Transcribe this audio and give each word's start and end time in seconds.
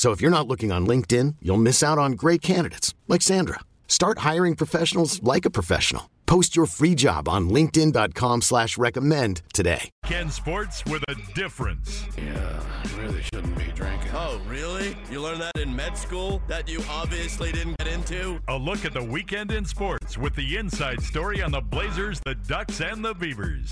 So 0.00 0.12
if 0.12 0.22
you're 0.22 0.30
not 0.30 0.48
looking 0.48 0.72
on 0.72 0.86
LinkedIn, 0.86 1.36
you'll 1.42 1.58
miss 1.58 1.82
out 1.82 1.98
on 1.98 2.12
great 2.12 2.40
candidates 2.40 2.94
like 3.06 3.20
Sandra. 3.20 3.60
Start 3.86 4.20
hiring 4.20 4.56
professionals 4.56 5.22
like 5.22 5.44
a 5.44 5.50
professional. 5.50 6.08
Post 6.24 6.56
your 6.56 6.64
free 6.64 6.94
job 6.94 7.28
on 7.28 7.50
LinkedIn.com 7.50 8.40
slash 8.40 8.78
recommend 8.78 9.42
today. 9.52 9.90
Ken 10.06 10.30
Sports 10.30 10.82
with 10.86 11.04
a 11.08 11.16
difference. 11.34 12.06
Yeah, 12.16 12.62
really 12.96 13.20
shouldn't 13.24 13.58
be 13.58 13.66
drinking. 13.74 14.10
Oh, 14.14 14.40
really? 14.48 14.96
You 15.10 15.20
learned 15.20 15.42
that 15.42 15.58
in 15.58 15.76
med 15.76 15.98
school 15.98 16.40
that 16.48 16.66
you 16.66 16.82
obviously 16.88 17.52
didn't 17.52 17.76
get 17.76 17.88
into? 17.88 18.40
A 18.48 18.56
look 18.56 18.86
at 18.86 18.94
the 18.94 19.04
weekend 19.04 19.52
in 19.52 19.66
sports 19.66 20.16
with 20.16 20.34
the 20.34 20.56
inside 20.56 21.02
story 21.02 21.42
on 21.42 21.50
the 21.50 21.60
Blazers, 21.60 22.20
the 22.24 22.36
Ducks, 22.36 22.80
and 22.80 23.04
the 23.04 23.12
Beavers. 23.12 23.70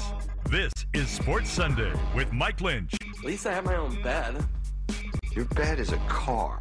This 0.50 0.74
is 0.92 1.08
Sports 1.08 1.48
Sunday 1.48 1.94
with 2.14 2.30
Mike 2.34 2.60
Lynch. 2.60 2.92
At 3.18 3.24
least 3.24 3.46
I 3.46 3.54
have 3.54 3.64
my 3.64 3.76
own 3.76 4.02
bed. 4.02 4.44
Your 5.38 5.46
bed 5.54 5.78
is 5.78 5.92
a 5.92 5.98
car. 6.08 6.60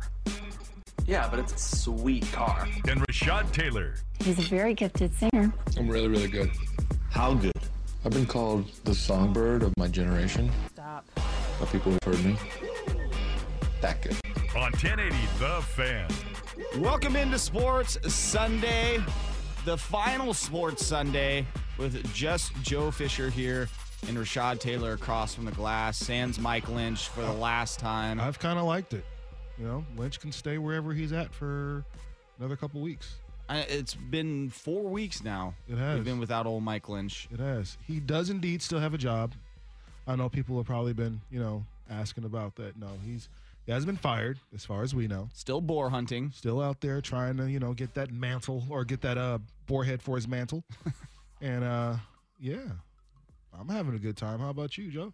Yeah, 1.08 1.28
but 1.32 1.40
it's 1.40 1.52
a 1.52 1.78
sweet 1.78 2.32
car. 2.32 2.68
And 2.88 3.02
Rashad 3.08 3.52
Taylor. 3.52 3.96
He's 4.20 4.38
a 4.38 4.44
very 4.44 4.76
gifted 4.76 5.12
singer. 5.16 5.52
I'm 5.76 5.88
really, 5.88 6.08
really 6.08 6.28
good. 6.28 6.52
How 7.10 7.34
good? 7.34 7.54
I've 8.06 8.12
been 8.12 8.28
called 8.28 8.72
the 8.84 8.94
songbird 8.94 9.64
of 9.64 9.76
my 9.78 9.88
generation. 9.88 10.52
Stop. 10.74 11.10
By 11.16 11.66
people 11.72 11.92
who've 11.92 12.04
heard 12.04 12.24
me. 12.24 12.38
That 13.82 14.00
good. 14.04 14.16
On 14.56 14.72
1080, 14.74 15.10
The 15.40 15.60
Fan. 15.64 16.08
Welcome 16.78 17.16
into 17.16 17.40
Sports 17.40 17.98
Sunday, 18.14 19.00
the 19.66 19.76
final 19.76 20.36
Sports 20.36 20.86
Sunday 20.86 21.48
with 21.80 22.14
just 22.14 22.54
Joe 22.62 22.92
Fisher 22.92 23.32
here 23.32 23.70
and 24.08 24.18
Rashad 24.18 24.60
Taylor 24.60 24.94
across 24.94 25.34
from 25.34 25.46
the 25.46 25.52
glass. 25.52 25.98
Sans 25.98 26.40
Mike 26.40 26.70
Lynch 26.70 27.08
for 27.10 27.22
the 27.22 27.34
last 27.34 27.80
time. 27.80 28.20
I've 28.20 28.40
kind 28.40 28.60
of 28.60 28.66
liked 28.66 28.94
it. 28.94 29.06
You 29.58 29.66
know, 29.66 29.86
Lynch 29.96 30.20
can 30.20 30.32
stay 30.32 30.58
wherever 30.58 30.94
he's 30.94 31.12
at 31.12 31.34
for 31.34 31.84
another 32.38 32.56
couple 32.56 32.80
weeks. 32.82 33.16
I, 33.50 33.60
it's 33.60 33.96
been 33.96 34.50
four 34.50 34.84
weeks 34.84 35.24
now. 35.24 35.56
It 35.68 35.78
has. 35.78 35.96
We've 35.96 36.06
been 36.06 36.20
without 36.20 36.46
old 36.46 36.64
Mike 36.64 36.90
Lynch. 36.90 37.28
It 37.32 37.40
has. 37.40 37.78
He 37.88 38.00
does 38.00 38.30
indeed 38.30 38.62
still 38.62 38.80
have 38.80 38.94
a 38.94 38.98
job. 38.98 39.34
I 40.06 40.16
know 40.16 40.30
people 40.30 40.58
have 40.58 40.66
probably 40.66 40.94
been, 40.94 41.22
you 41.32 41.40
know, 41.40 41.66
asking 41.90 42.26
about 42.26 42.56
that. 42.56 42.78
No, 42.78 42.88
he's 43.06 43.30
he 43.66 43.72
hasn't 43.72 43.88
been 43.88 43.98
fired, 43.98 44.40
as 44.56 44.64
far 44.64 44.84
as 44.84 44.96
we 44.96 45.08
know. 45.08 45.30
Still 45.34 45.60
boar 45.60 45.90
hunting. 45.90 46.32
Still 46.34 46.62
out 46.62 46.80
there 46.82 47.02
trying 47.02 47.36
to, 47.38 47.50
you 47.50 47.60
know, 47.60 47.74
get 47.74 47.94
that 47.96 48.12
mantle 48.12 48.64
or 48.70 48.86
get 48.86 49.02
that 49.02 49.18
uh 49.18 49.40
boar 49.66 49.84
head 49.84 50.02
for 50.02 50.16
his 50.16 50.28
mantle. 50.28 50.64
and 51.42 51.64
uh 51.64 51.96
yeah, 52.40 52.60
I'm 53.54 53.70
having 53.70 53.96
a 53.96 54.00
good 54.00 54.18
time. 54.18 54.40
How 54.40 54.50
about 54.50 54.78
you, 54.78 54.90
Joe? 54.90 55.14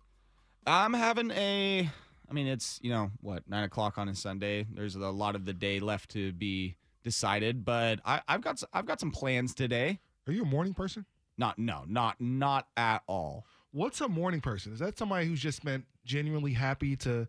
I'm 0.66 0.94
having 0.94 1.32
a. 1.32 1.90
I 2.30 2.34
mean, 2.34 2.48
it's 2.48 2.80
you 2.82 2.90
know 2.90 3.12
what 3.22 3.48
nine 3.50 3.64
o'clock 3.64 3.98
on 3.98 4.08
a 4.08 4.16
Sunday. 4.16 4.66
There's 4.72 4.96
a 4.96 5.00
lot 5.00 5.36
of 5.36 5.46
the 5.46 5.54
day 5.54 5.80
left 5.80 6.12
to 6.12 6.32
be 6.34 6.76
decided, 7.04 7.66
but 7.66 8.00
I, 8.06 8.22
I've 8.28 8.42
got 8.42 8.64
I've 8.74 8.86
got 8.86 9.00
some 9.00 9.12
plans 9.12 9.54
today. 9.54 10.00
Are 10.28 10.34
you 10.34 10.44
a 10.44 10.46
morning 10.46 10.74
person? 10.74 11.06
Not 11.38 11.60
no 11.60 11.84
not 11.88 12.20
not 12.20 12.68
at 12.78 13.04
all. 13.08 13.46
What's 13.72 14.02
a 14.02 14.08
morning 14.08 14.42
person? 14.42 14.74
Is 14.74 14.80
that 14.80 14.98
somebody 14.98 15.28
who's 15.28 15.42
just 15.42 15.64
meant 15.64 15.86
genuinely 16.06 16.54
happy 16.54 16.96
to 16.98 17.28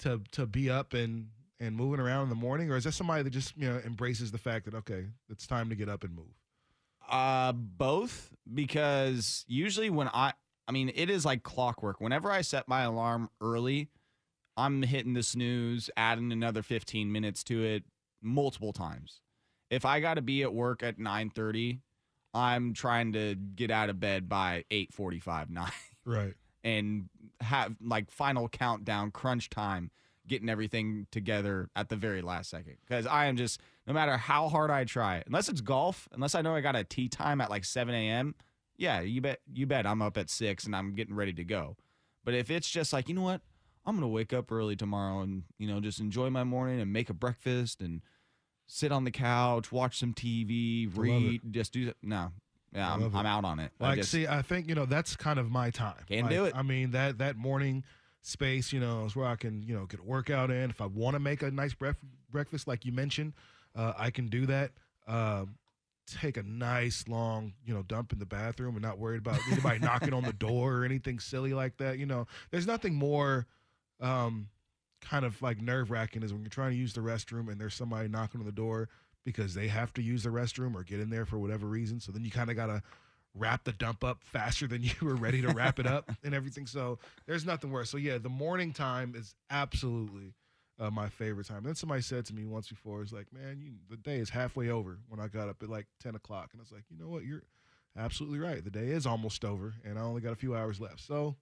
to 0.00 0.20
to 0.32 0.46
be 0.46 0.68
up 0.70 0.94
and 0.94 1.28
and 1.58 1.74
moving 1.74 2.00
around 2.00 2.24
in 2.24 2.28
the 2.28 2.34
morning, 2.34 2.70
or 2.70 2.76
is 2.76 2.84
that 2.84 2.92
somebody 2.92 3.22
that 3.22 3.30
just 3.30 3.56
you 3.56 3.68
know 3.68 3.80
embraces 3.84 4.30
the 4.30 4.38
fact 4.38 4.66
that 4.66 4.74
okay, 4.74 5.06
it's 5.30 5.46
time 5.46 5.68
to 5.70 5.74
get 5.74 5.88
up 5.88 6.04
and 6.04 6.14
move? 6.14 6.26
Uh, 7.08 7.52
both 7.52 8.30
because 8.52 9.44
usually 9.48 9.90
when 9.90 10.08
I, 10.08 10.32
I 10.68 10.72
mean, 10.72 10.90
it 10.94 11.10
is 11.10 11.24
like 11.24 11.42
clockwork. 11.42 12.00
Whenever 12.00 12.30
I 12.30 12.40
set 12.40 12.66
my 12.68 12.82
alarm 12.82 13.30
early, 13.40 13.88
I'm 14.56 14.82
hitting 14.82 15.12
the 15.14 15.22
snooze, 15.22 15.90
adding 15.96 16.32
another 16.32 16.62
15 16.62 17.10
minutes 17.12 17.44
to 17.44 17.62
it 17.62 17.84
multiple 18.22 18.72
times. 18.72 19.20
If 19.70 19.84
I 19.84 20.00
got 20.00 20.14
to 20.14 20.22
be 20.22 20.42
at 20.42 20.52
work 20.54 20.82
at 20.82 20.98
9:30, 20.98 21.80
I'm 22.34 22.72
trying 22.72 23.12
to 23.14 23.34
get 23.34 23.70
out 23.70 23.90
of 23.90 24.00
bed 24.00 24.28
by 24.28 24.64
8:45, 24.70 25.50
9, 25.50 25.70
Right. 26.04 26.34
and 26.64 27.08
have 27.40 27.76
like 27.80 28.10
final 28.10 28.48
countdown, 28.48 29.10
crunch 29.10 29.50
time, 29.50 29.90
getting 30.28 30.48
everything 30.48 31.06
together 31.10 31.68
at 31.76 31.88
the 31.88 31.96
very 31.96 32.22
last 32.22 32.50
second. 32.50 32.76
Because 32.86 33.06
I 33.06 33.26
am 33.26 33.36
just, 33.36 33.60
no 33.86 33.92
matter 33.94 34.16
how 34.16 34.48
hard 34.48 34.70
I 34.70 34.84
try, 34.84 35.22
unless 35.26 35.48
it's 35.48 35.60
golf, 35.60 36.08
unless 36.12 36.34
I 36.34 36.42
know 36.42 36.54
I 36.54 36.60
got 36.60 36.76
a 36.76 36.84
tee 36.84 37.08
time 37.08 37.40
at 37.40 37.50
like 37.50 37.64
7 37.64 37.94
a.m., 37.94 38.34
yeah, 38.78 39.00
you 39.00 39.20
bet, 39.20 39.40
you 39.52 39.66
bet 39.66 39.86
I'm 39.86 40.02
up 40.02 40.18
at 40.18 40.28
six 40.28 40.64
and 40.66 40.76
I'm 40.76 40.94
getting 40.94 41.14
ready 41.14 41.32
to 41.34 41.44
go. 41.44 41.76
But 42.24 42.34
if 42.34 42.50
it's 42.50 42.68
just 42.68 42.92
like, 42.92 43.08
you 43.08 43.14
know 43.14 43.22
what, 43.22 43.40
I'm 43.86 43.94
gonna 43.94 44.08
wake 44.08 44.32
up 44.32 44.50
early 44.50 44.74
tomorrow 44.76 45.20
and 45.20 45.44
you 45.58 45.68
know 45.68 45.78
just 45.80 46.00
enjoy 46.00 46.28
my 46.28 46.42
morning 46.44 46.80
and 46.80 46.92
make 46.92 47.08
a 47.08 47.14
breakfast 47.14 47.80
and 47.80 48.02
sit 48.66 48.90
on 48.90 49.04
the 49.04 49.12
couch, 49.12 49.70
watch 49.70 49.98
some 50.00 50.12
TV, 50.12 50.90
read, 50.94 51.40
just 51.52 51.72
do 51.72 51.86
that. 51.86 51.96
No, 52.02 52.32
yeah, 52.74 52.90
I 52.90 52.94
I'm. 52.94 53.14
I'm 53.16 53.26
out 53.26 53.44
on 53.44 53.60
it. 53.60 53.70
I 53.80 53.84
Like, 53.90 53.98
just- 53.98 54.10
see, 54.10 54.26
I 54.26 54.42
think 54.42 54.68
you 54.68 54.74
know 54.74 54.86
that's 54.86 55.14
kind 55.16 55.38
of 55.38 55.50
my 55.50 55.70
time. 55.70 56.02
Can 56.08 56.22
Like, 56.22 56.30
do 56.32 56.44
it. 56.46 56.56
I 56.56 56.62
mean 56.62 56.90
that 56.90 57.18
that 57.18 57.36
morning 57.36 57.84
space, 58.26 58.72
you 58.72 58.80
know, 58.80 59.04
is 59.04 59.14
where 59.14 59.26
I 59.26 59.36
can 59.36 59.62
you 59.62 59.74
know 59.74 59.86
get 59.86 60.00
a 60.00 60.02
workout 60.02 60.50
in. 60.50 60.70
If 60.70 60.80
I 60.80 60.86
want 60.86 61.14
to 61.14 61.20
make 61.20 61.42
a 61.42 61.50
nice 61.50 61.74
bref- 61.74 61.96
breakfast, 62.30 62.66
like 62.66 62.84
you 62.84 62.92
mentioned, 62.92 63.34
uh, 63.74 63.92
I 63.96 64.10
can 64.10 64.28
do 64.28 64.46
that. 64.46 64.72
Um 65.06 65.56
take 66.08 66.36
a 66.36 66.42
nice 66.44 67.08
long 67.08 67.52
you 67.64 67.74
know 67.74 67.82
dump 67.82 68.12
in 68.12 68.20
the 68.20 68.26
bathroom 68.26 68.76
and 68.76 68.82
not 68.82 68.96
worried 68.96 69.18
about 69.18 69.40
anybody 69.50 69.78
knocking 69.80 70.12
on 70.12 70.22
the 70.22 70.32
door 70.32 70.74
or 70.74 70.84
anything 70.84 71.18
silly 71.18 71.54
like 71.54 71.76
that. 71.78 71.98
You 71.98 72.06
know, 72.06 72.26
there's 72.50 72.66
nothing 72.66 72.94
more. 72.94 73.46
Um, 74.00 74.48
kind 75.00 75.24
of 75.24 75.40
like 75.40 75.60
nerve 75.60 75.90
wracking 75.90 76.22
is 76.22 76.32
when 76.32 76.42
you're 76.42 76.50
trying 76.50 76.72
to 76.72 76.76
use 76.76 76.92
the 76.92 77.00
restroom 77.00 77.50
and 77.50 77.60
there's 77.60 77.74
somebody 77.74 78.08
knocking 78.08 78.40
on 78.40 78.46
the 78.46 78.52
door 78.52 78.88
because 79.24 79.54
they 79.54 79.68
have 79.68 79.92
to 79.94 80.02
use 80.02 80.22
the 80.22 80.28
restroom 80.28 80.74
or 80.74 80.82
get 80.82 81.00
in 81.00 81.10
there 81.10 81.24
for 81.24 81.38
whatever 81.38 81.66
reason. 81.66 82.00
So 82.00 82.12
then 82.12 82.24
you 82.24 82.30
kind 82.30 82.50
of 82.50 82.56
got 82.56 82.66
to 82.66 82.82
wrap 83.36 83.64
the 83.64 83.72
dump 83.72 84.02
up 84.04 84.22
faster 84.24 84.66
than 84.66 84.82
you 84.82 84.92
were 85.02 85.14
ready 85.14 85.42
to 85.42 85.48
wrap 85.48 85.78
it 85.78 85.86
up 85.86 86.10
and 86.24 86.34
everything. 86.34 86.66
So 86.66 86.98
there's 87.26 87.46
nothing 87.46 87.70
worse. 87.70 87.90
So 87.90 87.98
yeah, 87.98 88.18
the 88.18 88.28
morning 88.28 88.72
time 88.72 89.14
is 89.16 89.34
absolutely 89.50 90.34
uh, 90.78 90.90
my 90.90 91.08
favorite 91.08 91.46
time. 91.46 91.62
then 91.64 91.74
somebody 91.74 92.02
said 92.02 92.26
to 92.26 92.34
me 92.34 92.44
once 92.44 92.68
before, 92.68 93.02
"It's 93.02 93.12
like, 93.12 93.32
man, 93.32 93.60
you, 93.60 93.72
the 93.88 93.96
day 93.96 94.18
is 94.18 94.30
halfway 94.30 94.68
over." 94.68 94.98
When 95.08 95.20
I 95.20 95.28
got 95.28 95.48
up 95.48 95.62
at 95.62 95.68
like 95.68 95.86
10 96.02 96.14
o'clock, 96.14 96.50
and 96.52 96.60
I 96.60 96.62
was 96.62 96.72
like, 96.72 96.84
you 96.90 96.98
know 96.98 97.08
what, 97.08 97.24
you're 97.24 97.42
absolutely 97.96 98.38
right. 98.38 98.62
The 98.62 98.70
day 98.70 98.88
is 98.88 99.06
almost 99.06 99.44
over, 99.44 99.74
and 99.84 99.98
I 99.98 100.02
only 100.02 100.20
got 100.20 100.32
a 100.32 100.36
few 100.36 100.54
hours 100.54 100.80
left. 100.80 101.00
So 101.00 101.36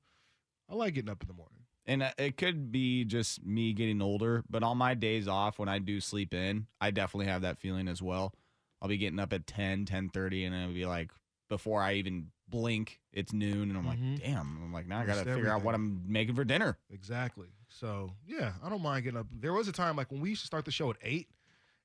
I 0.71 0.75
like 0.75 0.95
getting 0.95 1.11
up 1.11 1.23
in 1.23 1.29
the 1.29 1.35
morning. 1.35 1.59
And 1.87 2.03
uh, 2.03 2.11
it 2.17 2.37
could 2.37 2.73
be 2.73 3.05
just 3.05 3.45
me 3.45 3.73
getting 3.73 4.01
older, 4.01 4.43
but 4.49 4.63
on 4.63 4.79
my 4.79 4.95
days 4.95 5.29
off 5.29 5.59
when 5.59 5.69
I 5.69 5.79
do 5.79 6.01
sleep 6.01 6.33
in, 6.33 6.67
I 6.81 6.91
definitely 6.91 7.27
have 7.27 7.43
that 7.43 7.59
feeling 7.59 7.89
as 7.89 8.01
well. 8.01 8.33
I'll 8.81 8.89
be 8.89 8.97
getting 8.97 9.19
up 9.19 9.33
at 9.33 9.47
10, 9.47 9.85
10:30 9.87 10.47
and 10.47 10.55
I'll 10.55 10.73
be 10.73 10.87
like 10.87 11.11
before 11.55 11.81
I 11.81 11.95
even 11.95 12.31
blink, 12.49 13.01
it's 13.13 13.33
noon 13.33 13.71
and 13.71 13.77
I'm 13.79 13.85
Mhm. 13.85 13.87
like, 14.15 14.23
"Damn." 14.23 14.63
I'm 14.63 14.73
like, 14.73 14.87
"Now 14.89 14.99
I 15.01 15.07
got 15.07 15.23
to 15.25 15.25
figure 15.35 15.49
out 15.51 15.63
what 15.63 15.75
I'm 15.75 16.03
making 16.11 16.35
for 16.35 16.45
dinner." 16.45 16.79
Exactly. 16.91 17.49
So 17.69 18.13
yeah, 18.27 18.55
I 18.63 18.69
don't 18.69 18.83
mind 18.83 19.05
getting 19.05 19.19
up. 19.21 19.27
There 19.31 19.53
was 19.53 19.69
a 19.69 19.73
time 19.73 19.97
like 19.97 20.11
when 20.11 20.21
we 20.21 20.31
used 20.31 20.43
to 20.43 20.47
start 20.47 20.65
the 20.65 20.71
show 20.73 20.91
at 20.91 20.97
eight, 21.03 21.29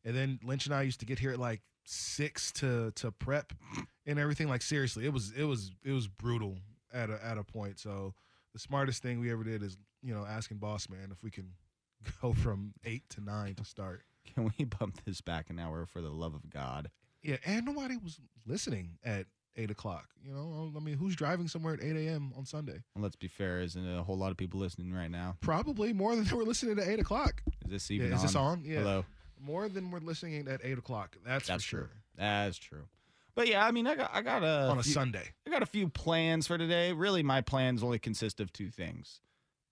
and 0.04 0.16
then 0.16 0.40
Lynch 0.44 0.66
and 0.66 0.74
I 0.74 0.82
used 0.82 1.00
to 1.02 1.06
get 1.06 1.20
here 1.20 1.32
at 1.32 1.40
like 1.40 1.62
six 1.86 2.52
to 2.54 2.92
to 2.96 3.12
prep 3.12 3.54
and 4.06 4.18
everything. 4.20 4.48
Like 4.50 4.62
seriously, 4.62 5.06
it 5.06 5.14
was 5.14 5.32
it 5.32 5.44
was 5.44 5.72
it 5.84 5.92
was 5.92 6.08
brutal 6.08 6.58
at 6.92 7.10
a 7.10 7.24
at 7.24 7.38
a 7.38 7.44
point. 7.44 7.80
So 7.80 8.14
the 8.54 8.60
smartest 8.60 9.02
thing 9.04 9.20
we 9.20 9.32
ever 9.32 9.44
did 9.44 9.62
is 9.64 9.78
you 10.02 10.14
know 10.14 10.26
asking 10.26 10.58
Boss 10.58 10.90
Man 10.90 11.10
if 11.12 11.24
we 11.24 11.30
can 11.32 11.54
go 12.22 12.34
from 12.34 12.74
eight 12.84 13.08
to 13.12 13.22
nine 13.22 13.56
to 13.56 13.64
start. 13.64 14.04
Can 14.36 14.52
we 14.58 14.66
bump 14.66 15.04
this 15.06 15.22
back 15.22 15.50
an 15.50 15.58
hour 15.60 15.86
for 15.86 16.02
the 16.02 16.10
love 16.12 16.34
of 16.36 16.50
God? 16.50 16.92
Yeah, 17.24 17.38
and 17.46 17.66
nobody 17.66 17.98
was 17.98 18.20
listening 18.46 18.98
at 19.04 19.26
eight 19.56 19.72
o'clock. 19.72 20.10
You 20.24 20.32
know, 20.34 20.72
I 20.76 20.80
mean, 20.80 20.98
who's 20.98 21.16
driving 21.16 21.48
somewhere 21.48 21.74
at 21.74 21.84
eight 21.84 21.96
a.m. 21.96 22.32
on 22.38 22.46
Sunday? 22.46 22.82
Well, 22.96 23.04
let's 23.04 23.16
be 23.16 23.28
fair, 23.28 23.62
isn't 23.62 23.98
a 23.98 24.04
whole 24.04 24.18
lot 24.18 24.32
of 24.32 24.38
people 24.38 24.60
listening 24.60 24.94
right 24.94 25.12
now? 25.12 25.36
Probably 25.42 25.94
more 25.94 26.16
than 26.16 26.26
they 26.26 26.34
were 26.36 26.44
listening 26.44 26.80
at 26.80 26.88
eight 26.88 27.00
o'clock. 27.00 27.42
Is 27.66 27.72
this 27.72 27.90
Yeah, 27.90 27.96
even 27.98 28.14
is 28.14 28.20
on? 28.20 28.26
this 28.26 28.36
on? 28.36 28.64
Yeah. 28.66 28.80
Hello. 28.80 29.06
More 29.42 29.70
than 29.70 29.90
we're 29.92 30.00
listening 30.00 30.48
at 30.48 30.62
eight 30.64 30.78
o'clock. 30.78 31.16
That's, 31.26 31.48
That's 31.48 31.64
true. 31.64 31.82
sure. 31.82 31.90
That's 32.18 32.58
true. 32.58 32.84
But 33.36 33.48
yeah, 33.48 33.66
I 33.66 33.72
mean, 33.72 33.88
I 33.88 33.96
got 33.96 34.12
I 34.14 34.22
got 34.22 34.44
a 34.44 34.68
On 34.70 34.78
a 34.80 34.84
few- 34.84 34.92
Sunday. 34.92 35.24
I 35.48 35.50
got 35.50 35.64
a 35.64 35.68
few 35.68 35.88
plans 35.88 36.46
for 36.48 36.58
today. 36.58 36.92
Really, 36.92 37.24
my 37.24 37.40
plans 37.42 37.82
only 37.84 37.98
consist 38.00 38.42
of 38.42 38.52
two 38.52 38.70
things: 38.70 39.22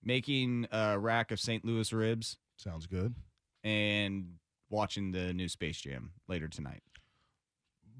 making 0.02 0.66
a 0.72 0.98
rack 0.98 1.30
of 1.30 1.38
St. 1.40 1.64
Louis 1.66 1.92
ribs 1.92 2.38
Sounds 2.56 2.86
good. 2.86 3.14
and 3.62 4.36
watching 4.70 5.12
the 5.12 5.34
new 5.34 5.48
Space 5.48 5.80
Jam 5.80 6.12
later 6.28 6.48
tonight. 6.48 6.82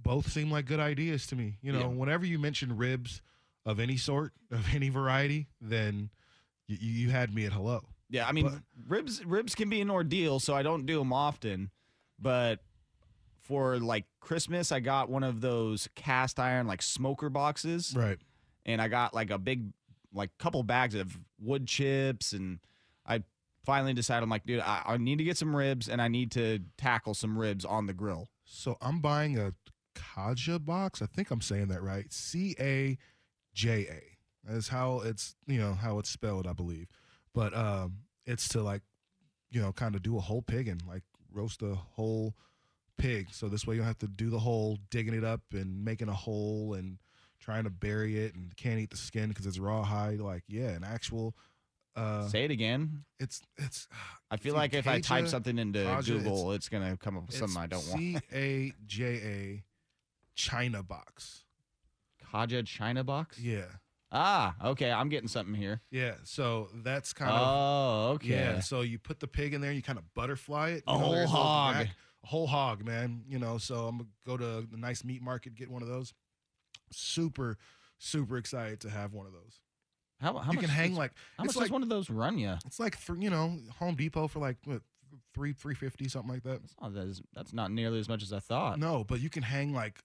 Both 0.02 0.30
seem 0.30 0.50
like 0.50 0.64
good 0.66 0.80
ideas 0.80 1.26
to 1.28 1.36
me. 1.36 1.58
You 1.60 1.72
know, 1.72 1.80
Yeah. 1.80 1.86
whenever 1.86 2.24
you 2.24 2.38
mention 2.38 2.76
ribs 2.76 3.20
of 3.66 3.80
any 3.80 3.96
sort, 3.96 4.32
of 4.50 4.74
any 4.74 4.88
variety, 4.88 5.48
then 5.60 6.10
you, 6.66 6.76
you 6.80 7.10
had 7.10 7.34
me 7.34 7.44
at 7.46 7.52
hello. 7.52 7.82
Yeah, 8.10 8.26
I 8.26 8.32
mean, 8.32 8.48
But- 8.48 8.62
ribs 8.86 9.24
ribs 9.24 9.54
can 9.54 9.68
be 9.68 9.80
an 9.80 9.90
ordeal, 9.90 10.40
so 10.40 10.54
I 10.54 10.62
don't 10.62 10.86
do 10.86 10.98
them 10.98 11.12
often. 11.12 11.70
But 12.18 12.60
for 13.42 13.78
like 13.78 14.04
Christmas, 14.20 14.72
I 14.72 14.80
got 14.80 15.08
one 15.08 15.22
of 15.24 15.40
those 15.40 15.88
cast 15.94 16.38
iron 16.38 16.66
like 16.66 16.82
smoker 16.82 17.28
boxes, 17.30 17.94
Right. 17.96 18.18
and 18.66 18.80
I 18.80 18.88
got 18.88 19.14
like 19.14 19.30
a 19.30 19.38
big 19.38 19.72
like 20.14 20.36
couple 20.38 20.62
bags 20.62 20.94
of 20.94 21.18
wood 21.38 21.66
chips, 21.66 22.32
and 22.32 22.60
I 23.06 23.22
finally 23.64 23.92
decided 23.94 24.22
I'm 24.22 24.30
like, 24.30 24.46
dude, 24.46 24.60
I, 24.60 24.82
I 24.86 24.96
need 24.96 25.18
to 25.18 25.24
get 25.24 25.36
some 25.36 25.54
ribs, 25.54 25.88
and 25.88 26.00
I 26.00 26.08
need 26.08 26.30
to 26.32 26.60
tackle 26.78 27.12
some 27.14 27.38
ribs 27.38 27.64
on 27.64 27.86
the 27.86 27.92
grill. 27.94 28.28
So 28.44 28.78
I'm 28.80 29.00
buying 29.00 29.38
a 29.38 29.52
Caja 30.14 30.58
box. 30.58 31.02
I 31.02 31.06
think 31.06 31.30
I'm 31.30 31.40
saying 31.40 31.68
that 31.68 31.82
right. 31.82 32.12
C 32.12 32.54
A 32.58 32.98
J 33.54 33.86
A. 33.90 34.52
That's 34.52 34.68
how 34.68 35.00
it's 35.00 35.34
you 35.46 35.58
know 35.58 35.74
how 35.74 35.98
it's 35.98 36.10
spelled, 36.10 36.46
I 36.46 36.52
believe. 36.52 36.88
But 37.34 37.54
um, 37.56 37.98
it's 38.26 38.48
to 38.50 38.62
like 38.62 38.82
you 39.50 39.60
know 39.60 39.72
kind 39.72 39.94
of 39.94 40.02
do 40.02 40.16
a 40.16 40.20
whole 40.20 40.42
pig 40.42 40.68
and 40.68 40.82
like 40.86 41.02
roast 41.32 41.62
a 41.62 41.74
whole 41.74 42.34
pig. 42.96 43.28
So 43.32 43.48
this 43.48 43.66
way 43.66 43.74
you 43.74 43.80
don't 43.80 43.86
have 43.86 43.98
to 43.98 44.08
do 44.08 44.30
the 44.30 44.38
whole 44.38 44.78
digging 44.90 45.14
it 45.14 45.24
up 45.24 45.42
and 45.52 45.84
making 45.84 46.08
a 46.08 46.14
hole 46.14 46.74
and 46.74 46.98
trying 47.40 47.64
to 47.64 47.70
bury 47.70 48.18
it 48.18 48.34
and 48.34 48.56
can't 48.56 48.78
eat 48.78 48.90
the 48.90 48.96
skin 48.96 49.28
because 49.28 49.46
it's 49.46 49.58
rawhide. 49.58 50.20
Like 50.20 50.44
yeah, 50.48 50.70
an 50.70 50.84
actual. 50.84 51.34
Uh, 51.96 52.28
Say 52.28 52.44
it 52.44 52.52
again. 52.52 53.04
it's 53.18 53.42
it's. 53.56 53.88
I 54.30 54.36
feel 54.36 54.54
like 54.54 54.72
if 54.72 54.86
I 54.86 55.00
type 55.00 55.26
something 55.26 55.58
into 55.58 55.82
Caja, 55.82 56.12
Google, 56.12 56.52
it's, 56.52 56.68
gonna 56.68 56.96
come 56.96 57.16
up 57.16 57.26
with 57.26 57.36
something 57.36 57.60
I 57.60 57.66
don't 57.66 57.86
want. 57.88 58.00
C 58.00 58.18
A 58.32 58.72
J 58.86 59.04
A 59.04 59.64
China 60.38 60.82
box. 60.84 61.44
Caja 62.30 62.62
China 62.62 63.02
box. 63.02 63.38
Yeah. 63.40 63.64
Ah, 64.12 64.54
okay. 64.64 64.90
I'm 64.92 65.08
getting 65.08 65.28
something 65.28 65.54
here. 65.54 65.82
Yeah, 65.90 66.14
so 66.24 66.68
that's 66.82 67.12
kind 67.12 67.30
of 67.30 67.40
Oh, 67.42 68.12
okay. 68.14 68.28
yeah. 68.28 68.60
So 68.60 68.82
you 68.82 68.98
put 68.98 69.18
the 69.20 69.26
pig 69.26 69.52
in 69.52 69.60
there, 69.60 69.72
you 69.72 69.82
kind 69.82 69.98
of 69.98 70.14
butterfly 70.14 70.70
it. 70.70 70.84
A 70.86 70.92
know, 70.92 70.98
whole 71.04 71.26
hog. 71.26 71.86
a 72.22 72.26
whole 72.26 72.46
hog, 72.46 72.84
man. 72.86 73.24
You 73.28 73.38
know, 73.40 73.58
so 73.58 73.88
I'm 73.88 73.98
gonna 73.98 74.08
go 74.24 74.36
to 74.36 74.66
the 74.70 74.76
nice 74.78 75.02
meat 75.04 75.20
market, 75.22 75.54
get 75.56 75.68
one 75.70 75.82
of 75.82 75.88
those. 75.88 76.14
Super, 76.90 77.58
super 77.98 78.38
excited 78.38 78.80
to 78.80 78.90
have 78.90 79.12
one 79.12 79.26
of 79.26 79.32
those. 79.32 79.60
How, 80.20 80.38
how 80.38 80.52
you 80.52 80.56
much 80.56 80.64
can 80.64 80.70
hang 80.74 80.90
does- 80.90 80.98
like 80.98 81.12
How 81.36 81.44
much 81.44 81.56
like 81.56 81.64
does 81.64 81.70
one 81.72 81.82
of 81.82 81.88
those 81.88 82.08
run 82.10 82.38
you? 82.38 82.54
it's 82.64 82.80
like 82.80 82.96
thr 82.96 83.14
you 83.18 83.30
know 83.30 83.56
Home 83.78 83.94
Depot 83.94 84.26
for 84.28 84.38
like 84.38 84.56
what, 84.64 84.82
three 85.34 85.52
three 85.52 85.74
fifty 85.74 86.08
something 86.08 86.32
like 86.32 86.42
that. 86.44 86.60
That's, 86.94 87.20
that's 87.34 87.52
not 87.52 87.70
nearly 87.72 87.98
as 88.00 88.08
much 88.08 88.22
as 88.22 88.32
I 88.32 88.38
thought. 88.40 88.78
No, 88.78 89.04
but 89.04 89.20
you 89.20 89.28
can 89.28 89.42
hang 89.42 89.72
like 89.74 90.00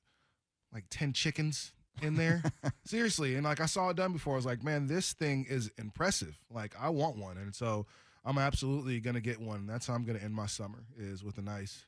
like 0.73 0.85
10 0.89 1.13
chickens 1.13 1.73
in 2.01 2.15
there. 2.15 2.43
Seriously. 2.85 3.35
And 3.35 3.43
like 3.43 3.61
I 3.61 3.65
saw 3.65 3.89
it 3.89 3.95
done 3.95 4.13
before. 4.13 4.33
I 4.33 4.35
was 4.37 4.45
like, 4.45 4.63
man, 4.63 4.87
this 4.87 5.13
thing 5.13 5.45
is 5.47 5.71
impressive. 5.77 6.39
Like 6.49 6.73
I 6.79 6.89
want 6.89 7.17
one. 7.17 7.37
And 7.37 7.53
so 7.53 7.85
I'm 8.25 8.37
absolutely 8.37 8.99
gonna 8.99 9.21
get 9.21 9.39
one. 9.39 9.67
That's 9.67 9.87
how 9.87 9.93
I'm 9.93 10.05
gonna 10.05 10.19
end 10.19 10.33
my 10.33 10.47
summer 10.47 10.85
is 10.97 11.23
with 11.23 11.37
a 11.37 11.41
nice 11.41 11.85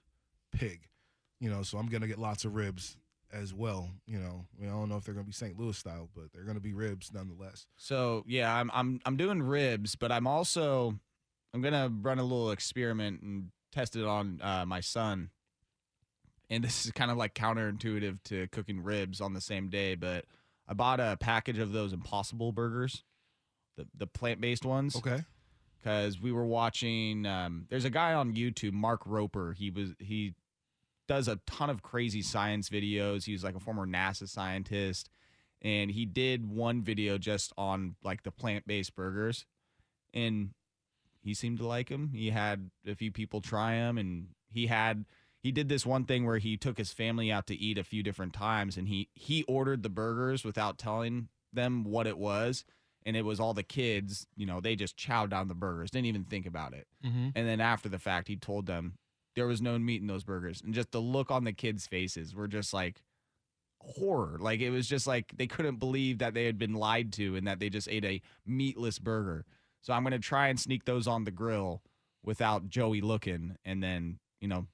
pig. 0.52 0.82
You 1.40 1.50
know, 1.50 1.64
so 1.64 1.78
I'm 1.78 1.88
gonna 1.88 2.08
get 2.08 2.20
lots 2.20 2.46
of 2.46 2.56
ribs 2.56 2.98
as 3.32 3.54
well. 3.54 3.90
You 4.06 4.20
know, 4.20 4.46
I, 4.58 4.62
mean, 4.62 4.70
I 4.70 4.74
don't 4.74 4.90
know 4.90 4.98
if 4.98 5.06
they're 5.06 5.14
gonna 5.14 5.26
be 5.26 5.34
St. 5.34 5.60
Louis 5.60 5.78
style, 5.78 6.10
but 6.16 6.32
they're 6.34 6.44
gonna 6.44 6.60
be 6.60 6.74
ribs 6.74 7.12
nonetheless. 7.14 7.68
So 7.78 8.24
yeah, 8.28 8.54
I'm 8.54 8.70
I'm 8.74 9.00
I'm 9.06 9.18
doing 9.18 9.42
ribs, 9.42 9.96
but 9.96 10.12
I'm 10.12 10.28
also 10.28 10.98
I'm 11.54 11.62
gonna 11.62 11.90
run 12.02 12.20
a 12.20 12.24
little 12.24 12.52
experiment 12.52 13.22
and 13.22 13.50
test 13.72 13.96
it 13.96 14.06
on 14.06 14.40
uh, 14.42 14.66
my 14.66 14.80
son. 14.80 15.30
And 16.50 16.64
this 16.64 16.86
is 16.86 16.92
kind 16.92 17.10
of 17.10 17.18
like 17.18 17.34
counterintuitive 17.34 18.20
to 18.26 18.48
cooking 18.48 18.84
ribs 18.84 19.20
on 19.20 19.34
the 19.34 19.42
same 19.42 19.70
day, 19.70 19.96
but 19.96 20.26
I 20.68 20.74
bought 20.74 21.00
a 21.00 21.18
package 21.20 21.58
of 21.58 21.72
those 21.72 21.94
Impossible 21.94 22.52
burgers, 22.52 23.04
the 23.78 23.88
the 23.98 24.08
plant 24.08 24.42
based 24.42 24.66
ones. 24.66 24.96
Okay. 24.96 25.24
because 25.80 26.20
we 26.20 26.32
were 26.32 26.46
watching. 26.46 27.26
Um, 27.26 27.66
there's 27.70 27.86
a 27.86 27.90
guy 27.90 28.14
on 28.14 28.34
YouTube, 28.34 28.74
Mark 28.74 29.06
Rober. 29.06 29.56
He 29.56 29.70
was 29.70 29.92
he 30.00 30.34
does 31.08 31.28
a 31.28 31.40
ton 31.46 31.70
of 31.70 31.84
crazy 31.84 32.22
science 32.22 32.70
videos. 32.70 33.26
He's 33.26 33.44
like 33.44 33.56
a 33.56 33.60
former 33.60 33.86
NASA 33.86 34.28
scientist, 34.28 35.10
and 35.62 35.92
he 35.92 36.06
did 36.06 36.50
one 36.50 36.82
video 36.82 37.18
just 37.18 37.54
on 37.58 37.96
like 38.04 38.24
the 38.24 38.32
plant 38.32 38.66
based 38.66 38.96
burgers, 38.96 39.46
and 40.14 40.52
he 41.24 41.34
seemed 41.34 41.60
to 41.60 41.68
like 41.68 41.90
them. 41.90 42.12
He 42.14 42.30
had 42.32 42.70
a 42.88 42.96
few 42.96 43.12
people 43.12 43.42
try 43.42 43.76
them, 43.76 43.98
and 43.98 44.28
he 44.52 44.68
had 44.68 45.06
he 45.46 45.52
did 45.52 45.70
this 45.70 45.86
one 45.86 46.06
thing 46.06 46.26
where 46.26 46.40
he 46.40 46.58
took 46.58 46.76
his 46.76 46.92
family 46.92 47.32
out 47.32 47.46
to 47.46 47.56
eat 47.56 47.78
a 47.78 47.84
few 47.84 48.02
different 48.02 48.34
times, 48.34 48.78
and 48.78 48.88
he 48.88 49.10
he 49.14 49.44
ordered 49.44 49.84
the 49.84 49.90
burgers 49.90 50.44
without 50.44 50.80
telling 50.80 51.28
them 51.54 51.84
what 51.84 52.08
it 52.08 52.18
was 52.18 52.66
and 53.06 53.16
it 53.16 53.24
was 53.24 53.40
all 53.40 53.54
the 53.54 53.64
kids, 53.64 54.26
you 54.36 54.46
know, 54.46 54.60
they 54.60 54.76
just 54.76 54.98
chowed 54.98 55.30
down 55.30 55.48
the 55.48 55.54
burgers, 55.54 55.92
didn't 55.92 56.08
even 56.08 56.24
think 56.24 56.48
about 56.48 56.74
it. 56.74 56.88
Mm-hmm. 57.06 57.30
And 57.36 57.48
then 57.48 57.62
after 57.62 57.88
the 57.88 58.00
fact, 58.00 58.28
he 58.28 58.36
told 58.36 58.66
them 58.66 58.96
there 59.36 59.46
was 59.46 59.62
no 59.62 59.78
meat 59.78 60.02
in 60.02 60.08
those 60.08 60.24
burgers. 60.24 60.62
And 60.62 60.74
just 60.74 60.92
the 60.92 61.00
look 61.00 61.30
on 61.30 61.44
the 61.44 61.54
kids' 61.54 61.86
faces 61.86 62.34
were 62.34 62.48
just 62.48 62.74
like 62.74 63.04
horror. 63.80 64.38
Like 64.40 64.60
it 64.60 64.72
was 64.72 64.88
just 64.88 65.06
like 65.06 65.34
they 65.38 65.46
couldn't 65.46 65.78
believe 65.78 66.18
that 66.18 66.34
they 66.34 66.46
had 66.46 66.58
been 66.58 66.74
lied 66.74 67.14
to 67.14 67.36
and 67.36 67.48
that 67.48 67.60
they 67.60 67.70
just 67.70 67.88
ate 67.88 68.06
a 68.06 68.22
meatless 68.46 68.98
burger. 68.98 69.46
So 69.82 69.94
I'm 69.94 70.02
going 70.02 70.14
to 70.14 70.20
try 70.20 70.48
and 70.48 70.60
sneak 70.60 70.86
those 70.86 71.08
on 71.08 71.26
the 71.26 71.32
grill 71.32 71.84
without 72.24 72.70
Joey 72.70 73.02
looking 73.02 73.56
and 73.64 73.84
then, 73.84 74.18
you 74.42 74.48
know, 74.48 74.66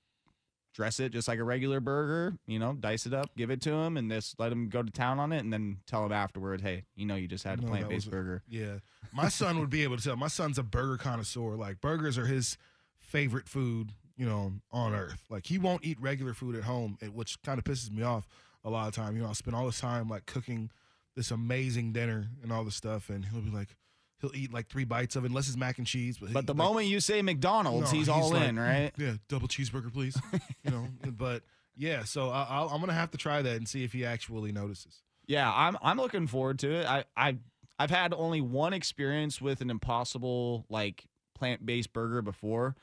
dress 0.73 0.99
it 0.99 1.11
just 1.11 1.27
like 1.27 1.39
a 1.39 1.43
regular 1.43 1.79
burger, 1.79 2.37
you 2.47 2.59
know, 2.59 2.73
dice 2.73 3.05
it 3.05 3.13
up, 3.13 3.35
give 3.35 3.49
it 3.51 3.61
to 3.61 3.71
him, 3.71 3.97
and 3.97 4.09
just 4.09 4.39
let 4.39 4.51
him 4.51 4.69
go 4.69 4.81
to 4.81 4.91
town 4.91 5.19
on 5.19 5.31
it, 5.31 5.39
and 5.39 5.51
then 5.51 5.77
tell 5.85 6.05
him 6.05 6.11
afterward, 6.11 6.61
hey, 6.61 6.85
you 6.95 7.05
know, 7.05 7.15
you 7.15 7.27
just 7.27 7.43
had 7.43 7.59
a 7.59 7.61
No, 7.61 7.67
plant 7.67 7.89
based 7.89 8.09
burger. 8.09 8.43
Yeah. 8.47 8.79
My 9.13 9.29
son 9.29 9.59
would 9.59 9.69
be 9.69 9.83
able 9.83 9.97
to 9.97 10.03
tell. 10.03 10.15
My 10.15 10.27
son's 10.27 10.57
a 10.57 10.63
burger 10.63 10.97
connoisseur. 10.97 11.55
Like 11.55 11.81
burgers 11.81 12.17
are 12.17 12.25
his 12.25 12.57
favorite 12.97 13.47
food, 13.49 13.91
you 14.15 14.25
know, 14.25 14.53
on 14.71 14.93
earth. 14.93 15.25
Like 15.29 15.47
he 15.47 15.57
won't 15.57 15.83
eat 15.83 15.99
regular 15.99 16.33
food 16.33 16.55
at 16.55 16.63
home, 16.63 16.97
which 17.13 17.41
kind 17.41 17.57
of 17.57 17.65
pisses 17.65 17.91
me 17.91 18.03
off 18.03 18.27
a 18.63 18.69
lot 18.69 18.87
of 18.87 18.95
time. 18.95 19.15
You 19.15 19.23
know, 19.23 19.29
I 19.29 19.33
spend 19.33 19.55
all 19.55 19.65
this 19.65 19.81
time 19.81 20.07
like 20.07 20.25
cooking 20.25 20.69
this 21.15 21.31
amazing 21.31 21.91
dinner 21.91 22.29
and 22.41 22.53
all 22.53 22.63
this 22.63 22.75
stuff, 22.75 23.09
and 23.09 23.25
he'll 23.25 23.41
be 23.41 23.51
like, 23.51 23.75
he'll 24.21 24.35
eat 24.35 24.53
like 24.53 24.67
three 24.67 24.85
bites 24.85 25.15
of 25.15 25.25
it, 25.25 25.29
unless 25.29 25.47
it's 25.47 25.57
mac 25.57 25.77
and 25.77 25.87
cheese. 25.87 26.17
But, 26.17 26.33
But 26.33 26.47
the 26.47 26.53
like, 26.53 26.57
moment 26.57 26.87
you 26.87 26.99
say 26.99 27.21
McDonald's, 27.21 27.91
no, 27.91 27.99
he's, 27.99 28.09
all 28.09 28.31
like, 28.31 28.49
in, 28.49 28.59
right? 28.59 28.91
Yeah, 28.97 29.13
double 29.27 29.47
cheeseburger, 29.47 29.91
please. 29.91 30.19
you 30.63 30.71
know, 30.71 30.87
but 31.11 31.43
yeah, 31.75 32.03
so 32.03 32.29
I, 32.29 32.45
I'll, 32.49 32.69
I'm 32.69 32.79
gonna 32.79 32.93
have 32.93 33.11
to 33.11 33.17
try 33.17 33.41
that 33.41 33.55
and 33.57 33.67
see 33.67 33.83
if 33.83 33.93
he 33.93 34.05
actually 34.05 34.51
notices. 34.51 35.01
Yeah, 35.27 35.51
I'm 35.53 35.77
I'm 35.81 35.97
looking 35.97 36.27
forward 36.27 36.59
to 36.59 36.71
it. 36.71 36.85
I 36.85 37.05
I 37.15 37.37
I've 37.79 37.89
had 37.89 38.13
only 38.13 38.41
one 38.41 38.73
experience 38.73 39.41
with 39.41 39.61
an 39.61 39.69
impossible 39.69 40.65
like 40.69 41.05
plant-based 41.35 41.91
burger 41.93 42.21
before 42.21 42.75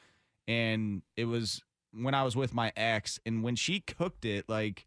and 0.49 1.03
it 1.17 1.27
was 1.27 1.63
when 1.93 2.15
I 2.15 2.25
was 2.25 2.35
with 2.35 2.53
my 2.53 2.73
ex 2.77 3.21
and 3.25 3.45
when 3.45 3.55
she 3.55 3.79
cooked 3.79 4.25
it 4.25 4.49
like 4.49 4.87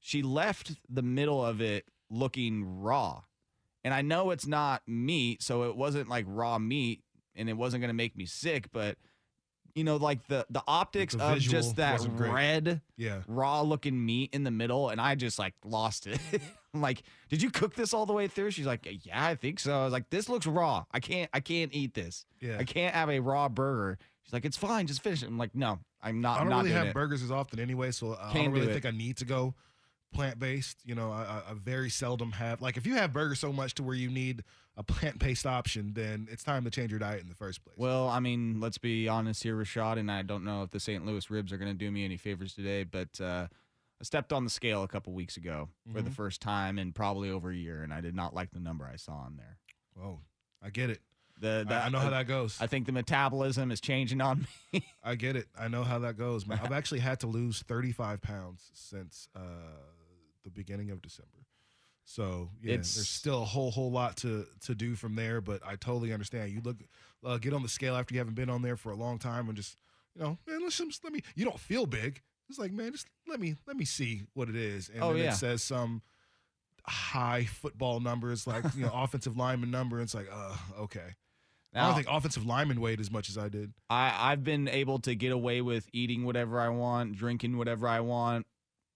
she 0.00 0.22
left 0.22 0.76
the 0.88 1.02
middle 1.02 1.44
of 1.44 1.60
it 1.60 1.84
looking 2.10 2.80
raw. 2.80 3.22
And 3.84 3.92
I 3.92 4.00
know 4.02 4.30
it's 4.30 4.46
not 4.46 4.82
meat, 4.86 5.42
so 5.42 5.64
it 5.64 5.76
wasn't 5.76 6.08
like 6.08 6.24
raw 6.26 6.58
meat 6.58 7.02
and 7.36 7.48
it 7.48 7.52
wasn't 7.52 7.82
going 7.82 7.88
to 7.90 7.94
make 7.94 8.16
me 8.16 8.24
sick, 8.26 8.70
but 8.72 8.96
you 9.74 9.82
know 9.82 9.96
like 9.96 10.24
the 10.28 10.46
the 10.50 10.62
optics 10.68 11.14
The 11.14 11.24
of 11.32 11.38
just 11.40 11.76
that 11.76 12.00
red 12.16 12.80
Yeah. 12.96 13.22
raw 13.26 13.60
looking 13.62 14.06
meat 14.06 14.30
in 14.32 14.44
the 14.44 14.50
middle 14.52 14.88
and 14.88 15.00
I 15.00 15.16
just 15.16 15.38
like 15.38 15.54
lost 15.64 16.06
it. 16.06 16.18
Mm-hmm. 16.32 16.44
I'm 16.74 16.80
like, 16.80 17.02
"Did 17.28 17.42
you 17.42 17.50
cook 17.50 17.74
this 17.74 17.92
all 17.92 18.06
the 18.06 18.12
way 18.12 18.26
through?" 18.28 18.50
She's 18.52 18.66
like, 18.66 18.86
"Yeah, 19.04 19.24
I 19.26 19.34
think 19.34 19.60
so." 19.60 19.72
I 19.80 19.84
was 19.84 19.92
like, 19.92 20.10
"This 20.10 20.28
looks 20.28 20.46
raw. 20.46 20.84
I 20.92 21.00
can't 21.00 21.28
I 21.34 21.40
can't 21.40 21.72
eat 21.74 21.94
this. 21.94 22.24
Yeah. 22.40 22.56
I 22.58 22.64
can't 22.64 22.94
have 22.94 23.10
a 23.10 23.18
raw 23.20 23.48
burger." 23.48 23.98
She's 24.22 24.32
like, 24.32 24.44
"It's 24.44 24.56
fine, 24.56 24.86
just 24.86 25.02
finish 25.02 25.22
it." 25.22 25.26
I'm 25.26 25.38
like, 25.38 25.54
"No, 25.54 25.78
I'm 26.02 26.20
not 26.20 26.38
I 26.38 26.40
I'm 26.40 26.44
don't 26.46 26.50
not 26.50 26.56
really 26.58 26.70
doing 26.70 26.78
have 26.78 26.86
it." 26.88 26.94
burgers 26.94 27.22
as 27.22 27.30
often 27.30 27.58
anyway, 27.60 27.90
so 27.90 28.12
uh, 28.12 28.16
I 28.20 28.32
Can't 28.32 28.44
don't 28.46 28.54
really 28.54 28.68
it. 28.70 28.72
think 28.72 28.86
I 28.86 28.90
need 28.96 29.16
to 29.18 29.24
go 29.24 29.54
plant 30.14 30.38
based. 30.38 30.78
You 30.84 30.94
know, 30.94 31.10
I, 31.10 31.42
I 31.50 31.54
very 31.54 31.90
seldom 31.90 32.32
have 32.32 32.62
like 32.62 32.76
if 32.76 32.86
you 32.86 32.94
have 32.94 33.12
burgers 33.12 33.40
so 33.40 33.52
much 33.52 33.74
to 33.74 33.82
where 33.82 33.94
you 33.94 34.08
need 34.10 34.44
a 34.76 34.82
plant 34.82 35.18
based 35.18 35.46
option, 35.46 35.92
then 35.94 36.26
it's 36.30 36.42
time 36.42 36.64
to 36.64 36.70
change 36.70 36.90
your 36.90 36.98
diet 37.00 37.22
in 37.22 37.28
the 37.28 37.34
first 37.34 37.64
place. 37.64 37.76
Well, 37.78 38.08
I 38.08 38.20
mean, 38.20 38.60
let's 38.60 38.78
be 38.78 39.08
honest 39.08 39.42
here, 39.42 39.54
Rashad, 39.56 39.98
and 39.98 40.10
I 40.10 40.22
don't 40.22 40.44
know 40.44 40.62
if 40.62 40.70
the 40.70 40.80
St. 40.80 41.04
Louis 41.04 41.28
ribs 41.30 41.52
are 41.52 41.58
going 41.58 41.70
to 41.70 41.78
do 41.78 41.90
me 41.90 42.04
any 42.04 42.16
favors 42.16 42.54
today, 42.54 42.82
but 42.84 43.20
uh, 43.20 43.46
I 44.00 44.04
stepped 44.04 44.32
on 44.32 44.42
the 44.44 44.50
scale 44.50 44.82
a 44.82 44.88
couple 44.88 45.12
weeks 45.12 45.36
ago 45.36 45.68
for 45.92 46.02
the 46.02 46.10
Mhm. 46.10 46.14
first 46.14 46.40
time 46.40 46.78
in 46.78 46.92
probably 46.92 47.30
over 47.30 47.50
a 47.50 47.54
year, 47.56 47.82
and 47.82 47.92
I 47.94 48.00
did 48.00 48.14
not 48.16 48.34
like 48.34 48.50
the 48.50 48.58
number 48.60 48.88
I 48.92 48.96
saw 48.96 49.12
on 49.12 49.36
there. 49.36 49.58
Oh, 50.02 50.18
I 50.62 50.70
get 50.70 50.90
it. 50.90 51.00
The, 51.40 51.64
the 51.68 51.74
I, 51.74 51.86
I 51.86 51.88
know 51.88 51.98
how 51.98 52.10
that 52.10 52.26
goes. 52.28 52.56
I 52.60 52.66
think 52.66 52.86
the 52.86 52.92
metabolism 52.92 53.70
is 53.70 53.80
changing 53.80 54.20
on 54.20 54.46
me. 54.72 54.84
I 55.04 55.14
get 55.14 55.36
it. 55.36 55.46
I 55.58 55.68
know 55.68 55.82
how 55.84 55.98
that 56.00 56.16
goes, 56.16 56.46
man. 56.46 56.58
I've 56.62 56.72
actually 56.80 57.00
had 57.00 57.20
to 57.20 57.26
lose 57.28 57.62
35 57.62 58.20
pounds 58.22 58.70
since 58.72 59.28
uh, 59.36 59.40
the 60.44 60.50
beginning 60.50 60.90
of 60.90 61.02
December. 61.02 61.46
So 62.04 62.50
yeah, 62.62 62.74
It's- 62.74 62.94
there's 62.94 63.08
still 63.08 63.42
a 63.42 63.46
whole 63.46 63.70
whole 63.70 63.90
lot 63.90 64.16
to 64.18 64.46
to 64.62 64.74
do 64.74 64.94
from 64.94 65.14
there. 65.14 65.40
But 65.40 65.64
I 65.66 65.76
totally 65.76 66.12
understand. 66.12 66.52
You 66.52 66.60
look, 66.60 66.76
uh, 67.24 67.38
get 67.38 67.52
on 67.54 67.62
the 67.62 67.68
scale 67.68 67.96
after 67.96 68.14
you 68.14 68.18
haven't 68.20 68.34
been 68.34 68.50
on 68.50 68.62
there 68.62 68.76
for 68.76 68.92
a 68.92 68.96
long 68.96 69.18
time, 69.18 69.48
and 69.48 69.56
just 69.56 69.76
you 70.14 70.22
know, 70.22 70.38
man, 70.46 70.62
let's 70.62 70.76
just 70.76 71.02
let 71.02 71.12
me. 71.12 71.22
You 71.34 71.44
don't 71.46 71.58
feel 71.58 71.86
big. 71.86 72.20
It's 72.50 72.58
like, 72.58 72.72
man, 72.72 72.92
just 72.92 73.06
let 73.26 73.40
me 73.40 73.56
let 73.66 73.76
me 73.76 73.86
see 73.86 74.24
what 74.34 74.50
it 74.50 74.56
is. 74.56 74.90
And 74.90 75.02
Oh, 75.02 75.14
then 75.14 75.22
yeah. 75.24 75.32
it 75.32 75.36
says 75.36 75.62
some 75.62 76.02
high 76.86 77.44
football 77.46 78.00
numbers, 78.00 78.46
like 78.46 78.64
you 78.76 78.82
know, 78.84 78.90
offensive 78.94 79.36
lineman 79.36 79.70
number. 79.70 79.96
And 79.96 80.04
it's 80.04 80.14
like, 80.14 80.28
uh, 80.30 80.56
okay. 80.80 81.14
I 81.76 81.86
don't 81.86 81.96
think 81.96 82.06
offensive 82.08 82.46
lineman 82.46 82.80
weighed 82.80 83.00
as 83.00 83.10
much 83.10 83.28
as 83.28 83.36
I 83.36 83.48
did. 83.48 83.72
I, 83.90 84.30
I've 84.30 84.44
been 84.44 84.68
able 84.68 85.00
to 85.00 85.16
get 85.16 85.32
away 85.32 85.60
with 85.60 85.88
eating 85.92 86.24
whatever 86.24 86.60
I 86.60 86.68
want, 86.68 87.16
drinking 87.16 87.58
whatever 87.58 87.88
I 87.88 87.98
want, 87.98 88.46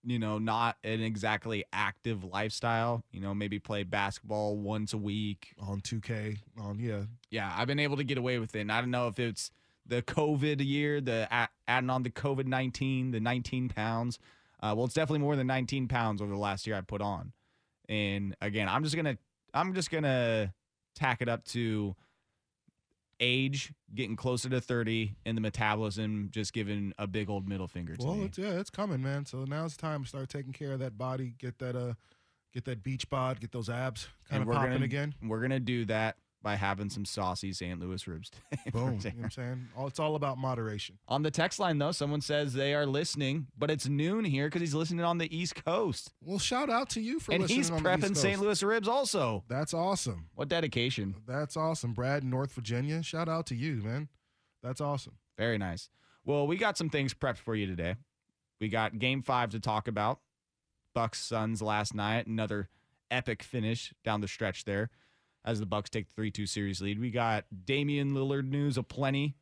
you 0.09 0.19
know, 0.19 0.39
not 0.39 0.77
an 0.83 1.03
exactly 1.03 1.65
active 1.73 2.25
lifestyle. 2.25 3.05
You 3.13 3.21
know, 3.21 3.35
maybe 3.35 3.59
play 3.59 3.83
basketball 3.83 4.57
once 4.57 4.95
a 4.95 4.99
week. 4.99 5.53
on 5.61 5.81
2K, 5.83 6.39
on 6.59 6.79
yeah, 6.81 7.03
Yeah, 7.31 7.53
I've 7.55 7.67
been 7.67 7.79
able 7.79 7.99
to 7.99 8.05
get 8.05 8.17
away 8.17 8.39
with 8.39 8.57
it. 8.57 8.61
And 8.61 8.73
I 8.73 8.81
don't 8.81 8.91
know 8.91 9.09
if 9.09 9.19
it's 9.19 9.51
the 9.87 10.01
COVID 10.03 10.67
year, 10.67 11.01
the 11.01 11.29
adding 11.67 11.91
on 11.91 12.03
the 12.03 12.11
COVID 12.11 12.47
19, 12.47 13.11
the 13.11 13.21
19 13.21 13.69
pounds. 13.69 14.19
Uh, 14.61 14.73
well, 14.75 14.87
it's 14.87 14.95
definitely 14.95 15.21
more 15.21 15.37
than 15.37 15.47
19 15.47 15.89
pounds 15.89 16.23
over 16.23 16.33
the 16.33 16.39
last 16.39 16.67
year 16.67 16.77
I 16.77 16.81
put 16.81 17.03
on. 17.03 17.33
And 17.89 18.35
again, 18.41 18.69
I'm 18.69 18.83
just 18.85 18.97
to, 18.97 19.19
I'm 19.53 19.75
just 19.75 19.91
going 19.91 20.05
to 20.05 20.53
tack 20.95 21.21
it 21.21 21.29
up 21.29 21.45
to 21.47 21.95
age, 23.21 23.73
getting 23.95 24.17
closer 24.17 24.49
to 24.49 24.61
30, 24.61 25.17
and 25.27 25.37
the 25.37 25.41
metabolism 25.41 26.29
just 26.33 26.53
giving 26.53 26.93
a 26.99 27.07
big 27.07 27.29
old 27.29 27.49
middle 27.49 27.69
finger 27.69 27.97
to 27.97 28.07
Well, 28.07 28.17
me. 28.17 28.25
it's, 28.27 28.39
yeah, 28.39 28.59
it's 28.61 28.71
coming, 28.71 29.03
man. 29.03 29.27
So 29.27 29.45
now 29.45 29.65
it's 29.65 29.77
time 29.77 30.03
to 30.05 30.09
start 30.09 30.29
taking 30.29 30.53
care 30.53 30.73
of 30.73 30.79
that 30.81 30.97
body, 30.99 31.35
get 31.39 31.59
that 31.59 31.75
uh, 31.77 31.95
get 32.55 32.65
that 32.65 32.83
beach 32.83 33.09
bod, 33.11 33.41
get 33.41 33.53
those 33.53 33.69
abs 33.69 34.09
kind 34.29 34.43
And 34.43 34.51
of 34.51 34.55
popping 34.57 34.73
gonna, 34.73 34.85
again. 34.85 35.15
We're 35.23 35.41
going 35.41 35.51
to 35.51 35.61
do 35.61 35.85
that 35.87 36.17
by 36.43 36.55
having 36.55 36.89
some 36.89 37.05
saucy 37.05 37.53
St. 37.53 37.81
Louis 37.81 38.07
ribs 38.07 38.31
today. 38.31 38.63
Boom. 38.73 38.99
You 39.03 39.11
know 39.11 39.17
what 39.17 39.25
I'm 39.25 39.31
saying? 39.31 39.69
All, 39.77 39.85
oh, 39.85 39.87
it's 39.89 39.99
all 39.99 40.15
about 40.15 40.39
moderation. 40.39 40.99
On 41.09 41.23
the 41.23 41.31
text 41.31 41.59
line, 41.59 41.79
though, 41.79 41.93
someone 41.93 42.21
says 42.21 42.53
they 42.53 42.75
are 42.75 42.87
listening, 42.87 43.49
but 43.57 43.71
it's 43.71 43.89
noon 43.89 44.25
here 44.25 44.47
because 44.47 44.61
he's 44.61 44.75
listening 44.75 45.05
on 45.05 45.19
the 45.19 45.35
East 45.37 45.65
Coast. 45.65 46.13
Well, 46.23 46.39
shout 46.39 46.71
out 46.71 46.91
to 46.91 47.01
you 47.01 47.19
for 47.19 47.33
and 47.33 47.43
listening. 47.43 47.59
he's 47.59 47.71
on 47.71 47.83
the 47.83 47.91
East 47.91 48.03
prepping 48.03 48.17
St. 48.17 48.41
Louis 48.41 48.63
ribs 48.63 48.89
also. 48.89 49.45
That's 49.49 49.75
awesome. 49.75 50.27
What 50.35 50.49
dedication. 50.49 51.17
That's 51.27 51.57
awesome, 51.57 51.93
Brad, 51.93 52.23
in 52.23 52.31
North 52.31 52.53
Virginia. 52.53 53.03
Shout 53.03 53.29
out 53.29 53.47
to 53.47 53.55
you, 53.55 53.77
man. 53.83 54.09
That's 54.63 54.81
awesome. 54.81 55.15
Very 55.37 55.59
nice. 55.59 55.89
Well, 56.25 56.47
we 56.47 56.57
got 56.57 56.77
some 56.77 56.91
things 56.91 57.15
prepped 57.15 57.39
for 57.39 57.55
you 57.55 57.67
today. 57.67 57.97
We 58.61 58.69
got 58.69 58.99
game 58.99 59.23
five 59.23 59.51
to 59.51 59.61
talk 59.61 59.89
about. 59.89 60.21
Bucks 60.95 61.21
Suns 61.21 61.63
last 61.63 61.95
night, 61.95 62.27
another 62.27 62.69
epic 63.11 63.43
finish 63.43 63.93
down 64.05 64.21
the 64.21 64.29
stretch 64.29 64.65
there 64.65 64.91
as 65.49 65.61
the 65.61 65.67
Bucks 65.67 65.89
take 65.91 66.07
the 66.15 66.23
3-2 66.23 66.49
series 66.49 66.81
lead. 66.83 67.01
We 67.01 67.11
got 67.11 67.45
Damian 67.65 68.13
Lillard 68.13 68.49
news 68.49 68.77
aplenty. 68.77 69.35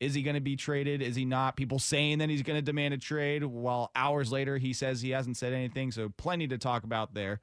Is 0.00 0.14
he 0.14 0.22
going 0.22 0.34
to 0.34 0.40
be 0.40 0.56
traded? 0.56 1.00
Is 1.02 1.16
he 1.16 1.24
not? 1.24 1.56
People 1.56 1.78
saying 1.78 2.18
that 2.18 2.28
he's 2.30 2.42
going 2.42 2.56
to 2.58 2.62
demand 2.62 2.94
a 2.94 2.98
trade, 2.98 3.44
while 3.44 3.90
hours 3.96 4.30
later 4.30 4.56
he 4.58 4.72
says 4.72 5.00
he 5.00 5.10
hasn't 5.10 5.36
said 5.36 5.52
anything. 5.52 5.90
So 5.92 6.08
plenty 6.16 6.46
to 6.48 6.58
talk 6.58 6.84
about 6.84 7.14
there. 7.14 7.40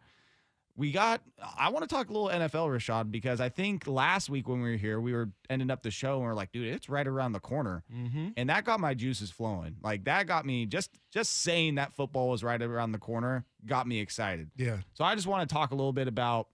We 0.77 0.91
got. 0.91 1.21
I 1.57 1.69
want 1.69 1.87
to 1.87 1.93
talk 1.95 2.09
a 2.09 2.13
little 2.13 2.27
NFL, 2.27 2.67
Rashad, 2.67 3.09
because 3.09 3.39
I 3.39 3.47
think 3.47 3.87
last 3.87 4.29
week 4.29 4.49
when 4.49 4.61
we 4.61 4.71
were 4.71 4.75
here, 4.77 4.99
we 4.99 5.13
were 5.13 5.29
ending 5.49 5.71
up 5.71 5.83
the 5.83 5.91
show 5.91 6.15
and 6.15 6.23
we 6.23 6.27
are 6.27 6.33
like, 6.33 6.51
dude, 6.51 6.67
it's 6.67 6.89
right 6.89 7.07
around 7.07 7.31
the 7.31 7.39
corner, 7.39 7.83
Mm-hmm. 7.93 8.29
and 8.35 8.49
that 8.49 8.65
got 8.65 8.81
my 8.81 8.93
juices 8.93 9.31
flowing. 9.31 9.77
Like 9.81 10.03
that 10.03 10.27
got 10.27 10.45
me 10.45 10.65
just 10.65 10.91
just 11.13 11.41
saying 11.43 11.75
that 11.75 11.93
football 11.95 12.27
was 12.29 12.43
right 12.43 12.61
around 12.61 12.91
the 12.91 12.97
corner 12.99 13.45
got 13.65 13.87
me 13.87 13.99
excited. 14.01 14.49
Yeah. 14.57 14.79
So 14.95 15.05
I 15.05 15.15
just 15.15 15.27
want 15.27 15.47
to 15.49 15.53
talk 15.53 15.71
a 15.71 15.75
little 15.75 15.93
bit 15.93 16.09
about 16.09 16.47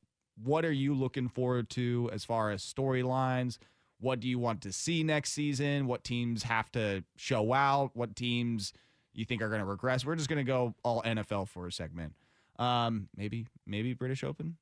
what 0.43 0.65
are 0.65 0.71
you 0.71 0.93
looking 0.93 1.27
forward 1.27 1.69
to 1.71 2.09
as 2.13 2.25
far 2.25 2.51
as 2.51 2.63
storylines? 2.63 3.57
What 3.99 4.19
do 4.19 4.27
you 4.27 4.39
want 4.39 4.61
to 4.61 4.71
see 4.71 5.03
next 5.03 5.33
season? 5.33 5.87
What 5.87 6.03
teams 6.03 6.43
have 6.43 6.71
to 6.71 7.03
show 7.17 7.53
out? 7.53 7.91
What 7.93 8.15
teams 8.15 8.73
you 9.13 9.25
think 9.25 9.41
are 9.41 9.49
going 9.49 9.61
to 9.61 9.65
regress? 9.65 10.05
We're 10.05 10.15
just 10.15 10.29
going 10.29 10.43
to 10.43 10.49
go 10.49 10.73
all 10.83 11.03
NFL 11.03 11.49
for 11.49 11.67
a 11.67 11.71
segment. 11.71 12.13
Um, 12.57 13.09
maybe 13.15 13.47
maybe 13.65 13.93
British 13.93 14.23
Open, 14.23 14.57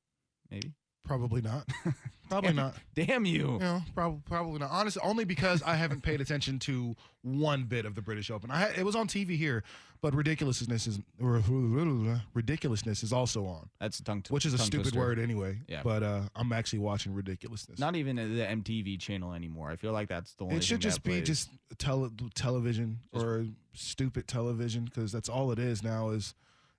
maybe. 0.50 0.72
Probably 1.04 1.40
not. 1.40 1.68
Probably 2.30 2.52
not. 2.52 2.76
Damn 2.94 3.24
you! 3.24 3.58
Know, 3.58 3.82
probably 3.92 4.20
probably 4.24 4.60
not. 4.60 4.70
Honestly, 4.70 5.02
only 5.04 5.24
because 5.24 5.64
I 5.64 5.74
haven't 5.74 6.02
paid 6.04 6.20
attention 6.20 6.60
to 6.60 6.94
one 7.22 7.64
bit 7.64 7.84
of 7.84 7.96
the 7.96 8.02
British 8.02 8.30
Open. 8.30 8.52
I 8.52 8.68
it 8.68 8.84
was 8.84 8.94
on 8.94 9.08
TV 9.08 9.36
here, 9.36 9.64
but 10.00 10.14
ridiculousness 10.14 10.86
is 10.86 11.00
ridiculousness 11.18 13.02
is 13.02 13.12
also 13.12 13.46
on, 13.46 13.68
That's 13.80 13.98
a 13.98 14.04
tongue. 14.04 14.22
T- 14.22 14.32
which 14.32 14.46
is 14.46 14.54
a 14.54 14.58
stupid 14.58 14.84
twister. 14.92 15.00
word 15.00 15.18
anyway. 15.18 15.58
Yeah. 15.66 15.80
But 15.82 16.02
uh, 16.04 16.20
I'm 16.36 16.52
actually 16.52 16.78
watching 16.80 17.14
ridiculousness. 17.14 17.78
Not 17.80 17.96
even 17.96 18.16
the 18.16 18.44
MTV 18.44 19.00
channel 19.00 19.32
anymore. 19.32 19.70
I 19.70 19.76
feel 19.76 19.92
like 19.92 20.08
that's 20.08 20.34
the 20.34 20.44
only. 20.44 20.56
it 20.56 20.64
should 20.64 20.80
just 20.80 21.02
be 21.02 21.10
plays. 21.12 21.26
just 21.26 21.50
tele- 21.78 22.12
television 22.34 23.00
or 23.12 23.46
stupid 23.74 24.28
television 24.28 24.84
because 24.84 25.10
that's 25.12 25.28
all 25.28 25.50
it 25.52 25.58
is 25.58 25.82
now. 25.82 26.10
Is 26.10 26.34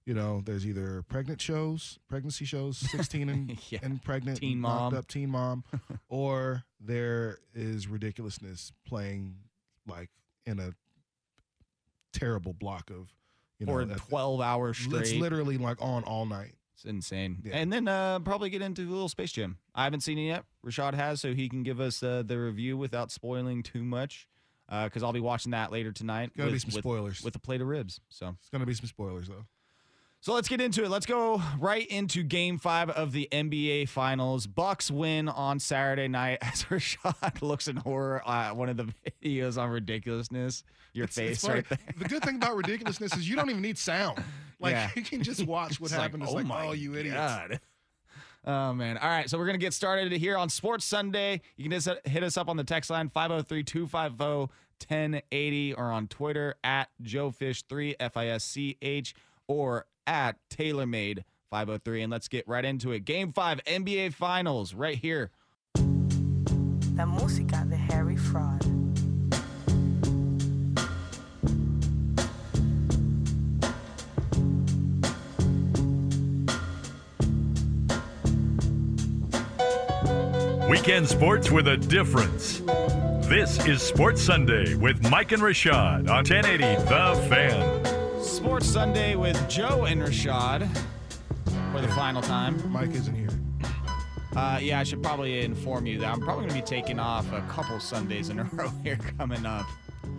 you 0.06 0.14
know, 0.14 0.42
there's 0.46 0.66
either 0.66 1.04
pregnant 1.04 1.40
shows, 1.42 2.00
pregnancy 2.10 2.46
shows, 2.46 2.78
16 2.92 3.30
and, 3.30 3.58
Yeah. 3.70 3.80
and 3.84 4.04
pregnant, 4.04 4.40
Teen 4.40 4.60
Mom. 4.60 4.94
up 4.96 5.08
teen 5.08 5.30
mom, 5.30 5.64
or 6.10 6.64
there 6.80 7.38
is 7.54 7.88
ridiculousness 7.88 8.72
playing 8.88 9.36
like 9.88 10.10
in 10.46 10.60
a 10.60 10.74
terrible 12.14 12.54
block 12.54 12.90
of, 12.90 13.14
you 13.60 13.66
know, 13.66 13.84
that- 13.86 13.98
twelve 13.98 14.42
hours 14.42 14.78
straight. 14.78 15.02
it's 15.02 15.14
literally 15.14 15.58
like 15.58 15.78
on 15.82 16.04
all 16.04 16.26
night. 16.26 16.54
It's 16.76 16.86
insane. 16.86 17.40
Yeah. 17.44 17.58
And 17.58 17.72
then 17.72 17.88
uh, 17.88 18.20
probably 18.20 18.50
get 18.50 18.62
into 18.64 18.82
a 18.82 18.90
little 18.90 19.10
Space 19.10 19.32
Jam. 19.32 19.58
I 19.76 19.84
haven't 19.84 20.02
seen 20.02 20.18
it 20.18 20.26
yet. 20.26 20.46
Rashad 20.66 20.96
has, 20.96 21.22
so 21.22 21.34
he 21.34 21.48
can 21.48 21.62
give 21.64 21.80
us 21.80 22.02
uh, 22.02 22.24
the 22.26 22.40
review 22.40 22.76
without 22.78 23.12
spoiling 23.12 23.62
too 23.64 23.84
much. 23.84 24.28
Because 24.70 25.04
I'll 25.04 25.12
be 25.12 25.20
watching 25.20 25.52
that 25.52 25.70
later 25.72 25.92
tonight. 25.92 26.32
Gotta 26.36 26.48
be 26.48 26.54
with- 26.54 26.62
some 26.62 26.70
with- 26.70 26.82
spoilers. 26.84 27.22
with 27.24 27.36
a 27.36 27.40
plate 27.40 27.60
of 27.62 27.68
ribs. 27.68 28.00
So, 28.10 28.36
It's 28.40 28.50
gonna 28.50 28.66
be 28.66 28.74
some 28.74 28.88
spoilers 28.88 29.28
though. 29.28 29.46
So 30.22 30.34
let's 30.34 30.48
get 30.48 30.62
into 30.62 30.84
it. 30.84 30.90
Let's 30.90 31.06
go 31.08 31.42
right 31.60 31.86
into 31.88 32.24
Game 32.24 32.58
Five 32.60 32.90
of 32.92 33.12
the 33.12 33.28
NBA 33.32 33.90
Finals. 33.90 34.46
Bucks 34.48 34.90
win 34.92 35.28
on 35.28 35.60
Saturday 35.60 36.08
night 36.08 36.38
as 36.42 36.64
Rashad 36.66 37.42
looks 37.42 37.68
in 37.68 37.76
horror 37.78 38.22
at 38.28 38.56
one 38.56 38.70
of 38.70 38.78
the 38.78 38.88
videos 39.24 39.60
on 39.62 39.70
ridiculousness. 39.70 40.64
Your 40.94 41.06
It's- 41.06 41.16
face 41.16 41.44
it's 41.44 41.50
right 41.50 41.68
there. 41.68 41.80
The 41.98 42.06
good 42.06 42.24
thing 42.24 42.36
about 42.36 42.56
ridiculousness 42.56 43.16
is 43.18 43.28
you 43.28 43.36
don't 43.36 43.50
even 43.50 43.62
need 43.62 43.78
sound. 43.78 44.24
Like 44.60 44.74
Yeah. 44.74 44.90
you 44.96 45.02
can 45.02 45.24
just 45.24 45.44
watch 45.48 45.82
what 45.82 45.90
It's 45.90 45.98
like. 45.98 46.14
It's 46.14 46.24
oh 46.30 46.34
like, 46.36 46.46
my 46.46 46.68
oh, 46.68 46.74
you 46.74 46.94
idiots. 46.96 47.16
God. 47.18 47.60
Oh, 48.46 48.74
man. 48.74 49.00
All 49.00 49.10
right. 49.10 49.28
So 49.28 49.40
we're 49.40 49.48
going 49.48 49.60
to 49.60 49.64
get 49.66 49.74
started 49.74 50.12
here 50.12 50.38
on 50.38 50.50
Sports 50.50 50.86
Sunday. 50.86 51.42
You 51.58 51.64
can 51.68 51.72
just 51.72 51.90
hit 52.06 52.22
us 52.22 52.38
up 52.38 52.48
on 52.48 52.58
the 52.58 52.64
text 52.64 52.92
line 52.92 53.10
503 53.10 53.64
250 53.64 54.54
1080 54.88 55.74
or 55.74 55.86
on 55.92 56.08
Twitter 56.08 56.54
at 56.64 56.90
JoeFish3, 57.02 57.96
F 58.00 58.16
I 58.18 58.28
S 58.28 58.44
C 58.44 58.78
H, 58.84 59.16
or 59.48 59.88
at 60.08 60.38
TaylorMade 60.50 61.24
503. 61.50 62.02
And 62.04 62.12
let's 62.12 62.28
get 62.28 62.48
right 62.48 62.66
into 62.66 62.92
it. 62.92 63.06
Game 63.06 63.32
five, 63.32 63.64
NBA 63.66 64.14
Finals, 64.14 64.74
right 64.74 64.98
here. 64.98 65.32
La 66.96 67.06
música 67.06 67.68
de 67.70 67.76
Harry 67.76 68.18
Fraud. 68.18 68.62
Weekend 80.70 81.08
sports 81.08 81.52
with 81.52 81.68
a 81.68 81.78
difference. 81.78 82.60
This 83.28 83.66
is 83.66 83.82
Sports 83.82 84.22
Sunday 84.22 84.76
with 84.76 85.10
Mike 85.10 85.32
and 85.32 85.42
Rashad 85.42 86.10
on 86.10 86.24
1080 86.26 86.64
The 86.84 87.28
Fan. 87.30 87.81
Sports 88.42 88.68
Sunday 88.68 89.16
with 89.16 89.38
Joe 89.50 89.86
and 89.86 90.02
Rashad 90.02 90.68
for 91.72 91.80
the 91.82 91.88
final 91.90 92.22
time. 92.22 92.72
Mike 92.72 92.90
isn't 92.94 93.14
here. 93.16 93.30
Uh, 94.36 94.60
yeah, 94.62 94.80
I 94.80 94.84
should 94.84 95.04
probably 95.04 95.42
inform 95.42 95.86
you 95.86 96.00
that 96.00 96.12
I'm 96.12 96.20
probably 96.22 96.48
going 96.48 96.50
to 96.50 96.56
be 96.56 96.62
taking 96.62 97.00
off 97.00 97.32
a 97.34 97.42
couple 97.42 97.80
Sundays 97.80 98.30
in 98.30 98.40
a 98.40 98.44
row 98.54 98.70
here 98.84 98.98
coming 99.18 99.46
up. 99.46 99.66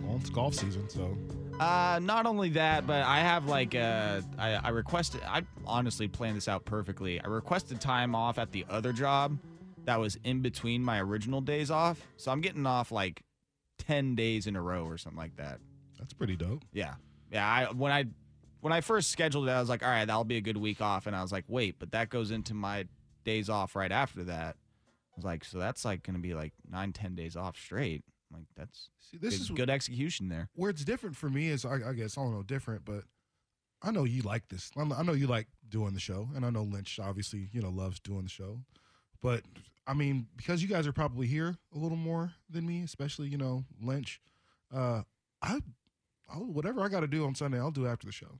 Well, 0.03 0.17
it's 0.21 0.29
golf 0.29 0.53
season, 0.55 0.87
so 0.89 1.17
Uh, 1.59 1.99
not 2.01 2.25
only 2.25 2.49
that, 2.49 2.87
but 2.87 3.03
I 3.03 3.19
have 3.19 3.47
like 3.47 3.75
uh, 3.75 4.21
I, 4.37 4.51
I 4.55 4.69
requested. 4.69 5.21
I 5.27 5.41
honestly 5.65 6.07
planned 6.07 6.37
this 6.37 6.47
out 6.47 6.63
perfectly. 6.65 7.19
I 7.21 7.27
requested 7.27 7.81
time 7.81 8.15
off 8.15 8.37
at 8.39 8.51
the 8.51 8.65
other 8.69 8.93
job 8.93 9.37
that 9.85 9.99
was 9.99 10.17
in 10.23 10.41
between 10.41 10.83
my 10.83 11.01
original 11.01 11.41
days 11.41 11.69
off, 11.69 12.01
so 12.17 12.31
I'm 12.31 12.41
getting 12.41 12.65
off 12.65 12.91
like 12.91 13.21
ten 13.79 14.15
days 14.15 14.47
in 14.47 14.55
a 14.55 14.61
row 14.61 14.85
or 14.85 14.97
something 14.97 15.19
like 15.19 15.35
that. 15.35 15.59
That's 15.99 16.13
pretty 16.13 16.35
dope. 16.35 16.63
Yeah, 16.73 16.95
yeah. 17.33 17.47
I 17.47 17.65
when 17.73 17.91
I 17.91 18.05
when 18.61 18.71
I 18.71 18.79
first 18.81 19.11
scheduled 19.11 19.47
it, 19.49 19.51
I 19.51 19.59
was 19.59 19.67
like, 19.69 19.83
all 19.83 19.89
right, 19.89 20.05
that'll 20.05 20.23
be 20.23 20.37
a 20.37 20.41
good 20.41 20.55
week 20.57 20.79
off, 20.81 21.05
and 21.07 21.15
I 21.15 21.21
was 21.21 21.31
like, 21.33 21.43
wait, 21.49 21.75
but 21.79 21.91
that 21.91 22.09
goes 22.09 22.31
into 22.31 22.53
my 22.53 22.85
days 23.25 23.49
off 23.49 23.75
right 23.75 23.91
after 23.91 24.23
that. 24.25 24.55
I 24.55 25.15
was 25.17 25.25
like, 25.25 25.43
so 25.43 25.59
that's 25.59 25.83
like 25.85 26.03
going 26.03 26.15
to 26.15 26.21
be 26.21 26.33
like 26.33 26.53
nine, 26.69 26.93
ten 26.93 27.13
days 27.15 27.35
off 27.35 27.57
straight. 27.57 28.03
I'm 28.31 28.39
like 28.39 28.47
that's 28.55 28.89
See, 28.99 29.17
this 29.17 29.35
good, 29.35 29.41
is 29.41 29.49
good 29.51 29.69
execution 29.69 30.29
there. 30.29 30.49
where 30.55 30.69
it's 30.69 30.83
different 30.85 31.15
for 31.15 31.29
me 31.29 31.49
is 31.49 31.65
I, 31.65 31.89
I 31.89 31.93
guess 31.93 32.17
I 32.17 32.21
don't 32.23 32.33
know 32.33 32.43
different, 32.43 32.85
but 32.85 33.03
I 33.81 33.91
know 33.91 34.05
you 34.05 34.21
like 34.21 34.47
this. 34.47 34.71
I 34.77 35.03
know- 35.03 35.11
you 35.13 35.27
like 35.27 35.47
doing 35.69 35.93
the 35.93 35.99
show, 35.99 36.29
and 36.35 36.45
I 36.45 36.49
know 36.49 36.63
Lynch 36.63 36.99
obviously 37.01 37.49
you 37.51 37.61
know 37.61 37.69
loves 37.69 37.99
doing 37.99 38.23
the 38.23 38.29
show. 38.29 38.59
But 39.21 39.43
I 39.85 39.93
mean, 39.93 40.27
because 40.37 40.61
you 40.63 40.69
guys 40.69 40.87
are 40.87 40.93
probably 40.93 41.27
here 41.27 41.57
a 41.75 41.77
little 41.77 41.97
more 41.97 42.31
than 42.49 42.65
me, 42.65 42.81
especially 42.83 43.27
you 43.27 43.37
know 43.37 43.65
Lynch. 43.81 44.21
Uh, 44.73 45.03
I, 45.41 45.59
I'll, 46.31 46.45
whatever 46.45 46.81
I 46.81 46.89
got 46.89 47.01
to 47.01 47.07
do 47.07 47.25
on 47.25 47.35
Sunday, 47.35 47.59
I'll 47.59 47.71
do 47.71 47.87
after 47.87 48.05
the 48.05 48.11
show. 48.13 48.39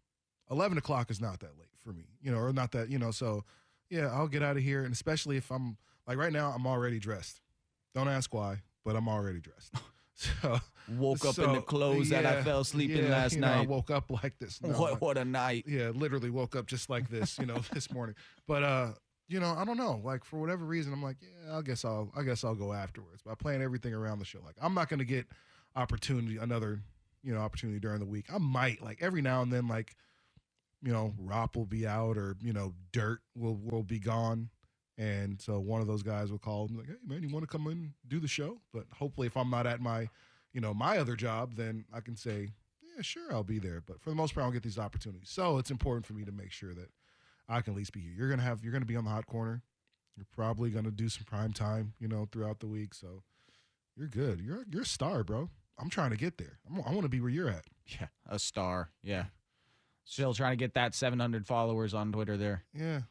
Eleven 0.52 0.78
o'clock 0.78 1.10
is 1.10 1.22
not 1.22 1.40
that 1.40 1.58
late 1.58 1.70
for 1.80 1.94
me, 1.94 2.04
you 2.22 2.32
know, 2.32 2.38
or 2.38 2.54
not 2.54 2.72
that 2.74 2.90
you 2.90 3.00
know. 3.00 3.12
So 3.12 3.44
yeah, 3.90 4.08
I'll 4.08 4.28
get 4.28 4.44
out 4.44 4.58
of 4.58 4.64
here, 4.64 4.84
and 4.84 4.94
especially 4.94 5.38
if 5.38 5.52
I'm 5.52 5.78
like 6.08 6.18
right 6.18 6.34
now, 6.34 6.52
I'm 6.56 6.68
already 6.68 7.00
dressed. 7.00 7.42
Don't 7.96 8.08
ask 8.08 8.34
why, 8.34 8.62
but 8.84 8.96
I'm 8.96 9.08
already 9.08 9.40
dressed. 9.40 9.74
So 10.16 10.60
Woke 10.96 11.26
up 11.26 11.38
in 11.40 11.50
the 11.50 11.56
so, 11.56 11.62
clothes 11.62 12.10
that 12.10 12.24
I 12.26 12.44
fell 12.44 12.60
asleep 12.60 12.92
in 12.92 13.10
last 13.10 13.34
you 13.34 13.42
know, 13.42 13.48
I 13.48 13.58
night. 13.58 13.68
woke 13.68 13.90
up 13.90 14.12
like 14.12 14.38
this. 14.38 14.60
No, 14.62 14.70
what 14.70 15.02
what 15.02 15.18
a 15.18 15.26
night. 15.26 15.66
yeah, 15.68 15.90
literally 15.90 16.30
woke 16.30 16.56
up 16.56 16.68
just 16.68 16.88
like 16.90 17.10
this, 17.10 17.40
you 17.40 17.48
know, 17.48 17.58
this 17.74 17.92
morning. 17.92 18.16
But 18.48 18.64
uh, 18.64 18.88
you 19.28 19.40
know, 19.40 19.56
I 19.58 19.66
don't 19.66 19.76
know. 19.78 20.00
Like 20.04 20.24
for 20.24 20.40
whatever 20.40 20.66
reason, 20.66 20.94
I'm 20.94 21.02
like, 21.02 21.18
yeah, 21.22 21.58
I 21.58 21.62
guess 21.62 21.84
I'll 21.84 22.12
I 22.16 22.22
guess 22.22 22.44
I'll 22.44 22.54
go 22.56 22.74
afterwards. 22.74 23.22
But 23.26 23.32
I 23.32 23.36
plan 23.36 23.62
everything 23.62 23.94
around 23.94 24.20
the 24.20 24.26
show. 24.26 24.40
Like 24.46 24.56
I'm 24.62 24.76
not 24.76 24.88
gonna 24.88 25.04
get 25.04 25.26
opportunity 25.76 26.38
another, 26.38 26.80
you 27.24 27.34
know, 27.34 27.40
opportunity 27.40 27.80
during 27.80 28.00
the 28.00 28.06
week. 28.06 28.26
I 28.34 28.38
might 28.38 28.82
like 28.82 29.02
every 29.02 29.22
now 29.22 29.42
and 29.42 29.52
then, 29.52 29.68
like, 29.68 29.96
you 30.82 30.92
know, 30.92 31.14
Rop 31.18 31.56
will 31.56 31.66
be 31.66 31.88
out 31.88 32.18
or, 32.18 32.36
you 32.42 32.54
know, 32.54 32.74
Dirt 32.92 33.20
will 33.36 33.56
will 33.56 33.84
be 33.84 34.00
gone. 34.00 34.50
And 34.98 35.42
so 35.42 35.60
one 35.60 35.82
of 35.82 35.88
those 35.88 36.04
guys 36.04 36.30
will 36.32 36.40
call 36.40 36.68
and 36.68 36.78
like, 36.78 36.88
hey 36.88 36.94
man, 37.06 37.24
you 37.24 37.30
want 37.30 37.44
to 37.44 37.48
come 37.48 37.66
in 37.68 37.74
and 37.74 37.92
do 38.08 38.20
the 38.20 38.28
show? 38.28 38.60
But 38.74 38.86
hopefully 38.94 39.28
if 39.28 39.36
I'm 39.36 39.50
not 39.50 39.66
at 39.66 39.82
my, 39.82 40.10
you 40.52 40.62
know, 40.62 40.74
my 40.74 40.98
other 41.00 41.16
job, 41.16 41.56
then 41.56 41.86
I 41.92 42.00
can 42.02 42.16
say, 42.16 42.50
yeah, 42.82 43.02
sure, 43.02 43.34
I'll 43.34 43.44
be 43.44 43.60
there. 43.60 43.82
But 43.86 44.02
for 44.02 44.10
the 44.12 44.16
most 44.16 44.36
part, 44.36 44.44
I 44.44 44.46
don't 44.48 44.54
get 44.54 44.64
these 44.64 44.78
opportunities. 44.78 45.30
So 45.30 45.58
it's 45.58 45.72
important 45.72 46.06
for 46.06 46.14
me 46.14 46.26
to 46.26 46.32
make 46.32 46.52
sure 46.52 46.76
that 46.76 46.92
I 47.50 47.62
can 47.62 47.74
at 47.74 47.78
least 47.78 47.94
be 47.94 48.02
here. 48.02 48.14
You're 48.16 48.30
gonna 48.30 48.44
have 48.44 48.64
you're 48.64 48.74
gonna 48.74 48.86
be 48.86 48.96
on 48.96 49.06
the 49.06 49.10
hot 49.10 49.26
corner. 49.26 49.64
You're 50.16 50.28
probably 50.36 50.70
gonna 50.70 50.92
do 50.92 51.10
some 51.10 51.24
prime 51.24 51.54
time, 51.54 51.94
you 52.00 52.08
know, 52.08 52.28
throughout 52.32 52.60
the 52.60 52.68
week. 52.68 52.94
So 52.94 53.24
you're 53.98 54.08
good. 54.08 54.42
You're 54.42 54.66
you're 54.70 54.84
a 54.84 54.86
star, 54.86 55.24
bro. 55.24 55.50
I'm 55.80 55.90
trying 55.90 56.12
to 56.12 56.18
get 56.18 56.38
there. 56.38 56.60
I'm, 56.70 56.78
I 56.86 56.92
want 56.92 57.04
to 57.04 57.10
be 57.10 57.20
where 57.22 57.30
you're 57.30 57.50
at. 57.50 57.66
Yeah, 57.88 58.08
a 58.30 58.40
star. 58.40 58.90
Yeah. 59.02 59.26
Still 60.06 60.34
trying 60.34 60.52
to 60.54 60.58
get 60.58 60.74
that 60.74 60.96
700 60.96 61.46
followers 61.46 61.94
on 61.94 62.12
Twitter 62.12 62.38
there. 62.38 62.64
Yeah. 62.74 63.02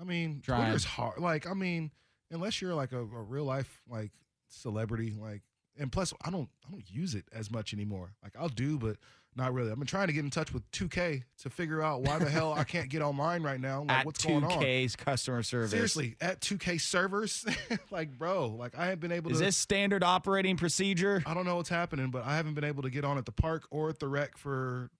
I 0.00 0.04
mean, 0.04 0.40
Trying. 0.44 0.64
Twitter's 0.64 0.84
hard. 0.84 1.18
Like, 1.18 1.46
I 1.46 1.54
mean, 1.54 1.90
unless 2.30 2.60
you're 2.62 2.74
like 2.74 2.92
a, 2.92 3.00
a 3.00 3.04
real 3.04 3.44
life 3.44 3.82
like 3.88 4.10
celebrity, 4.48 5.14
like, 5.18 5.42
and 5.78 5.90
plus, 5.90 6.12
I 6.24 6.30
don't 6.30 6.48
I 6.66 6.70
don't 6.70 6.84
use 6.90 7.14
it 7.14 7.24
as 7.32 7.50
much 7.50 7.72
anymore. 7.72 8.12
Like, 8.22 8.34
I'll 8.38 8.48
do, 8.48 8.78
but 8.78 8.96
not 9.34 9.54
really. 9.54 9.70
I've 9.70 9.78
been 9.78 9.86
trying 9.86 10.08
to 10.08 10.12
get 10.12 10.24
in 10.24 10.30
touch 10.30 10.52
with 10.52 10.70
2K 10.72 11.22
to 11.38 11.50
figure 11.50 11.80
out 11.82 12.02
why 12.02 12.18
the 12.18 12.28
hell 12.28 12.52
I 12.52 12.64
can't 12.64 12.90
get 12.90 13.00
online 13.00 13.42
right 13.42 13.60
now. 13.60 13.80
Like, 13.82 13.90
At 14.00 14.06
what's 14.06 14.24
going 14.24 14.44
on? 14.44 14.50
2K's 14.50 14.96
customer 14.96 15.42
service. 15.42 15.70
Seriously, 15.70 16.16
at 16.20 16.40
2K 16.40 16.80
servers, 16.80 17.46
like, 17.90 18.18
bro, 18.18 18.48
like 18.48 18.76
I 18.76 18.84
haven't 18.84 19.00
been 19.00 19.12
able 19.12 19.30
to 19.30 19.34
Is 19.34 19.38
to. 19.40 19.46
this 19.46 19.56
standard 19.56 20.04
operating 20.04 20.56
procedure? 20.56 21.22
I 21.24 21.32
don't 21.34 21.46
know 21.46 21.56
what's 21.56 21.70
happening, 21.70 22.10
but 22.10 22.24
I 22.26 22.36
haven't 22.36 22.54
been 22.54 22.64
able 22.64 22.82
to 22.82 22.90
get 22.90 23.04
on 23.04 23.16
at 23.16 23.24
the 23.24 23.32
park 23.32 23.66
or 23.70 23.88
at 23.88 23.98
the 23.98 24.08
rec 24.08 24.36
for 24.36 24.90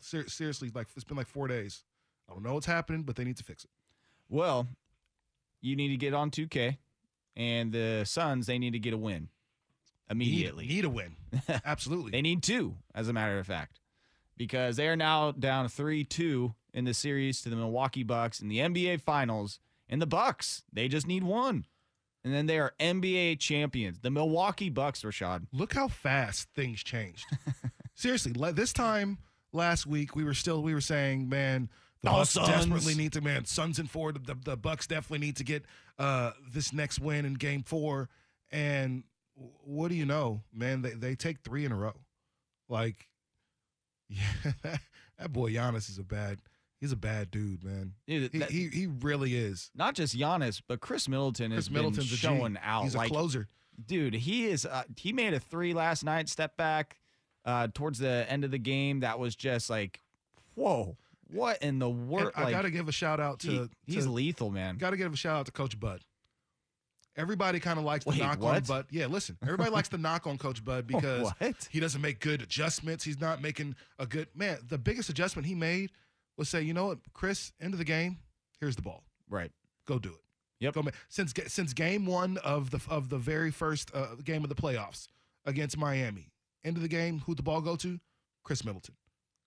ser- 0.00 0.28
seriously, 0.28 0.70
like 0.74 0.86
it's 0.94 1.04
been 1.04 1.16
like 1.16 1.26
four 1.28 1.48
days. 1.48 1.82
I 2.28 2.32
don't 2.32 2.44
know 2.44 2.54
what's 2.54 2.66
happening, 2.66 3.02
but 3.02 3.16
they 3.16 3.24
need 3.24 3.38
to 3.38 3.44
fix 3.44 3.64
it. 3.64 3.70
Well, 4.28 4.68
you 5.60 5.74
need 5.74 5.88
to 5.88 5.96
get 5.96 6.14
on 6.14 6.30
2K, 6.30 6.78
and 7.36 7.72
the 7.72 8.04
Suns, 8.06 8.46
they 8.46 8.58
need 8.58 8.72
to 8.74 8.78
get 8.78 8.94
a 8.94 8.96
win 8.96 9.28
immediately. 10.10 10.66
Need, 10.66 10.74
need 10.74 10.84
a 10.84 10.90
win, 10.90 11.16
absolutely. 11.64 12.10
They 12.10 12.22
need 12.22 12.42
two, 12.42 12.76
as 12.94 13.08
a 13.08 13.12
matter 13.12 13.38
of 13.38 13.46
fact, 13.46 13.80
because 14.36 14.76
they 14.76 14.88
are 14.88 14.96
now 14.96 15.30
down 15.32 15.68
3 15.68 16.04
2 16.04 16.54
in 16.74 16.84
the 16.84 16.94
series 16.94 17.40
to 17.42 17.48
the 17.48 17.56
Milwaukee 17.56 18.02
Bucks 18.02 18.40
in 18.40 18.48
the 18.48 18.58
NBA 18.58 19.00
Finals. 19.00 19.60
And 19.88 20.00
the 20.00 20.06
Bucks, 20.06 20.62
they 20.72 20.86
just 20.86 21.06
need 21.08 21.24
one. 21.24 21.66
And 22.22 22.32
then 22.34 22.46
they 22.46 22.58
are 22.58 22.74
NBA 22.78 23.40
champions. 23.40 23.98
The 24.00 24.10
Milwaukee 24.10 24.68
Bucks, 24.70 25.02
Rashad. 25.02 25.46
Look 25.52 25.72
how 25.72 25.88
fast 25.88 26.48
things 26.54 26.82
changed. 26.84 27.24
Seriously, 27.94 28.32
this 28.52 28.72
time 28.72 29.18
last 29.52 29.86
week 29.86 30.14
we 30.14 30.22
were 30.22 30.34
still 30.34 30.62
we 30.62 30.74
were 30.74 30.80
saying, 30.80 31.28
man, 31.28 31.70
the 32.02 32.10
Oh, 32.10 32.18
Bucks 32.18 32.30
Suns. 32.30 32.48
desperately 32.48 32.94
need 32.94 33.12
to 33.14 33.20
man, 33.20 33.46
Suns 33.46 33.78
and 33.78 33.90
four. 33.90 34.12
The, 34.12 34.36
the 34.44 34.56
Bucks 34.56 34.86
definitely 34.86 35.26
need 35.26 35.36
to 35.36 35.44
get 35.44 35.64
uh, 35.98 36.32
this 36.52 36.72
next 36.72 36.98
win 37.00 37.24
in 37.24 37.34
Game 37.34 37.62
Four. 37.62 38.08
And 38.52 39.02
what 39.64 39.88
do 39.88 39.94
you 39.94 40.06
know, 40.06 40.42
man? 40.52 40.82
They 40.82 40.90
they 40.90 41.14
take 41.14 41.40
three 41.40 41.64
in 41.64 41.72
a 41.72 41.76
row. 41.76 41.94
Like, 42.68 43.08
yeah, 44.08 44.22
that 45.18 45.32
boy 45.32 45.52
Giannis 45.52 45.88
is 45.88 45.98
a 45.98 46.02
bad. 46.04 46.40
He's 46.80 46.92
a 46.92 46.96
bad 46.96 47.30
dude, 47.30 47.62
man. 47.62 47.92
He 48.06 48.26
that- 48.28 48.50
he, 48.50 48.68
he 48.68 48.86
really 48.86 49.34
is. 49.36 49.70
Not 49.74 49.94
just 49.94 50.16
Giannis, 50.16 50.62
but 50.66 50.80
Khris 50.80 51.08
Middleton 51.08 51.50
Chris 51.50 51.66
has 51.66 51.70
Middleton's 51.70 52.08
been 52.08 52.14
a 52.14 52.38
showing 52.38 52.58
out. 52.62 52.84
He's 52.84 52.94
a 52.94 52.98
like, 52.98 53.10
closer. 53.10 53.48
dude 53.86 54.14
he 54.14 54.46
is 54.46 54.64
uh, 54.66 54.82
he 54.96 55.12
made 55.12 55.34
a 55.34 55.40
three 55.40 55.74
last 55.74 56.04
night 56.04 56.28
step 56.28 56.56
back 56.56 56.98
uh 57.46 57.66
towards 57.72 57.98
the 57.98 58.26
end 58.28 58.44
of 58.44 58.50
the 58.50 58.58
game 58.58 59.00
that 59.00 59.18
was 59.18 59.34
just 59.34 59.70
like 59.70 60.00
whoa 60.54 60.96
what 61.32 61.62
in 61.62 61.78
the 61.78 61.88
world 61.88 62.32
I 62.36 62.50
got 62.50 62.62
to 62.62 62.70
give 62.70 62.88
a 62.88 62.92
shout 62.92 63.20
out 63.20 63.38
to. 63.40 63.70
he, 63.86 63.94
he's 63.94 64.04
to- 64.04 64.10
lethal 64.10 64.50
man 64.50 64.76
Got 64.76 64.90
to 64.90 64.96
give 64.98 65.12
a 65.12 65.16
shout 65.16 65.38
out 65.38 65.46
to 65.46 65.52
Coach 65.52 65.78
Bud. 65.80 66.02
Everybody 67.16 67.60
kind 67.60 67.78
of 67.78 67.84
likes 67.84 68.04
the 68.04 68.10
Wait, 68.10 68.20
knock 68.20 68.38
on 68.38 68.44
what? 68.44 68.66
Bud. 68.66 68.86
Yeah, 68.90 69.06
listen, 69.06 69.36
everybody 69.42 69.70
likes 69.70 69.88
the 69.88 69.98
knock 70.06 70.26
on 70.26 70.38
Coach 70.38 70.64
Bud 70.64 70.86
because 70.86 71.32
he 71.70 71.80
doesn't 71.80 72.00
make 72.00 72.20
good 72.20 72.40
adjustments. 72.42 73.04
He's 73.04 73.20
not 73.20 73.42
making 73.42 73.74
a 73.98 74.06
good 74.06 74.28
man. 74.34 74.58
The 74.68 74.78
biggest 74.78 75.08
adjustment 75.08 75.46
he 75.46 75.54
made 75.54 75.90
was 76.36 76.48
say, 76.48 76.62
you 76.62 76.72
know 76.72 76.86
what, 76.86 76.98
Chris, 77.12 77.52
end 77.60 77.74
of 77.74 77.78
the 77.78 77.84
game, 77.84 78.18
here's 78.60 78.76
the 78.76 78.82
ball. 78.82 79.04
right 79.28 79.50
Go 79.86 79.98
do 79.98 80.10
it. 80.10 80.20
Yep. 80.60 80.74
Go 80.74 80.82
since 81.08 81.32
since 81.48 81.72
game 81.72 82.06
one 82.06 82.38
of 82.38 82.70
the 82.70 82.80
of 82.88 83.08
the 83.08 83.18
very 83.18 83.50
first 83.50 83.90
uh, 83.94 84.14
game 84.22 84.44
of 84.44 84.50
the 84.50 84.54
playoffs 84.54 85.08
against 85.46 85.76
Miami. 85.76 86.30
End 86.64 86.76
of 86.76 86.82
the 86.82 86.88
game, 86.88 87.20
who'd 87.20 87.38
the 87.38 87.42
ball 87.42 87.60
go 87.60 87.76
to? 87.76 87.98
Khris 88.44 88.64
Middleton. 88.64 88.94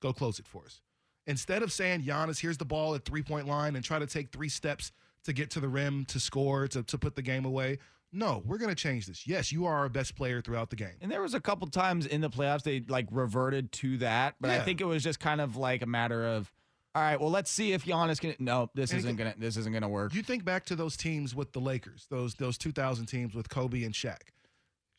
Go 0.01 0.11
close 0.11 0.39
it 0.39 0.47
for 0.47 0.65
us. 0.65 0.81
Instead 1.27 1.63
of 1.63 1.71
saying 1.71 2.01
Giannis, 2.01 2.39
here's 2.39 2.57
the 2.57 2.65
ball 2.65 2.95
at 2.95 3.05
three 3.05 3.21
point 3.21 3.47
line 3.47 3.75
and 3.75 3.85
try 3.85 3.99
to 3.99 4.07
take 4.07 4.31
three 4.31 4.49
steps 4.49 4.91
to 5.25 5.33
get 5.33 5.49
to 5.51 5.59
the 5.59 5.69
rim 5.69 6.05
to 6.05 6.19
score 6.19 6.67
to 6.69 6.83
to 6.83 6.97
put 6.97 7.15
the 7.15 7.21
game 7.21 7.45
away. 7.45 7.79
No, 8.15 8.43
we're 8.45 8.59
gonna 8.59 8.75
change 8.75 9.07
this. 9.07 9.25
Yes, 9.25 9.51
you 9.51 9.65
are 9.65 9.75
our 9.75 9.89
best 9.89 10.15
player 10.15 10.39
throughout 10.41 10.69
the 10.69 10.75
game. 10.75 10.95
and 11.01 11.11
there 11.11 11.21
was 11.21 11.33
a 11.33 11.39
couple 11.41 11.67
times 11.67 12.05
in 12.05 12.21
the 12.21 12.29
playoffs 12.29 12.61
they 12.63 12.81
like 12.87 13.07
reverted 13.11 13.71
to 13.71 13.97
that 13.97 14.35
but 14.39 14.51
i 14.51 14.59
think 14.59 14.81
it 14.81 14.85
was 14.85 15.01
just 15.03 15.19
kind 15.19 15.41
of 15.41 15.55
like 15.57 15.81
a 15.81 15.87
matter 15.87 16.23
of 16.27 16.51
all 16.93 17.01
right 17.01 17.19
well 17.19 17.31
let's 17.31 17.49
see 17.49 17.73
if 17.73 17.85
Giannis 17.85 18.19
can 18.21 18.35
no 18.37 18.69
this 18.75 18.91
And 18.91 18.99
isn't 18.99 19.17
can- 19.17 19.25
gonna 19.25 19.35
this 19.39 19.57
isn't 19.57 19.73
gonna 19.73 19.89
work 19.89 20.13
You 20.13 20.21
think 20.21 20.45
back 20.45 20.63
to 20.65 20.75
those 20.75 20.95
teams 20.95 21.33
with 21.33 21.53
the 21.53 21.59
Lakers, 21.59 22.05
those 22.11 22.35
those 22.35 22.55
2000 22.59 23.07
teams 23.07 23.33
with 23.33 23.49
Kobe 23.49 23.83
and 23.83 23.95
Shaq. 23.95 24.19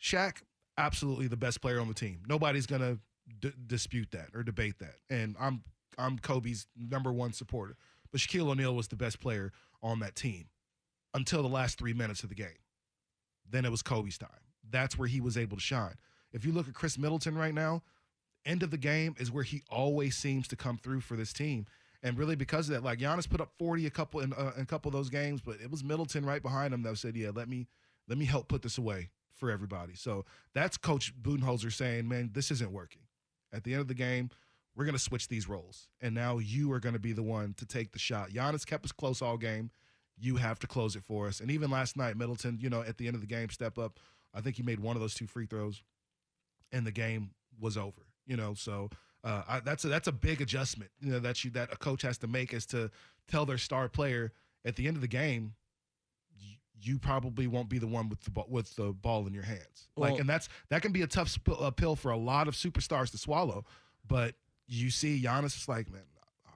Shaq, 0.02 0.42
absolutely 0.76 1.28
the 1.28 1.36
best 1.36 1.60
player 1.60 1.80
on 1.80 1.88
the 1.88 1.94
team. 1.94 2.20
Nobody's 2.28 2.66
gonna 2.66 2.98
d- 3.40 3.52
dispute 3.66 4.10
that 4.10 4.28
or 4.34 4.42
debate 4.42 4.78
that. 4.80 4.96
And 5.08 5.36
I'm 5.38 5.62
I'm 5.96 6.18
Kobe's 6.18 6.66
number 6.76 7.12
one 7.12 7.32
supporter. 7.32 7.76
But 8.10 8.20
Shaquille 8.20 8.48
O'Neal 8.50 8.74
was 8.74 8.88
the 8.88 8.96
best 8.96 9.20
player 9.20 9.52
on 9.84 10.00
that 10.00 10.16
team 10.16 10.46
until 11.12 11.42
the 11.42 11.48
last 11.48 11.78
three 11.78 11.92
minutes 11.92 12.24
of 12.24 12.30
the 12.30 12.34
game. 12.34 12.58
Then 13.48 13.64
it 13.64 13.70
was 13.70 13.82
Kobe's 13.82 14.18
time. 14.18 14.30
That's 14.68 14.98
where 14.98 15.06
he 15.06 15.20
was 15.20 15.36
able 15.36 15.56
to 15.56 15.62
shine. 15.62 15.94
If 16.32 16.44
you 16.44 16.52
look 16.52 16.66
at 16.66 16.74
Khris 16.74 16.98
Middleton 16.98 17.36
right 17.36 17.54
now, 17.54 17.82
end 18.44 18.62
of 18.62 18.70
the 18.70 18.78
game 18.78 19.14
is 19.18 19.30
where 19.30 19.44
he 19.44 19.62
always 19.70 20.16
seems 20.16 20.48
to 20.48 20.56
come 20.56 20.78
through 20.78 21.00
for 21.00 21.16
this 21.16 21.32
team. 21.32 21.66
And 22.02 22.18
really, 22.18 22.34
because 22.34 22.68
of 22.68 22.74
that, 22.74 22.82
like 22.82 22.98
Giannis 22.98 23.28
put 23.28 23.40
up 23.40 23.52
forty 23.58 23.86
a 23.86 23.90
couple 23.90 24.20
in, 24.20 24.32
uh, 24.32 24.52
in 24.56 24.62
a 24.62 24.66
couple 24.66 24.88
of 24.88 24.94
those 24.94 25.08
games, 25.08 25.40
but 25.40 25.60
it 25.62 25.70
was 25.70 25.84
Middleton 25.84 26.24
right 26.26 26.42
behind 26.42 26.74
him 26.74 26.82
that 26.82 26.98
said, 26.98 27.16
"Yeah, 27.16 27.30
let 27.34 27.48
me 27.48 27.66
let 28.08 28.18
me 28.18 28.24
help 28.24 28.48
put 28.48 28.62
this 28.62 28.76
away 28.76 29.10
for 29.34 29.50
everybody." 29.50 29.94
So 29.94 30.24
that's 30.54 30.76
Coach 30.76 31.14
Budenholzer 31.22 31.72
saying, 31.72 32.08
"Man, 32.08 32.30
this 32.34 32.50
isn't 32.50 32.72
working." 32.72 33.02
At 33.52 33.64
the 33.64 33.72
end 33.72 33.80
of 33.80 33.88
the 33.88 33.94
game, 33.94 34.30
we're 34.76 34.84
going 34.84 34.94
to 34.96 34.98
switch 35.02 35.28
these 35.28 35.48
roles, 35.48 35.88
and 36.00 36.14
now 36.14 36.38
you 36.38 36.72
are 36.72 36.80
going 36.80 36.94
to 36.94 36.98
be 36.98 37.12
the 37.12 37.22
one 37.22 37.54
to 37.58 37.66
take 37.66 37.92
the 37.92 37.98
shot. 37.98 38.30
Giannis 38.30 38.66
kept 38.66 38.84
us 38.84 38.92
close 38.92 39.22
all 39.22 39.36
game. 39.36 39.70
You 40.18 40.36
have 40.36 40.58
to 40.60 40.66
close 40.66 40.96
it 40.96 41.02
for 41.04 41.26
us. 41.26 41.40
And 41.40 41.50
even 41.50 41.70
last 41.70 41.96
night, 41.96 42.16
Middleton, 42.16 42.58
you 42.60 42.70
know, 42.70 42.82
at 42.82 42.98
the 42.98 43.06
end 43.06 43.14
of 43.14 43.20
the 43.20 43.26
game, 43.26 43.50
step 43.50 43.78
up. 43.78 43.98
I 44.32 44.40
think 44.40 44.56
he 44.56 44.62
made 44.62 44.80
one 44.80 44.96
of 44.96 45.00
those 45.02 45.14
two 45.14 45.26
free 45.26 45.46
throws, 45.46 45.82
and 46.72 46.86
the 46.86 46.92
game 46.92 47.30
was 47.60 47.76
over. 47.76 48.02
You 48.26 48.36
know, 48.36 48.54
so 48.54 48.90
Uh, 49.22 49.42
I, 49.48 49.60
that's 49.60 49.84
a, 49.84 49.88
that's 49.88 50.06
a 50.08 50.12
big 50.12 50.40
adjustment, 50.42 50.90
you 51.00 51.10
know, 51.12 51.18
that 51.20 51.44
you 51.44 51.50
that 51.52 51.72
a 51.72 51.76
coach 51.76 52.02
has 52.02 52.18
to 52.18 52.26
make 52.26 52.52
is 52.52 52.66
to 52.66 52.90
tell 53.28 53.46
their 53.46 53.58
star 53.58 53.88
player 53.88 54.32
at 54.66 54.76
the 54.76 54.86
end 54.86 54.96
of 54.96 55.00
the 55.02 55.08
game, 55.08 55.54
you 56.80 56.98
probably 56.98 57.46
won't 57.46 57.68
be 57.68 57.78
the 57.78 57.86
one 57.86 58.08
with 58.08 58.20
the 58.24 58.30
ball, 58.30 58.46
with 58.48 58.74
the 58.76 58.92
ball 58.92 59.26
in 59.26 59.32
your 59.32 59.44
hands. 59.44 59.88
like, 59.96 60.12
Well- 60.12 60.20
and 60.20 60.28
that's 60.28 60.48
that 60.68 60.82
can 60.82 60.92
be 60.92 61.02
a 61.02 61.06
tough 61.06 61.28
sp- 61.32 61.56
uh, 61.58 61.70
pill 61.70 61.96
for 61.96 62.10
a 62.10 62.16
lot 62.16 62.48
of 62.48 62.54
superstars 62.54 63.10
to 63.12 63.18
swallow. 63.18 63.64
But 64.06 64.34
you 64.66 64.90
see, 64.90 65.20
Giannis 65.22 65.56
is 65.56 65.68
like, 65.68 65.90
man, 65.90 66.02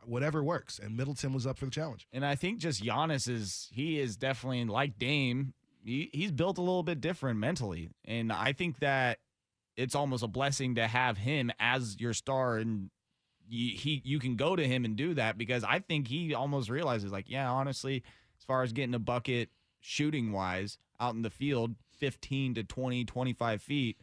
whatever 0.05 0.42
works, 0.42 0.79
and 0.79 0.97
Middleton 0.97 1.33
was 1.33 1.47
up 1.47 1.59
for 1.59 1.66
the 1.66 1.71
challenge. 1.71 2.07
And 2.12 2.25
I 2.25 2.35
think 2.35 2.59
just 2.59 2.83
Giannis 2.83 3.29
is 3.29 3.68
he 3.73 4.01
is 4.01 4.16
definitely 4.16 4.64
like 4.64 4.99
Dame. 4.99 5.55
He, 5.85 6.11
he's 6.12 6.33
built 6.33 6.59
a 6.59 6.62
little 6.62 6.83
bit 6.83 7.01
different 7.01 7.38
mentally, 7.38 7.90
and 8.05 8.33
I 8.33 8.53
think 8.53 8.81
that 8.81 9.18
it's 9.77 9.94
almost 9.94 10.25
a 10.25 10.29
blessing 10.29 10.75
to 10.75 10.87
have 10.87 11.18
him 11.18 11.53
as 11.61 12.01
your 12.01 12.12
star, 12.12 12.57
and 12.57 12.90
you, 13.49 13.77
he 13.77 14.03
you 14.05 14.18
can 14.18 14.37
go 14.37 14.57
to 14.57 14.66
him 14.66 14.85
and 14.85 14.97
do 14.97 15.14
that 15.14 15.38
because 15.38 15.64
I 15.64 15.79
think 15.79 16.09
he 16.09 16.35
almost 16.35 16.68
realizes 16.68 17.12
like, 17.12 17.31
yeah, 17.31 17.51
honestly, 17.51 18.03
as 18.38 18.44
far 18.44 18.62
as 18.62 18.73
getting 18.73 18.94
a 18.94 18.99
bucket 18.99 19.51
shooting 19.81 20.33
wise 20.33 20.79
out 21.01 21.14
in 21.14 21.23
the 21.23 21.31
field, 21.31 21.77
15 21.99 22.55
to 22.55 22.64
20, 22.64 23.05
25 23.05 23.62
feet. 23.62 24.01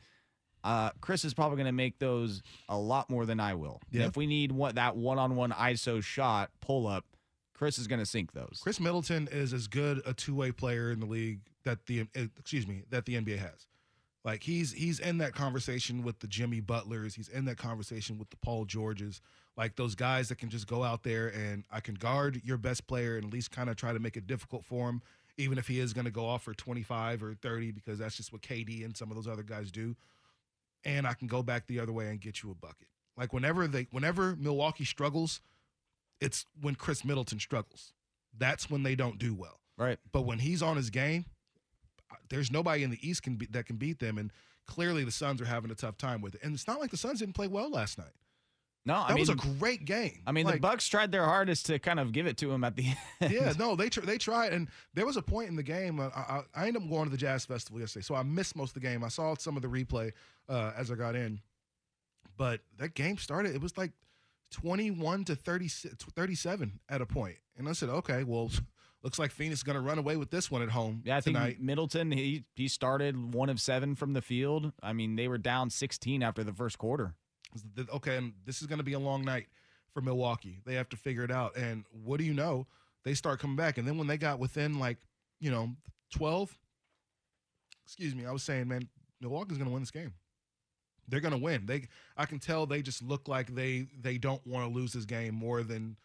Uh, 0.65 0.89
Chris 0.99 1.23
is 1.23 1.35
probably 1.35 1.57
going 1.57 1.67
to 1.67 1.71
make 1.71 1.99
those 1.99 2.41
a 2.67 2.77
lot 2.77 3.07
more 3.07 3.27
than 3.27 3.39
I 3.39 3.53
will. 3.53 3.79
And 3.91 4.01
Yeah. 4.01 4.07
If 4.07 4.17
we 4.17 4.25
need 4.25 4.51
what 4.51 4.75
that 4.75 4.97
one-on-one 4.97 5.51
ISO 5.51 6.03
shot 6.03 6.49
pull 6.59 6.87
up, 6.87 7.05
Chris 7.53 7.77
is 7.77 7.85
going 7.85 7.99
to 7.99 8.05
sink 8.05 8.33
those. 8.33 8.59
Khris 8.63 8.79
Middleton 8.79 9.29
is 9.31 9.53
as 9.53 9.67
good 9.67 10.01
a 10.07 10.13
two 10.13 10.33
way 10.33 10.51
player 10.51 10.91
in 10.91 10.99
the 10.99 11.05
league 11.05 11.41
that 11.65 11.85
the 11.85 12.07
eh, 12.15 12.25
excuse 12.39 12.67
me 12.67 12.81
that 12.89 13.05
the 13.05 13.13
NBA 13.13 13.37
has. 13.37 13.67
Like 14.23 14.41
he's 14.41 14.71
he's 14.71 14.99
in 14.99 15.19
that 15.19 15.35
conversation 15.35 16.03
with 16.03 16.19
the 16.19 16.27
Jimmy 16.27 16.59
Butlers. 16.59 17.13
He's 17.13 17.29
in 17.29 17.45
that 17.45 17.57
conversation 17.57 18.17
with 18.17 18.31
the 18.31 18.37
Paul 18.37 18.65
Georges. 18.65 19.21
Like 19.55 19.75
those 19.75 19.93
guys 19.93 20.29
that 20.29 20.39
can 20.39 20.49
just 20.49 20.65
go 20.65 20.83
out 20.83 21.03
there 21.03 21.27
and 21.27 21.63
I 21.71 21.79
can 21.79 21.93
guard 21.93 22.41
your 22.43 22.57
best 22.57 22.87
player 22.87 23.17
and 23.17 23.25
at 23.25 23.31
least 23.31 23.51
kind 23.51 23.69
of 23.69 23.75
try 23.75 23.93
to 23.93 23.99
make 23.99 24.17
it 24.17 24.25
difficult 24.25 24.65
for 24.65 24.89
him, 24.89 25.03
even 25.37 25.59
if 25.59 25.67
he 25.67 25.79
is 25.79 25.93
going 25.93 26.05
to 26.05 26.11
go 26.11 26.25
off 26.25 26.41
for 26.41 26.55
25 26.55 27.21
or 27.21 27.35
30 27.35 27.71
because 27.71 27.99
that's 27.99 28.17
just 28.17 28.33
what 28.33 28.41
KD 28.41 28.83
and 28.83 28.97
some 28.97 29.11
of 29.11 29.15
those 29.15 29.27
other 29.27 29.43
guys 29.43 29.71
do. 29.71 29.95
And 30.85 31.07
I 31.07 31.13
can 31.13 31.27
go 31.27 31.41
back 31.41 31.67
the 31.67 31.79
other 31.79 31.91
way 31.91 32.07
and 32.09 32.21
get 32.21 32.43
you 32.43 32.51
a 32.51 32.55
bucket. 32.55 32.87
Like 33.17 33.33
whenever 33.33 33.67
they 33.67 33.87
whenever 33.91 34.35
Milwaukee 34.35 34.85
struggles, 34.85 35.41
it's 36.21 36.45
when 36.61 36.75
Khris 36.75 37.03
Middleton 37.03 37.39
struggles. 37.39 37.93
That's 38.37 38.69
when 38.69 38.83
they 38.83 38.95
don't 38.95 39.17
do 39.17 39.33
well. 39.33 39.59
Right. 39.77 39.97
But 40.11 40.21
when 40.21 40.39
he's 40.39 40.61
on 40.61 40.77
his 40.77 40.89
game, 40.89 41.25
there's 42.29 42.51
nobody 42.51 42.83
in 42.83 42.91
the 42.91 43.07
East 43.07 43.23
can 43.23 43.35
be, 43.35 43.45
that 43.47 43.65
can 43.65 43.77
beat 43.77 43.99
them. 43.99 44.17
And 44.17 44.31
clearly 44.65 45.03
the 45.03 45.11
Suns 45.11 45.41
are 45.41 45.45
having 45.45 45.71
a 45.71 45.75
tough 45.75 45.97
time 45.97 46.21
with 46.21 46.35
it. 46.35 46.41
And 46.43 46.53
it's 46.53 46.67
not 46.67 46.79
like 46.79 46.91
the 46.91 46.97
Suns 46.97 47.19
didn't 47.19 47.35
play 47.35 47.47
well 47.47 47.69
last 47.69 47.97
night. 47.97 48.13
No, 48.85 48.93
That 48.93 49.05
I 49.05 49.07
mean, 49.09 49.17
it 49.17 49.19
was 49.21 49.29
a 49.29 49.57
great 49.57 49.85
game. 49.85 50.21
I 50.27 50.31
mean, 50.31 50.45
the 50.45 50.57
Bucks 50.57 50.87
tried 50.87 51.11
their 51.11 51.25
hardest 51.25 51.65
to 51.67 51.79
kind 51.79 51.99
of 51.99 52.11
give 52.11 52.27
it 52.27 52.37
to 52.37 52.51
him 52.51 52.63
at 52.63 52.75
the 52.75 52.93
end. 53.21 53.31
yeah, 53.31 53.53
no, 53.59 53.75
they 53.75 53.89
tr- 53.89 54.01
they 54.01 54.19
tried, 54.19 54.53
and 54.53 54.67
there 54.93 55.07
was 55.07 55.17
a 55.17 55.23
point 55.23 55.49
in 55.49 55.55
the 55.55 55.63
game. 55.63 55.99
Uh, 55.99 56.09
I, 56.15 56.41
I, 56.53 56.67
ended 56.67 56.83
up 56.83 56.89
going 56.89 57.05
to 57.05 57.09
the 57.09 57.17
Jazz 57.17 57.45
Festival 57.45 57.79
yesterday, 57.79 58.03
so 58.03 58.13
I 58.13 58.21
missed 58.21 58.55
most 58.55 58.69
of 58.69 58.73
the 58.75 58.87
game. 58.87 59.03
I 59.03 59.07
saw 59.07 59.35
some 59.35 59.55
of 59.55 59.63
the 59.63 59.67
replay 59.67 60.11
uh, 60.47 60.71
as 60.77 60.91
I 60.91 60.95
got 60.95 61.15
in, 61.15 61.41
but 62.37 62.61
that 62.77 62.93
game 62.93 63.17
started. 63.17 63.55
It 63.55 63.61
was 63.61 63.75
like 63.75 63.91
twenty-one 64.51 65.25
to 65.25 65.35
30, 65.35 65.67
37 65.67 66.79
at 66.87 67.01
a 67.01 67.07
point, 67.07 67.37
and 67.57 67.67
I 67.67 67.71
said, 67.71 67.89
okay, 67.89 68.23
well, 68.23 68.51
looks 69.01 69.17
like 69.17 69.31
Phoenix 69.31 69.59
is 69.59 69.63
going 69.63 69.77
to 69.77 69.81
run 69.81 69.97
away 69.97 70.15
with 70.15 70.29
this 70.29 70.51
one 70.51 70.61
at 70.61 70.69
home 70.69 71.01
Yeah, 71.05 71.17
I 71.17 71.21
think 71.21 71.37
tonight. 71.37 71.59
Middleton 71.59 72.11
he 72.11 72.43
he 72.55 72.67
started 72.67 73.33
one 73.33 73.49
of 73.49 73.59
seven 73.59 73.95
from 73.95 74.13
the 74.13 74.21
field. 74.21 74.73
I 74.83 74.93
mean, 74.93 75.15
they 75.15 75.27
were 75.27 75.39
down 75.39 75.71
16 75.71 76.21
after 76.21 76.43
the 76.43 76.53
first 76.53 76.77
quarter. 76.77 77.15
Okay, 77.93 78.17
and 78.17 78.33
this 78.45 78.61
is 78.61 78.67
going 78.67 78.79
to 78.79 78.83
be 78.83 78.93
a 78.93 78.99
long 78.99 79.23
night 79.23 79.47
for 79.93 80.01
Milwaukee. 80.01 80.59
They 80.65 80.75
have 80.75 80.89
to 80.89 80.97
figure 80.97 81.23
it 81.23 81.31
out. 81.31 81.55
And 81.55 81.85
what 82.03 82.17
do 82.17 82.23
you 82.25 82.33
know? 82.33 82.67
They 83.03 83.13
start 83.13 83.39
coming 83.39 83.55
back, 83.55 83.77
and 83.77 83.87
then 83.87 83.97
when 83.97 84.07
they 84.07 84.17
got 84.17 84.39
within 84.39 84.79
like 84.79 84.97
you 85.39 85.51
know 85.51 85.69
twelve, 86.11 86.57
excuse 87.85 88.15
me, 88.15 88.25
I 88.25 88.31
was 88.31 88.43
saying, 88.43 88.67
man, 88.67 88.89
Milwaukee's 89.21 89.57
going 89.57 89.69
to 89.69 89.73
win 89.73 89.83
this 89.83 89.91
game. 89.91 90.13
They're 91.07 91.19
going 91.19 91.33
to 91.33 91.39
win. 91.39 91.67
They, 91.67 91.87
I 92.17 92.25
can 92.25 92.39
tell 92.39 92.65
they 92.65 92.81
just 92.81 93.03
look 93.03 93.27
like 93.27 93.53
they 93.53 93.87
they 94.01 94.17
don't 94.17 94.45
want 94.45 94.67
to 94.67 94.73
lose 94.73 94.93
this 94.93 95.05
game 95.05 95.35
more 95.35 95.61
than 95.61 95.97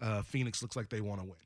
uh, 0.00 0.22
Phoenix 0.22 0.62
looks 0.62 0.76
like 0.76 0.90
they 0.90 1.00
want 1.00 1.20
to 1.20 1.26
win. 1.26 1.38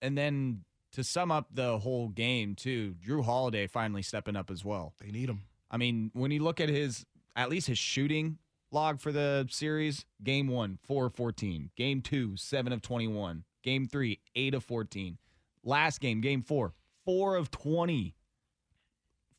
And 0.00 0.16
then 0.16 0.64
to 0.92 1.04
sum 1.04 1.30
up 1.30 1.48
the 1.52 1.78
whole 1.78 2.08
game 2.08 2.54
too, 2.54 2.94
Jrue 3.06 3.24
Holiday 3.24 3.66
finally 3.66 4.02
stepping 4.02 4.36
up 4.36 4.50
as 4.50 4.64
well. 4.64 4.94
They 5.00 5.10
need 5.10 5.28
him. 5.28 5.42
I 5.70 5.76
mean, 5.76 6.10
when 6.14 6.30
you 6.30 6.42
look 6.42 6.60
at 6.60 6.70
his 6.70 7.04
at 7.36 7.50
least 7.50 7.66
his 7.66 7.78
shooting 7.78 8.38
log 8.70 9.00
for 9.00 9.12
the 9.12 9.46
series, 9.50 10.04
game 10.22 10.48
1, 10.48 10.78
4 10.82 11.06
of 11.06 11.14
14, 11.14 11.70
game 11.76 12.00
2, 12.00 12.36
7 12.36 12.72
of 12.72 12.82
21, 12.82 13.44
game 13.62 13.86
3, 13.86 14.20
8 14.34 14.54
of 14.54 14.64
14. 14.64 15.18
Last 15.64 16.00
game, 16.00 16.20
game 16.20 16.42
4, 16.42 16.72
4 17.04 17.36
of 17.36 17.50
20. 17.50 18.14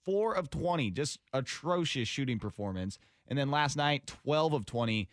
4 0.06 0.36
of 0.36 0.50
20, 0.50 0.92
just 0.92 1.20
atrocious 1.34 2.08
shooting 2.08 2.40
performance. 2.40 2.98
And 3.28 3.38
then 3.38 3.52
last 3.52 3.78
night, 3.78 4.08
12 4.24 4.54
of 4.54 4.66
20 4.66 5.08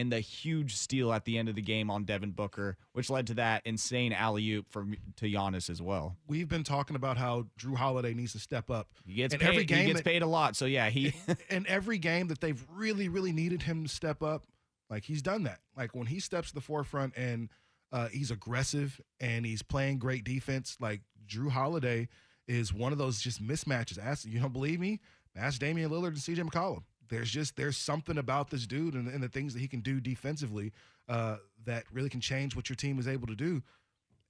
and 0.00 0.10
the 0.10 0.20
huge 0.20 0.74
steal 0.76 1.12
at 1.12 1.24
the 1.24 1.36
end 1.38 1.48
of 1.48 1.54
the 1.54 1.62
game 1.62 1.90
on 1.90 2.04
Devin 2.04 2.30
Booker, 2.32 2.76
which 2.92 3.10
led 3.10 3.26
to 3.28 3.34
that 3.34 3.62
insane 3.64 4.12
alley 4.12 4.50
oop 4.52 4.68
from 4.70 4.96
to 5.16 5.26
Giannis 5.26 5.68
as 5.70 5.80
well. 5.82 6.16
We've 6.26 6.48
been 6.48 6.64
talking 6.64 6.96
about 6.96 7.16
how 7.16 7.46
Jrue 7.58 7.76
Holiday 7.76 8.14
needs 8.14 8.32
to 8.32 8.38
step 8.38 8.70
up. 8.70 8.88
He 9.06 9.14
gets 9.14 9.34
And 9.34 9.40
paid. 9.42 9.48
every 9.50 9.64
game 9.64 9.78
he 9.80 9.86
gets 9.88 9.98
that- 10.00 10.04
paid 10.04 10.22
a 10.22 10.26
lot, 10.26 10.56
so 10.56 10.64
yeah, 10.64 10.88
he 10.90 11.12
in 11.50 11.66
every 11.68 11.98
game 11.98 12.28
that 12.28 12.40
they've 12.40 12.64
really, 12.72 13.08
really 13.08 13.32
needed 13.32 13.62
him 13.62 13.84
to 13.84 13.88
step 13.88 14.22
up, 14.22 14.44
like 14.88 15.04
he's 15.04 15.22
done 15.22 15.44
that. 15.44 15.60
Like 15.76 15.94
when 15.94 16.06
he 16.06 16.18
steps 16.20 16.48
to 16.48 16.54
the 16.54 16.60
forefront 16.60 17.16
and 17.16 17.48
uh, 17.92 18.08
he's 18.08 18.30
aggressive 18.30 19.00
and 19.20 19.44
he's 19.46 19.62
playing 19.62 19.98
great 19.98 20.24
defense, 20.24 20.76
like 20.80 21.02
Jrue 21.28 21.50
Holiday 21.50 22.08
is 22.48 22.72
one 22.74 22.90
of 22.92 22.98
those 22.98 23.20
just 23.20 23.40
mismatches. 23.46 23.98
Ask 24.04 24.24
you 24.26 24.40
don't 24.40 24.52
believe 24.52 24.80
me? 24.80 25.00
Ask 25.36 25.60
Damian 25.60 25.90
Lillard 25.90 26.08
and 26.08 26.16
CJ 26.16 26.48
McCollum. 26.48 26.82
There's 27.10 27.30
just 27.30 27.56
there's 27.56 27.76
something 27.76 28.16
about 28.18 28.50
this 28.50 28.66
dude 28.66 28.94
and, 28.94 29.08
and 29.08 29.22
the 29.22 29.28
things 29.28 29.52
that 29.52 29.60
he 29.60 29.68
can 29.68 29.80
do 29.80 30.00
defensively 30.00 30.72
uh, 31.08 31.36
that 31.66 31.84
really 31.92 32.08
can 32.08 32.20
change 32.20 32.56
what 32.56 32.68
your 32.68 32.76
team 32.76 32.98
is 32.98 33.08
able 33.08 33.26
to 33.26 33.34
do. 33.34 33.62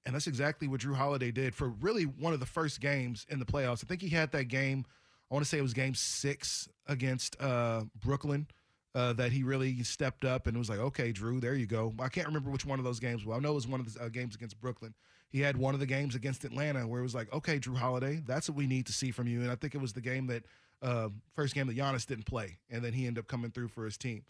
And 0.07 0.14
that's 0.14 0.27
exactly 0.27 0.66
what 0.66 0.81
Jrue 0.81 0.97
Holiday 0.97 1.31
did 1.31 1.55
for 1.55 1.69
really 1.69 2.05
one 2.05 2.33
of 2.33 2.40
the 2.40 2.47
first 2.47 2.81
games 2.81 3.27
in 3.29 3.38
the 3.38 3.45
playoffs. 3.45 3.85
I 3.85 3.87
think 3.87 4.01
he 4.01 4.09
had 4.09 4.33
that 4.33 4.45
game. 4.45 4.87
I 5.31 5.35
want 5.35 5.45
to 5.45 5.49
say 5.49 5.59
it 5.59 5.62
was 5.62 5.75
game 5.75 5.95
six 5.95 6.69
against 6.88 7.40
uh, 7.40 7.83
Brooklyn 8.01 8.47
uh, 8.95 9.12
that 9.12 9.31
he 9.31 9.43
really 9.43 9.83
stepped 9.83 10.25
up 10.25 10.47
and 10.47 10.57
was 10.57 10.69
like, 10.69 10.79
okay, 10.79 11.12
Drew, 11.12 11.38
there 11.38 11.55
you 11.55 11.66
go. 11.66 11.95
I 12.01 12.09
can't 12.09 12.27
remember 12.27 12.51
which 12.51 12.64
one 12.64 12.79
of 12.79 12.85
those 12.85 12.99
games. 12.99 13.25
Well, 13.25 13.37
I 13.37 13.40
know 13.40 13.53
it 13.53 13.55
was 13.55 13.69
one 13.69 13.79
of 13.79 13.93
the 13.93 14.03
uh, 14.03 14.09
games 14.09 14.35
against 14.35 14.61
Brooklyn. 14.61 14.95
He 15.29 15.40
had 15.40 15.57
one 15.57 15.75
of 15.75 15.81
the 15.81 15.87
games 15.87 16.16
against 16.16 16.45
Atlanta 16.45 16.87
where 16.88 17.01
it 17.01 17.05
was 17.05 17.14
like, 17.14 17.33
okay, 17.33 17.61
Jrue 17.61 17.77
Holiday, 17.77 18.21
that's 18.27 18.49
what 18.49 18.57
we 18.57 18.66
need 18.66 18.87
to 18.87 18.93
see 18.93 19.12
from 19.12 19.29
you. 19.29 19.43
And 19.43 19.51
I 19.51 19.55
think 19.55 19.75
it 19.75 19.81
was 19.81 19.93
the 19.93 20.01
game 20.01 20.27
that 20.27 20.45
uh, 20.83 21.09
first 21.35 21.55
game 21.55 21.66
that 21.66 21.77
Giannis 21.77 22.07
didn't 22.07 22.27
play, 22.27 22.59
and 22.71 22.83
then 22.85 22.93
he 22.93 23.07
ended 23.07 23.23
up 23.23 23.29
coming 23.29 23.51
through 23.51 23.69
for 23.69 23.85
his 23.85 23.97
team. 23.97 24.25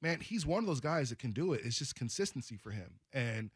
Man, 0.00 0.20
he's 0.20 0.44
one 0.44 0.62
of 0.62 0.66
those 0.66 0.80
guys 0.80 1.10
that 1.10 1.18
can 1.18 1.30
do 1.30 1.52
it. 1.52 1.60
It's 1.64 1.78
just 1.78 1.94
consistency 1.94 2.56
for 2.56 2.70
him 2.72 2.98
and 3.12 3.50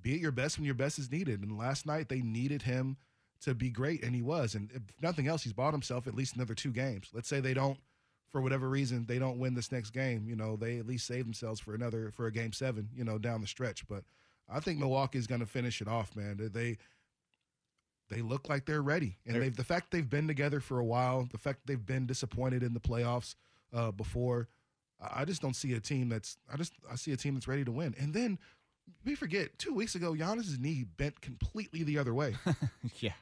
be 0.00 0.14
at 0.14 0.20
your 0.20 0.30
best 0.30 0.58
when 0.58 0.64
your 0.64 0.74
best 0.74 0.98
is 0.98 1.10
needed. 1.10 1.42
And 1.42 1.58
last 1.58 1.86
night 1.86 2.08
they 2.08 2.20
needed 2.20 2.62
him 2.62 2.96
to 3.42 3.54
be 3.54 3.70
great, 3.70 4.04
and 4.04 4.14
he 4.14 4.22
was. 4.22 4.54
And 4.54 4.70
if 4.72 4.82
nothing 5.02 5.26
else, 5.26 5.42
he's 5.42 5.52
bought 5.52 5.74
himself 5.74 6.06
at 6.06 6.14
least 6.14 6.36
another 6.36 6.54
two 6.54 6.70
games. 6.70 7.10
Let's 7.12 7.28
say 7.28 7.40
they 7.40 7.54
don't, 7.54 7.78
for 8.30 8.40
whatever 8.40 8.68
reason, 8.68 9.06
they 9.06 9.18
don't 9.18 9.40
win 9.40 9.54
this 9.54 9.72
next 9.72 9.90
game. 9.90 10.28
You 10.28 10.36
know, 10.36 10.54
they 10.54 10.78
at 10.78 10.86
least 10.86 11.06
save 11.06 11.24
themselves 11.24 11.58
for 11.58 11.74
another 11.74 12.12
for 12.12 12.26
a 12.26 12.32
game 12.32 12.52
seven. 12.52 12.88
You 12.94 13.02
know, 13.02 13.18
down 13.18 13.40
the 13.40 13.48
stretch. 13.48 13.86
But 13.88 14.04
I 14.48 14.60
think 14.60 14.78
Milwaukee's 14.78 15.26
going 15.26 15.40
to 15.40 15.46
finish 15.46 15.80
it 15.80 15.88
off, 15.88 16.14
man. 16.14 16.50
They- 16.52 16.78
They 18.12 18.22
look 18.22 18.48
like 18.48 18.66
they're 18.66 18.82
ready, 18.82 19.16
and 19.24 19.34
They're- 19.34 19.42
they've 19.42 19.56
the 19.56 19.64
fact 19.64 19.90
they've 19.90 20.08
been 20.08 20.28
together 20.28 20.60
for 20.60 20.78
a 20.78 20.84
while, 20.84 21.28
the 21.32 21.38
fact 21.38 21.60
they've 21.66 21.84
been 21.84 22.06
disappointed 22.06 22.62
in 22.62 22.74
the 22.74 22.80
playoffs 22.80 23.34
uh, 23.72 23.90
before. 23.90 24.48
I 25.00 25.22
I 25.22 25.24
just 25.24 25.40
don't 25.42 25.56
see 25.56 25.72
a 25.72 25.80
team 25.80 26.08
that's. 26.08 26.36
I 26.52 26.56
just 26.56 26.74
I 26.90 26.96
see 26.96 27.12
a 27.12 27.16
team 27.16 27.34
that's 27.34 27.48
ready 27.48 27.64
to 27.64 27.72
win. 27.72 27.94
And 27.98 28.12
then 28.14 28.38
we 29.04 29.14
forget 29.14 29.58
two 29.58 29.72
weeks 29.74 29.94
ago, 29.94 30.12
Giannis's 30.14 30.58
knee 30.58 30.84
bent 30.96 31.20
completely 31.20 31.82
the 31.84 31.98
other 31.98 32.12
way. 32.14 32.36
yeah. 33.00 33.12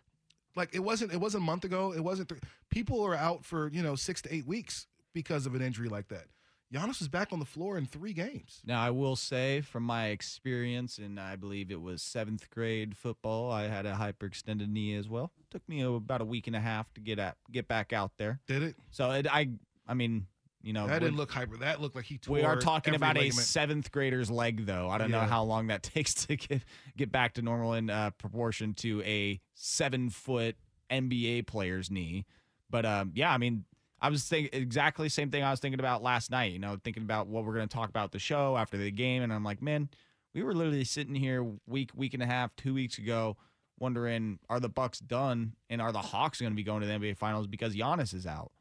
Like 0.57 0.75
it 0.75 0.81
wasn't. 0.81 1.13
It 1.13 1.21
wasn't 1.21 1.45
a 1.45 1.47
month 1.47 1.65
ago. 1.65 1.93
It 1.95 2.01
wasn't. 2.01 2.29
Th- 2.31 2.43
people 2.71 3.03
are 3.07 3.15
out 3.15 3.45
for 3.45 3.69
you 3.69 3.83
know 3.83 3.95
six 3.95 4.21
to 4.23 4.35
eight 4.35 4.47
weeks 4.47 4.87
because 5.15 5.47
of 5.47 5.55
an 5.55 5.63
injury 5.63 5.89
like 5.89 6.09
that. 6.09 6.25
Giannis 6.73 7.01
was 7.01 7.09
back 7.09 7.33
on 7.33 7.41
the 7.41 7.45
floor 7.45 7.77
in 7.77 7.87
three 7.87 8.13
games. 8.13 8.63
Now, 8.65 8.81
I 8.81 8.91
will 8.91 9.17
say 9.17 9.61
from 9.61 9.83
my 9.83 10.09
experience, 10.09 10.99
and 10.99 11.19
I 11.19 11.35
believe 11.35 11.71
it 11.71 11.81
was 11.81 12.01
seventh 12.01 12.49
grade 12.51 12.97
football, 12.97 13.51
I 13.51 13.67
had 13.67 13.87
a 13.87 13.95
hyperextended 13.95 14.69
knee 14.69 14.95
as 14.95 15.09
well. 15.09 15.33
took 15.51 15.69
me 15.69 15.83
about 15.83 16.21
a 16.21 16.25
week 16.25 16.47
and 16.47 16.55
a 16.55 16.61
half 16.61 16.93
to 16.95 17.01
get 17.01 17.19
at 17.19 17.37
get 17.51 17.67
back 17.67 17.93
out 17.93 18.13
there. 18.19 18.41
Did 18.47 18.63
it? 18.63 18.77
So 18.93 19.11
it, 19.11 19.27
I, 19.27 19.51
I 19.89 19.95
mean, 19.95 20.27
you 20.63 20.73
know, 20.73 20.87
that 20.87 21.01
didn't 21.01 21.17
look 21.17 21.33
hyper. 21.33 21.57
That 21.57 21.81
looked 21.81 21.97
like 21.97 22.05
he 22.05 22.19
tore. 22.19 22.35
we 22.35 22.43
are 22.43 22.57
talking 22.57 22.95
about 22.95 23.17
a 23.19 23.31
seventh 23.31 23.91
grader's 23.91 24.31
leg, 24.31 24.67
though. 24.67 24.89
I 24.89 24.99
don't 24.99 25.11
know 25.11 25.21
how 25.21 25.43
long 25.43 25.69
that 25.69 25.83
takes 25.95 26.15
to 26.27 26.37
get 26.37 26.63
get 26.97 27.11
back 27.11 27.35
to 27.35 27.43
normal 27.43 27.75
in 27.75 27.91
uh, 27.91 28.11
proportion 28.11 28.75
to 28.75 29.03
a 29.03 29.41
seven 29.55 30.11
foot 30.11 30.57
NBA 30.91 31.47
player's 31.47 31.91
knee. 31.91 32.27
But 32.69 32.87
um, 32.87 33.13
yeah, 33.15 33.33
I 33.33 33.39
mean, 33.39 33.65
I 34.01 34.09
was 34.09 34.25
thinking 34.25 34.61
exactly 34.61 35.07
the 35.07 35.11
same 35.11 35.31
thing 35.31 35.43
I 35.43 35.51
was 35.51 35.61
thinking 35.61 35.81
about 35.81 36.03
last 36.03 36.31
night. 36.31 36.53
You 36.53 36.59
know, 36.59 36.79
thinking 36.83 37.03
about 37.03 37.27
what 37.27 37.45
we're 37.45 37.55
going 37.55 37.69
to 37.69 37.75
talk 37.75 37.89
about 37.89 38.13
the 38.13 38.19
show 38.19 38.57
after 38.57 38.77
the 38.77 38.91
game, 38.91 39.23
and 39.23 39.33
I'm 39.33 39.45
like, 39.45 39.61
man, 39.61 39.89
we 40.35 40.43
were 40.43 40.55
literally 40.55 40.85
sitting 40.85 41.15
here 41.15 41.45
week, 41.67 41.91
week 41.95 42.15
and 42.15 42.23
a 42.23 42.27
half, 42.27 42.55
two 42.57 42.75
weeks 42.75 42.99
ago, 42.99 43.37
wondering 43.79 44.39
are 44.49 44.61
the 44.61 44.69
Bucks 44.69 45.01
done 45.01 45.55
and 45.69 45.83
are 45.83 45.93
the 45.93 45.99
Hawks 45.99 46.41
going 46.41 46.53
to 46.53 46.57
be 46.57 46.63
going 46.63 46.81
to 46.81 46.87
the 46.87 46.93
NBA 46.93 47.17
Finals 47.17 47.47
because 47.47 47.75
Giannis 47.75 48.15
is 48.15 48.27
out? 48.27 48.53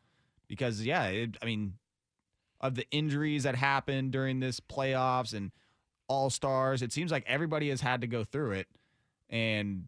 Because 0.47 0.83
yeah, 0.83 1.05
it, 1.05 1.37
I 1.41 1.45
mean, 1.45 1.75
of 2.59 2.75
the 2.75 2.89
injuries 2.91 3.43
that 3.43 3.55
happened 3.55 4.11
during 4.11 4.39
this 4.39 4.59
playoffs 4.59 5.33
and 5.33 5.51
All 6.07 6.29
Stars, 6.29 6.81
it 6.81 6.91
seems 6.91 7.11
like 7.11 7.23
everybody 7.27 7.69
has 7.69 7.81
had 7.81 8.01
to 8.01 8.07
go 8.07 8.23
through 8.23 8.51
it, 8.51 8.67
and 9.29 9.85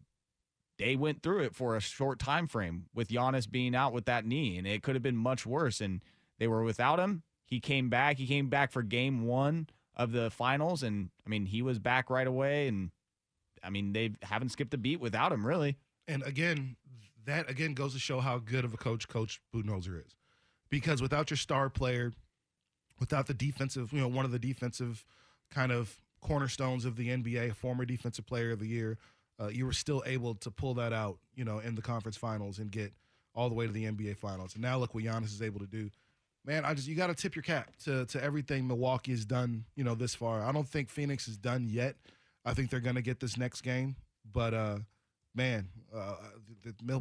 they 0.82 0.96
went 0.96 1.22
through 1.22 1.40
it 1.40 1.54
for 1.54 1.76
a 1.76 1.80
short 1.80 2.18
time 2.18 2.48
frame 2.48 2.86
with 2.92 3.08
Giannis 3.08 3.48
being 3.48 3.74
out 3.74 3.92
with 3.92 4.06
that 4.06 4.26
knee, 4.26 4.58
and 4.58 4.66
it 4.66 4.82
could 4.82 4.96
have 4.96 5.02
been 5.02 5.16
much 5.16 5.46
worse. 5.46 5.80
And 5.80 6.00
they 6.38 6.48
were 6.48 6.64
without 6.64 6.98
him. 6.98 7.22
He 7.46 7.60
came 7.60 7.88
back. 7.88 8.18
He 8.18 8.26
came 8.26 8.48
back 8.48 8.72
for 8.72 8.82
Game 8.82 9.26
One 9.26 9.68
of 9.94 10.12
the 10.12 10.30
finals, 10.30 10.82
and 10.82 11.10
I 11.24 11.30
mean, 11.30 11.46
he 11.46 11.62
was 11.62 11.78
back 11.78 12.10
right 12.10 12.26
away. 12.26 12.66
And 12.66 12.90
I 13.62 13.70
mean, 13.70 13.92
they 13.92 14.12
haven't 14.22 14.48
skipped 14.48 14.74
a 14.74 14.78
beat 14.78 15.00
without 15.00 15.32
him, 15.32 15.46
really. 15.46 15.76
And 16.08 16.22
again, 16.24 16.76
that 17.26 17.48
again 17.48 17.74
goes 17.74 17.92
to 17.92 18.00
show 18.00 18.20
how 18.20 18.38
good 18.38 18.64
of 18.64 18.74
a 18.74 18.76
coach 18.76 19.06
Coach 19.06 19.40
Budenholzer 19.54 20.04
is, 20.04 20.16
because 20.68 21.00
without 21.00 21.30
your 21.30 21.36
star 21.36 21.70
player, 21.70 22.12
without 22.98 23.28
the 23.28 23.34
defensive, 23.34 23.92
you 23.92 24.00
know, 24.00 24.08
one 24.08 24.24
of 24.24 24.32
the 24.32 24.38
defensive 24.38 25.04
kind 25.50 25.70
of 25.70 26.00
cornerstones 26.20 26.84
of 26.84 26.96
the 26.96 27.08
NBA, 27.08 27.50
a 27.50 27.54
former 27.54 27.84
defensive 27.84 28.26
player 28.26 28.50
of 28.52 28.58
the 28.58 28.66
year, 28.66 28.98
uh, 29.40 29.48
you 29.48 29.66
were 29.66 29.72
still 29.72 30.02
able 30.06 30.34
to 30.36 30.50
pull 30.50 30.74
that 30.74 30.92
out, 30.92 31.18
you 31.34 31.44
know, 31.44 31.58
in 31.58 31.74
the 31.74 31.82
conference 31.82 32.16
finals 32.16 32.58
and 32.58 32.70
get 32.70 32.92
all 33.34 33.48
the 33.48 33.54
way 33.54 33.66
to 33.66 33.72
the 33.72 33.84
NBA 33.84 34.16
finals. 34.16 34.54
And 34.54 34.62
now 34.62 34.78
look 34.78 34.94
what 34.94 35.04
Giannis 35.04 35.32
is 35.32 35.42
able 35.42 35.60
to 35.60 35.66
do. 35.66 35.90
Man, 36.44 36.64
I 36.64 36.74
just 36.74 36.88
you 36.88 36.96
got 36.96 37.06
to 37.06 37.14
tip 37.14 37.36
your 37.36 37.42
cap 37.42 37.70
to 37.84 38.04
to 38.06 38.22
everything 38.22 38.66
Milwaukee 38.66 39.12
has 39.12 39.24
done, 39.24 39.64
you 39.76 39.84
know, 39.84 39.94
this 39.94 40.14
far. 40.14 40.42
I 40.42 40.52
don't 40.52 40.68
think 40.68 40.90
Phoenix 40.90 41.28
is 41.28 41.36
done 41.36 41.68
yet. 41.68 41.96
I 42.44 42.54
think 42.54 42.70
they're 42.70 42.80
going 42.80 42.96
to 42.96 43.02
get 43.02 43.20
this 43.20 43.36
next 43.36 43.60
game, 43.60 43.94
but 44.32 44.52
uh, 44.52 44.78
man, 45.34 45.68
uh, 45.94 46.16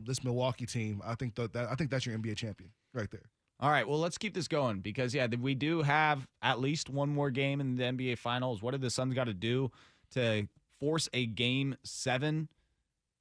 this 0.06 0.24
Milwaukee 0.24 0.68
team, 0.68 1.02
I 1.04 1.16
think 1.16 1.34
that, 1.36 1.54
that 1.54 1.70
I 1.72 1.76
think 1.76 1.90
that's 1.90 2.06
your 2.06 2.16
NBA 2.18 2.38
champion 2.38 2.70
right 2.94 3.10
there. 3.10 3.30
All 3.60 3.70
right, 3.70 3.88
well, 3.88 4.00
let's 4.00 4.18
keep 4.18 4.34
this 4.34 4.48
going 4.48 4.80
because 4.80 5.14
yeah, 5.14 5.28
we 5.40 5.54
do 5.54 5.84
have 5.84 6.28
at 6.42 6.60
least 6.60 6.90
one 6.90 7.10
more 7.10 7.30
game 7.30 7.62
in 7.62 7.76
the 7.76 7.84
NBA 7.84 8.18
Finals. 8.18 8.62
What 8.62 8.74
have 8.74 8.82
the 8.82 8.90
Suns 8.90 9.14
got 9.14 9.26
to 9.26 9.36
do 9.36 9.72
to 10.12 10.48
force 10.82 11.08
a 11.14 11.26
game 11.26 11.78
seven? 11.84 12.50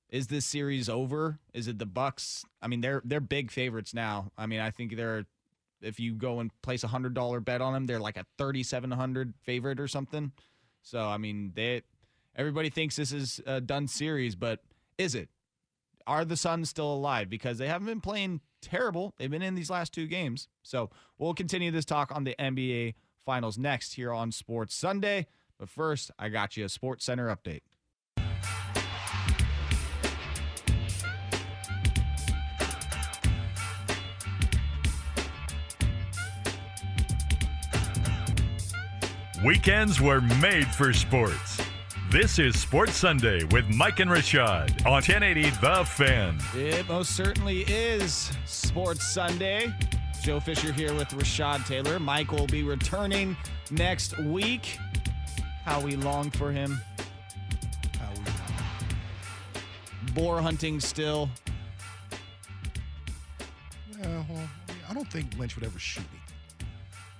Is 0.09 0.27
this 0.27 0.44
series 0.44 0.88
over? 0.88 1.38
Is 1.55 1.68
it 1.68 1.79
the 1.79 1.87
Bucks? 1.87 2.44
I 2.61 2.66
mean, 2.66 2.81
they're 2.81 3.01
they're 3.05 3.20
big 3.20 3.53
favorites 3.53 3.94
now. 3.94 4.33
I 4.37 4.46
mean, 4.46 4.59
I 4.59 4.73
think 4.73 4.96
they're 4.96 5.27
if 5.81 6.01
you 6.01 6.14
go 6.14 6.40
and 6.40 6.51
place 6.62 6.83
a 6.83 6.88
hundred 6.88 7.14
dollar 7.14 7.38
bet 7.38 7.61
on 7.61 7.73
them, 7.73 7.87
they're 7.87 8.01
like 8.01 8.16
a 8.16 8.27
thirty 8.37 8.64
seven 8.64 8.90
hundred 8.90 9.35
favorite 9.44 9.79
or 9.79 9.87
something. 9.87 10.33
So 10.83 11.07
I 11.07 11.18
mean, 11.18 11.53
they 11.55 11.83
everybody 12.35 12.70
thinks 12.70 12.96
this 12.96 13.12
is 13.12 13.40
a 13.46 13.61
done 13.61 13.87
series, 13.87 14.35
but 14.35 14.64
is 14.99 15.14
it? 15.14 15.29
Are 16.07 16.25
the 16.25 16.37
Suns 16.37 16.68
still 16.68 16.92
alive? 16.92 17.31
Because 17.31 17.59
they 17.59 17.68
haven't 17.68 17.87
been 17.87 18.01
playing 18.01 18.40
terrible. 18.62 19.14
They've 19.18 19.31
been 19.31 19.42
in 19.42 19.55
these 19.55 19.70
last 19.70 19.92
two 19.92 20.07
games. 20.07 20.49
So 20.62 20.90
we'll 21.18 21.35
continue 21.35 21.70
this 21.70 21.85
talk 21.85 22.11
on 22.12 22.25
the 22.25 22.35
NBA 22.38 22.94
Finals 23.25 23.59
next 23.59 23.94
here 23.94 24.12
on 24.12 24.33
Sports 24.33 24.75
Sunday. 24.75 25.27
But 25.61 25.68
first, 25.68 26.11
I 26.18 26.31
got 26.31 26.57
you 26.57 26.64
a 26.64 26.70
Sports 26.70 27.05
Center 27.05 27.29
update. 27.29 27.61
Weekends 39.44 40.01
were 40.01 40.23
made 40.40 40.66
for 40.66 40.94
sports. 40.94 41.61
This 42.11 42.38
is 42.38 42.59
Sports 42.59 42.96
Sunday 42.96 43.44
with 43.44 43.68
Mike 43.68 44.01
and 44.01 44.11
Rashad 44.11 44.87
on 44.87 44.92
1080 44.92 45.51
The 45.61 45.85
Fan. 45.85 46.38
It 46.55 46.88
most 46.88 47.14
certainly 47.14 47.61
is 47.68 48.33
Sports 48.46 49.07
Sunday. 49.07 49.75
Joe 50.23 50.40
Fisher 50.40 50.73
here 50.73 50.94
with 50.94 51.09
Rashad 51.09 51.66
Taylor. 51.66 51.99
Mike 51.99 52.33
will 52.33 52.46
be 52.46 52.62
returning 52.62 53.37
next 53.70 54.18
week. 54.18 54.79
How 55.64 55.81
we 55.81 55.96
long 55.96 56.31
for 56.31 56.51
him. 56.51 56.81
How 57.99 58.11
we 58.14 60.12
Boar 60.14 60.40
hunting 60.40 60.81
still. 60.81 61.29
Yeah, 63.99 64.25
well, 64.29 64.49
I 64.88 64.94
don't 64.94 65.11
think 65.11 65.38
Lynch 65.38 65.57
would 65.57 65.64
ever 65.64 65.79
shoot 65.79 66.05
me. 66.12 66.66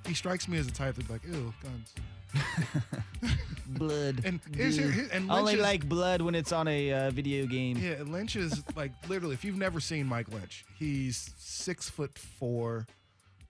He 0.07 0.15
strikes 0.15 0.49
me 0.49 0.59
as 0.59 0.67
the 0.67 0.73
type 0.73 0.97
that's 0.97 1.11
like, 1.11 1.23
ew, 1.25 1.53
guns. 1.63 1.95
blood. 3.67 4.23
And, 4.25 4.41
here's, 4.57 4.77
here, 4.77 4.91
here, 4.91 5.09
and 5.13 5.31
only 5.31 5.55
is- 5.55 5.61
like 5.61 5.89
blood 5.89 6.23
when 6.23 6.35
it's 6.35 6.53
on 6.53 6.69
a 6.69 6.93
uh, 6.93 7.11
video 7.11 7.47
game. 7.47 7.77
Yeah, 7.79 8.03
Lynch 8.05 8.37
is 8.37 8.63
like 8.77 8.93
literally. 9.09 9.35
If 9.35 9.45
you've 9.45 9.59
never 9.59 9.81
seen 9.81 10.07
Mike 10.07 10.33
Lynch, 10.33 10.65
he's 10.79 11.33
six 11.37 11.89
foot 11.91 12.17
four. 12.19 12.87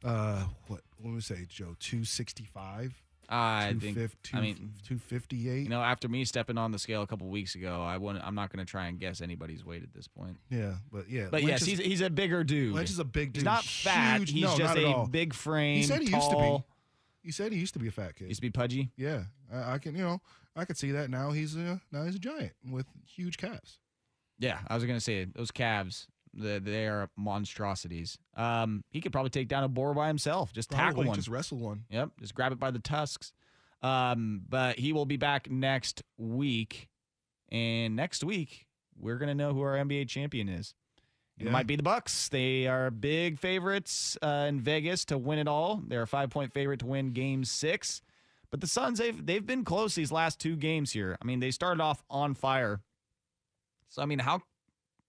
Uh, 0.04 0.44
what? 0.66 0.80
What 0.98 1.10
would 1.10 1.14
we 1.14 1.20
say, 1.20 1.46
Joe? 1.48 1.76
Two 1.78 2.04
sixty 2.04 2.44
five. 2.44 2.94
I 3.32 3.74
think. 3.78 3.96
I 4.34 4.40
mean, 4.40 4.72
two 4.86 4.98
fifty 4.98 5.48
eight. 5.48 5.62
you 5.62 5.68
know, 5.68 5.80
after 5.82 6.08
me 6.08 6.24
stepping 6.24 6.58
on 6.58 6.72
the 6.72 6.78
scale 6.78 7.02
a 7.02 7.06
couple 7.06 7.28
weeks 7.28 7.54
ago, 7.54 7.80
I 7.82 7.96
wouldn't, 7.96 8.24
I'm 8.26 8.34
not 8.34 8.52
going 8.52 8.64
to 8.64 8.68
try 8.70 8.86
and 8.88 8.98
guess 8.98 9.20
anybody's 9.20 9.64
weight 9.64 9.82
at 9.84 9.94
this 9.94 10.08
point. 10.08 10.36
yeah, 10.50 10.74
but 10.92 11.08
yeah. 11.08 11.28
But 11.30 11.42
Lynch 11.42 11.48
yes, 11.48 11.62
is- 11.62 11.68
he's 11.68 11.78
he's 11.78 12.00
a 12.00 12.10
bigger 12.10 12.42
dude. 12.42 12.74
Lynch 12.74 12.90
is 12.90 12.98
a 12.98 13.04
big 13.04 13.28
dude. 13.32 13.36
He's 13.42 13.44
not 13.44 13.64
fat. 13.64 14.18
Huge- 14.18 14.32
He's 14.32 14.42
no, 14.42 14.48
just 14.58 14.74
not 14.74 14.78
at 14.78 14.82
a 14.84 14.86
all. 14.88 15.06
big 15.06 15.32
frame. 15.32 15.76
He 15.76 15.82
said 15.84 16.02
he 16.02 16.10
used 16.14 16.30
to 16.30 16.36
be. 16.36 16.64
He 17.22 17.30
said 17.32 17.52
he 17.52 17.58
used 17.58 17.74
to 17.74 17.78
be 17.78 17.86
a 17.88 17.92
fat 17.92 18.16
kid. 18.16 18.28
Used 18.28 18.38
to 18.38 18.42
be 18.46 18.50
pudgy. 18.50 18.90
Yeah, 18.96 19.24
I, 19.52 19.74
I 19.74 19.78
can. 19.78 19.94
You 19.94 20.02
know, 20.02 20.20
I 20.56 20.64
could 20.64 20.76
see 20.78 20.90
that 20.92 21.10
now. 21.10 21.30
He's 21.32 21.54
a 21.54 21.80
now 21.92 22.04
he's 22.04 22.16
a 22.16 22.18
giant 22.18 22.52
with 22.70 22.86
huge 23.06 23.36
calves. 23.36 23.78
Yeah, 24.38 24.58
I 24.68 24.74
was 24.74 24.84
gonna 24.84 25.00
say 25.00 25.24
those 25.24 25.50
calves. 25.50 26.08
The, 26.32 26.60
they 26.60 26.86
are 26.86 27.10
monstrosities. 27.16 28.16
Um, 28.36 28.84
he 28.90 29.00
could 29.00 29.12
probably 29.12 29.30
take 29.30 29.48
down 29.48 29.64
a 29.64 29.68
boar 29.68 29.94
by 29.94 30.06
himself. 30.08 30.52
Just 30.52 30.70
tackle 30.70 31.04
one. 31.04 31.16
Just 31.16 31.28
wrestle 31.28 31.58
one. 31.58 31.84
Yep, 31.90 32.10
just 32.20 32.34
grab 32.34 32.52
it 32.52 32.58
by 32.60 32.70
the 32.70 32.78
tusks. 32.78 33.32
Um, 33.82 34.42
but 34.48 34.78
he 34.78 34.92
will 34.92 35.06
be 35.06 35.16
back 35.16 35.50
next 35.50 36.02
week, 36.18 36.88
and 37.50 37.96
next 37.96 38.22
week 38.22 38.66
we're 38.98 39.16
gonna 39.18 39.34
know 39.34 39.52
who 39.54 39.62
our 39.62 39.76
NBA 39.76 40.08
champion 40.08 40.48
is. 40.48 40.74
It 41.38 41.46
Yeah. 41.46 41.52
might 41.52 41.66
be 41.66 41.74
the 41.76 41.82
Bucks. 41.82 42.28
They 42.28 42.66
are 42.66 42.90
big 42.90 43.38
favorites 43.38 44.18
uh, 44.22 44.44
in 44.48 44.60
Vegas 44.60 45.06
to 45.06 45.16
win 45.18 45.38
it 45.38 45.48
all. 45.48 45.82
They're 45.86 46.02
a 46.02 46.06
five 46.06 46.28
point 46.30 46.52
favorite 46.52 46.80
to 46.80 46.86
win 46.86 47.12
Game 47.12 47.44
Six. 47.44 48.02
But 48.50 48.60
the 48.60 48.66
Suns, 48.66 48.98
they've 48.98 49.24
they've 49.24 49.46
been 49.46 49.64
close 49.64 49.94
these 49.94 50.12
last 50.12 50.38
two 50.38 50.56
games 50.56 50.92
here. 50.92 51.16
I 51.20 51.24
mean, 51.24 51.40
they 51.40 51.50
started 51.50 51.80
off 51.80 52.02
on 52.10 52.34
fire. 52.34 52.82
So 53.88 54.02
I 54.02 54.06
mean, 54.06 54.18
how 54.18 54.42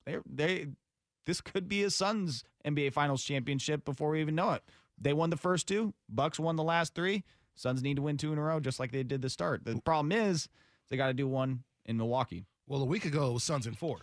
they 0.06 0.18
they 0.26 0.68
this 1.32 1.40
could 1.40 1.70
be 1.70 1.82
a 1.84 1.90
Suns 1.90 2.44
NBA 2.66 2.92
Finals 2.92 3.24
championship 3.24 3.86
before 3.86 4.10
we 4.10 4.20
even 4.20 4.36
know 4.36 4.52
it. 4.52 4.64
They 5.00 5.14
won 5.14 5.30
the 5.30 5.38
first 5.38 5.66
two. 5.66 5.94
Bucks 6.10 6.38
won 6.38 6.58
the 6.58 6.64
last 6.64 6.94
three. 6.94 7.24
Suns 7.56 7.82
need 7.82 7.96
to 7.96 8.02
win 8.02 8.18
two 8.18 8.34
in 8.34 8.38
a 8.38 8.42
row, 8.42 8.60
just 8.60 8.82
like 8.82 8.92
they 8.92 9.04
did 9.04 9.22
the 9.22 9.30
start. 9.30 9.64
The 9.64 9.80
problem 9.82 10.12
is 10.12 10.50
they 10.90 10.98
got 10.98 11.08
to 11.08 11.14
do 11.14 11.30
one 11.30 11.64
in 11.86 11.96
Milwaukee. 11.96 12.44
Well, 12.68 12.82
a 12.82 12.86
week 12.86 13.06
ago 13.06 13.30
it 13.30 13.34
was 13.34 13.46
Suns 13.46 13.66
in 13.66 13.76
four. 13.76 13.98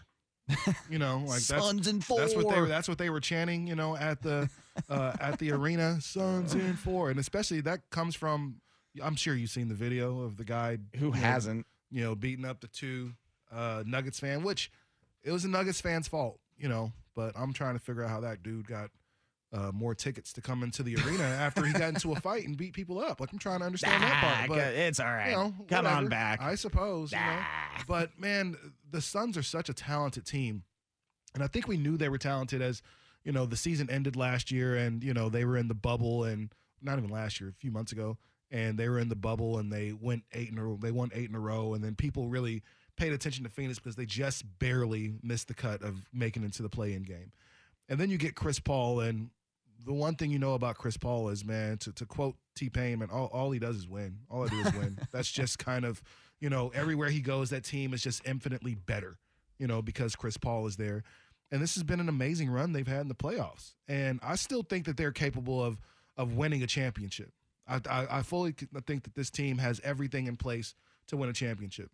You 0.88 0.98
know, 0.98 1.18
like 1.18 1.42
that's, 1.42 1.62
Suns 1.62 1.86
in 1.86 1.98
That's 1.98 2.34
what 2.34 2.48
they 2.48 2.54
four. 2.54 2.62
were. 2.62 2.66
That's 2.68 2.88
what 2.88 2.96
they 2.96 3.10
were 3.10 3.20
chanting. 3.20 3.66
You 3.66 3.74
know, 3.74 3.94
at 3.94 4.22
the 4.22 4.48
uh, 4.88 5.12
at 5.20 5.38
the 5.38 5.52
arena, 5.52 6.00
Suns 6.00 6.54
in 6.54 6.76
four, 6.76 7.10
and 7.10 7.20
especially 7.20 7.60
that 7.60 7.90
comes 7.90 8.14
from. 8.14 8.62
I'm 9.02 9.16
sure 9.16 9.34
you've 9.34 9.50
seen 9.50 9.68
the 9.68 9.74
video 9.74 10.22
of 10.22 10.38
the 10.38 10.44
guy 10.44 10.78
Who 10.96 11.10
hasn't? 11.10 11.66
you 11.90 12.02
know, 12.02 12.14
beating 12.14 12.46
up 12.46 12.62
the 12.62 12.68
two 12.68 13.12
uh, 13.52 13.82
Nuggets 13.86 14.18
fan, 14.18 14.42
which 14.42 14.70
it 15.22 15.30
was 15.30 15.44
a 15.44 15.48
Nuggets 15.48 15.82
fan's 15.82 16.08
fault, 16.08 16.40
you 16.56 16.70
know. 16.70 16.92
But 17.18 17.32
I'm 17.36 17.52
trying 17.52 17.74
to 17.74 17.80
figure 17.80 18.04
out 18.04 18.10
how 18.10 18.20
that 18.20 18.44
dude 18.44 18.68
got 18.68 18.90
uh, 19.52 19.72
more 19.72 19.92
tickets 19.92 20.32
to 20.34 20.40
come 20.40 20.62
into 20.62 20.84
the 20.84 20.94
arena 20.94 21.24
after 21.24 21.64
he 21.66 21.72
got 21.72 21.88
into 21.88 22.12
a 22.12 22.20
fight 22.20 22.46
and 22.46 22.56
beat 22.56 22.74
people 22.74 23.00
up. 23.00 23.18
Like 23.20 23.32
I'm 23.32 23.40
trying 23.40 23.58
to 23.58 23.66
understand 23.66 24.00
that 24.04 24.22
Ah, 24.22 24.46
part. 24.46 24.48
But 24.50 24.74
it's 24.74 25.00
all 25.00 25.06
right. 25.06 25.30
you 25.30 25.36
know, 25.36 25.54
Come 25.68 25.84
on 25.86 26.06
back. 26.06 26.40
I 26.40 26.54
suppose. 26.54 27.10
You 27.10 27.18
know. 27.18 27.40
But 27.88 28.20
man, 28.20 28.54
the 28.88 29.00
Suns 29.00 29.36
are 29.36 29.42
such 29.42 29.68
a 29.68 29.74
talented 29.74 30.26
team, 30.26 30.62
and 31.34 31.42
I 31.42 31.48
think 31.48 31.66
we 31.66 31.76
knew 31.76 31.96
they 31.96 32.08
were 32.08 32.18
talented 32.18 32.62
as 32.62 32.82
you 33.24 33.32
know 33.32 33.46
the 33.46 33.56
season 33.56 33.90
ended 33.90 34.14
last 34.14 34.52
year, 34.52 34.76
and 34.76 35.02
you 35.02 35.12
know 35.12 35.28
they 35.28 35.44
were 35.44 35.56
in 35.56 35.66
the 35.66 35.74
bubble, 35.74 36.22
and 36.22 36.52
not 36.80 36.98
even 36.98 37.10
last 37.10 37.40
year, 37.40 37.50
a 37.50 37.54
few 37.54 37.72
months 37.72 37.90
ago, 37.90 38.16
and 38.52 38.78
they 38.78 38.88
were 38.88 39.00
in 39.00 39.08
the 39.08 39.16
bubble, 39.16 39.58
and 39.58 39.72
they 39.72 39.92
went 39.92 40.22
eight 40.34 40.50
in 40.50 40.58
a 40.58 40.64
row. 40.64 40.78
They 40.80 40.92
won 40.92 41.10
eight 41.12 41.28
in 41.30 41.34
a 41.34 41.40
row, 41.40 41.74
and 41.74 41.82
then 41.82 41.96
people 41.96 42.28
really 42.28 42.62
paid 42.98 43.12
attention 43.12 43.44
to 43.44 43.50
Phoenix 43.50 43.78
because 43.78 43.96
they 43.96 44.06
just 44.06 44.44
barely 44.58 45.14
missed 45.22 45.48
the 45.48 45.54
cut 45.54 45.82
of 45.82 45.96
making 46.12 46.42
it 46.42 46.46
into 46.46 46.62
the 46.62 46.68
play-in 46.68 47.02
game. 47.02 47.32
And 47.88 47.98
then 47.98 48.10
you 48.10 48.18
get 48.18 48.34
Chris 48.34 48.58
Paul, 48.60 49.00
and 49.00 49.30
the 49.86 49.94
one 49.94 50.14
thing 50.16 50.30
you 50.30 50.38
know 50.38 50.54
about 50.54 50.76
Chris 50.76 50.96
Paul 50.96 51.30
is, 51.30 51.44
man, 51.44 51.78
to, 51.78 51.92
to 51.92 52.04
quote 52.04 52.36
T 52.54 52.68
Pain, 52.68 52.98
man, 52.98 53.08
all, 53.10 53.26
all 53.32 53.50
he 53.50 53.58
does 53.58 53.76
is 53.76 53.88
win. 53.88 54.18
All 54.30 54.44
I 54.44 54.48
do 54.48 54.58
is 54.60 54.72
win. 54.74 54.98
That's 55.12 55.30
just 55.30 55.58
kind 55.58 55.84
of, 55.84 56.02
you 56.40 56.50
know, 56.50 56.70
everywhere 56.74 57.08
he 57.08 57.20
goes, 57.20 57.50
that 57.50 57.64
team 57.64 57.94
is 57.94 58.02
just 58.02 58.26
infinitely 58.26 58.74
better, 58.74 59.18
you 59.58 59.66
know, 59.66 59.80
because 59.80 60.14
Chris 60.16 60.36
Paul 60.36 60.66
is 60.66 60.76
there. 60.76 61.02
and 61.50 61.62
this 61.62 61.74
has 61.74 61.84
been 61.84 62.00
an 62.00 62.08
amazing 62.08 62.50
run 62.50 62.72
they've 62.72 62.86
had 62.86 63.00
in 63.02 63.08
the 63.08 63.14
playoffs. 63.14 63.74
And 63.86 64.20
I 64.22 64.36
still 64.36 64.62
think 64.62 64.84
that 64.86 64.96
they're 64.96 65.12
capable 65.12 65.64
of 65.64 65.80
of 66.16 66.34
winning 66.34 66.62
a 66.62 66.66
championship. 66.66 67.32
I, 67.66 67.80
I, 67.88 68.18
I 68.18 68.22
fully 68.22 68.52
think 68.86 69.04
that 69.04 69.14
this 69.14 69.30
team 69.30 69.58
has 69.58 69.80
everything 69.84 70.26
in 70.26 70.36
place 70.36 70.74
to 71.06 71.16
win 71.16 71.28
a 71.28 71.32
championship. 71.32 71.90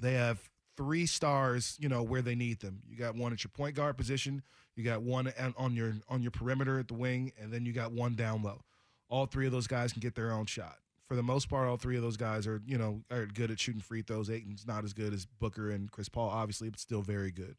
They 0.00 0.14
have 0.14 0.48
three 0.76 1.06
stars, 1.06 1.76
you 1.80 1.88
know, 1.88 2.02
where 2.02 2.22
they 2.22 2.34
need 2.34 2.60
them. 2.60 2.82
You 2.88 2.96
got 2.96 3.14
one 3.14 3.32
at 3.32 3.42
your 3.42 3.50
point 3.50 3.76
guard 3.76 3.96
position, 3.96 4.42
you 4.74 4.84
got 4.84 5.02
one 5.02 5.32
on 5.56 5.74
your 5.74 5.94
on 6.08 6.22
your 6.22 6.30
perimeter 6.30 6.78
at 6.78 6.88
the 6.88 6.94
wing, 6.94 7.32
and 7.40 7.52
then 7.52 7.64
you 7.64 7.72
got 7.72 7.92
one 7.92 8.14
down 8.14 8.42
low. 8.42 8.60
All 9.08 9.26
three 9.26 9.46
of 9.46 9.52
those 9.52 9.66
guys 9.66 9.92
can 9.92 10.00
get 10.00 10.14
their 10.14 10.32
own 10.32 10.46
shot. 10.46 10.76
For 11.06 11.14
the 11.14 11.22
most 11.22 11.48
part, 11.48 11.68
all 11.68 11.76
three 11.76 11.96
of 11.96 12.02
those 12.02 12.16
guys 12.16 12.48
are, 12.48 12.60
you 12.66 12.76
know, 12.76 13.02
are 13.12 13.26
good 13.26 13.52
at 13.52 13.60
shooting 13.60 13.80
free 13.80 14.02
throws. 14.02 14.28
Ayton's 14.28 14.66
not 14.66 14.84
as 14.84 14.92
good 14.92 15.14
as 15.14 15.24
Booker 15.24 15.70
and 15.70 15.90
Chris 15.90 16.08
Paul, 16.08 16.28
obviously, 16.28 16.68
but 16.68 16.80
still 16.80 17.00
very 17.00 17.30
good. 17.30 17.54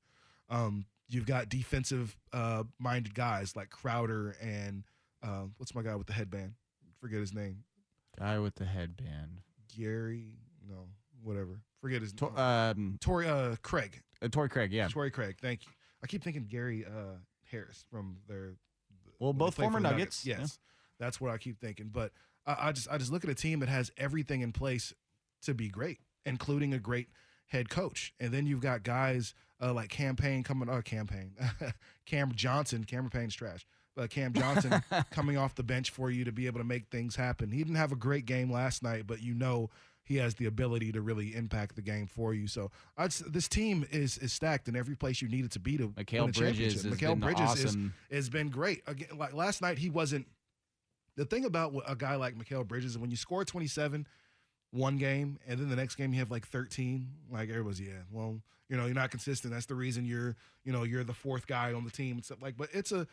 Um, 0.49 0.85
you've 1.07 1.25
got 1.25 1.47
defensive 1.47 2.17
uh, 2.33 2.63
minded 2.77 3.15
guys 3.15 3.55
like 3.55 3.69
Crowder 3.69 4.35
and 4.41 4.83
uh, 5.23 5.43
what's 5.57 5.73
my 5.73 5.81
guy 5.81 5.95
with 5.95 6.07
the 6.07 6.13
headband? 6.13 6.53
Forget 6.99 7.19
his 7.19 7.33
name. 7.33 7.63
Guy 8.19 8.37
with 8.39 8.55
the 8.55 8.65
headband. 8.65 9.39
Gary, 9.75 10.33
no, 10.67 10.87
whatever. 11.23 11.61
Forget 11.81 12.01
his 12.01 12.13
name. 12.19 12.31
To- 12.31 12.41
um, 12.41 12.97
Torrey 13.01 13.27
uh, 13.27 13.55
Craig. 13.61 14.01
Uh, 14.21 14.27
Torrey 14.29 14.49
Craig, 14.49 14.71
yeah. 14.71 14.87
Torrey 14.87 15.11
Craig. 15.11 15.37
Thank 15.41 15.65
you. 15.65 15.71
I 16.03 16.07
keep 16.07 16.23
thinking 16.23 16.45
Gary 16.49 16.85
uh, 16.85 17.17
Harris 17.51 17.85
from 17.91 18.17
their. 18.27 18.55
Well, 19.19 19.33
both 19.33 19.55
former 19.55 19.79
Nuggets. 19.79 20.25
Nuggets. 20.25 20.25
Yes, 20.25 20.39
yeah. 20.39 21.05
that's 21.05 21.19
what 21.19 21.31
I 21.31 21.37
keep 21.37 21.59
thinking. 21.59 21.89
But 21.91 22.11
I, 22.45 22.69
I 22.69 22.71
just 22.71 22.87
I 22.89 22.97
just 22.97 23.11
look 23.11 23.23
at 23.23 23.29
a 23.29 23.35
team 23.35 23.59
that 23.59 23.69
has 23.69 23.91
everything 23.97 24.41
in 24.41 24.51
place 24.51 24.93
to 25.43 25.53
be 25.53 25.69
great, 25.69 25.99
including 26.25 26.73
a 26.73 26.79
great 26.79 27.07
head 27.47 27.69
coach. 27.69 28.13
And 28.19 28.31
then 28.31 28.45
you've 28.45 28.61
got 28.61 28.83
guys 28.83 29.33
uh, 29.61 29.73
like 29.73 29.89
Cam 29.89 30.15
Payne 30.15 30.43
coming, 30.43 30.69
uh, 30.69 30.81
Cam 30.81 31.07
Payne, 31.07 31.33
Cam 32.05 32.31
Johnson, 32.33 32.83
Cameron 32.83 33.09
Payne's 33.09 33.35
trash, 33.35 33.65
uh, 33.97 34.07
Cam 34.07 34.33
Johnson 34.33 34.83
coming 35.11 35.37
off 35.37 35.55
the 35.55 35.63
bench 35.63 35.89
for 35.89 36.09
you 36.11 36.25
to 36.25 36.31
be 36.31 36.47
able 36.47 36.59
to 36.59 36.65
make 36.65 36.87
things 36.89 37.15
happen. 37.15 37.51
He 37.51 37.59
didn't 37.59 37.75
have 37.75 37.91
a 37.91 37.95
great 37.97 38.25
game 38.25 38.51
last 38.51 38.83
night, 38.83 39.07
but 39.07 39.21
you 39.21 39.33
know 39.33 39.69
he 40.07 40.15
has 40.15 40.35
the 40.35 40.45
ability 40.45 40.93
to 40.93 41.01
really 41.01 41.35
impact 41.35 41.75
the 41.75 41.81
game 41.81 42.07
for 42.07 42.33
you. 42.33 42.47
So 42.47 42.71
this 43.27 43.47
team 43.47 43.85
is 43.91 44.17
is 44.17 44.31
stacked 44.31 44.69
in 44.69 44.75
every 44.75 44.95
place 44.95 45.21
you 45.21 45.27
need 45.27 45.43
it 45.43 45.51
to 45.51 45.59
be 45.59 45.77
to 45.77 45.89
Mikal 45.89 46.21
win 46.21 46.29
a 46.29 46.31
Bridges 46.31 46.81
championship. 46.81 47.09
Mikal 47.09 47.19
Bridges 47.19 47.41
awesome. 47.41 47.93
is, 48.09 48.15
has 48.15 48.29
been 48.29 48.49
great. 48.49 48.83
Again, 48.87 49.09
like 49.17 49.33
last 49.33 49.61
night, 49.61 49.77
he 49.77 49.89
wasn't. 49.89 50.25
The 51.17 51.25
thing 51.25 51.45
about 51.45 51.73
a 51.87 51.95
guy 51.95 52.15
like 52.15 52.37
Mikal 52.37 52.65
Bridges 52.65 52.91
is 52.91 52.97
when 52.97 53.11
you 53.11 53.17
score 53.17 53.43
27 53.43 54.07
one 54.71 54.97
game 54.97 55.39
and 55.47 55.59
then 55.59 55.69
the 55.69 55.75
next 55.75 55.95
game 55.95 56.13
you 56.13 56.19
have 56.19 56.29
like 56.29 56.45
13 56.45 57.07
like 57.31 57.49
everybody's 57.49 57.79
yeah 57.79 57.93
well 58.11 58.37
you 58.67 58.75
know 58.75 58.85
you're 58.85 58.93
not 58.93 59.09
consistent 59.09 59.53
that's 59.53 59.65
the 59.65 59.73
reason 59.73 60.05
you're 60.05 60.35
you 60.65 60.73
know 60.73 60.83
you're 60.83 61.05
the 61.05 61.13
fourth 61.13 61.47
guy 61.47 61.71
on 61.71 61.85
the 61.85 61.89
team 61.89 62.17
and 62.17 62.25
stuff 62.25 62.41
like 62.41 62.57
but 62.57 62.67
it's 62.73 62.91
a 62.91 63.07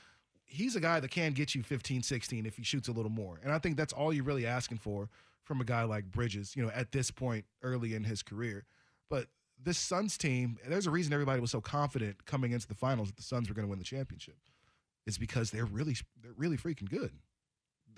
he's 0.45 0.75
a 0.75 0.81
guy 0.81 0.99
that 0.99 1.13
can 1.13 1.33
get 1.33 1.55
you 1.55 1.63
15 1.63 2.03
16 2.03 2.45
if 2.45 2.57
he 2.57 2.65
shoots 2.65 2.89
a 2.89 2.93
little 2.93 3.11
more 3.11 3.39
and 3.45 3.53
i 3.53 3.59
think 3.59 3.77
that's 3.77 3.93
all 3.93 4.13
you're 4.13 4.25
really 4.25 4.47
asking 4.47 4.79
for 4.79 5.09
from 5.45 5.61
a 5.61 5.65
guy 5.65 5.85
like 5.85 6.05
bridges 6.07 6.57
you 6.57 6.63
know 6.63 6.71
at 6.75 6.93
this 6.93 7.11
point 7.11 7.45
early 7.63 7.95
in 7.95 8.05
his 8.05 8.23
career 8.23 8.65
but 9.09 9.27
this 9.63 9.79
suns 9.79 10.19
team 10.19 10.59
there's 10.67 10.87
a 10.87 10.91
reason 10.91 11.13
everybody 11.13 11.41
was 11.41 11.51
so 11.51 11.61
confident 11.61 12.27
coming 12.27 12.53
into 12.53 12.67
the 12.67 12.75
finals 12.75 13.09
that 13.09 13.17
the 13.17 13.23
suns 13.23 13.49
were 13.49 13.55
going 13.55 13.67
to 13.67 13.71
win 13.71 13.79
the 13.79 13.85
championship 13.85 14.37
is 15.07 15.19
because 15.19 15.51
they're 15.51 15.65
really 15.65 15.97
they're 16.23 16.33
really 16.37 16.57
freaking 16.57 16.89
good 16.89 17.13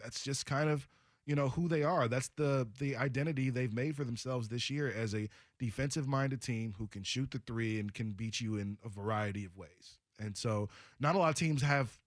that's 0.02 0.22
just 0.22 0.46
kind 0.46 0.68
of 0.68 0.88
you 1.26 1.35
know 1.35 1.48
who 1.48 1.68
they 1.68 1.82
are. 1.82 2.09
That's 2.09 2.28
the 2.37 2.66
the 2.78 2.96
identity 2.96 3.50
they've 3.50 3.72
made 3.72 3.96
for 3.96 4.04
themselves 4.04 4.48
this 4.48 4.70
year 4.70 4.92
as 4.96 5.14
a 5.14 5.28
defensive 5.59 6.06
minded 6.06 6.40
team 6.40 6.74
who 6.78 6.87
can 6.87 7.02
shoot 7.02 7.32
the 7.32 7.38
three 7.38 7.80
and 7.80 7.92
can 7.92 8.12
beat 8.12 8.40
you 8.40 8.56
in 8.56 8.78
a 8.85 8.88
variety 8.88 9.44
of 9.44 9.56
ways. 9.56 9.98
And 10.18 10.37
so 10.37 10.68
not 11.00 11.14
a 11.14 11.18
lot 11.18 11.28
of 11.28 11.35
teams 11.35 11.62
have 11.62 11.98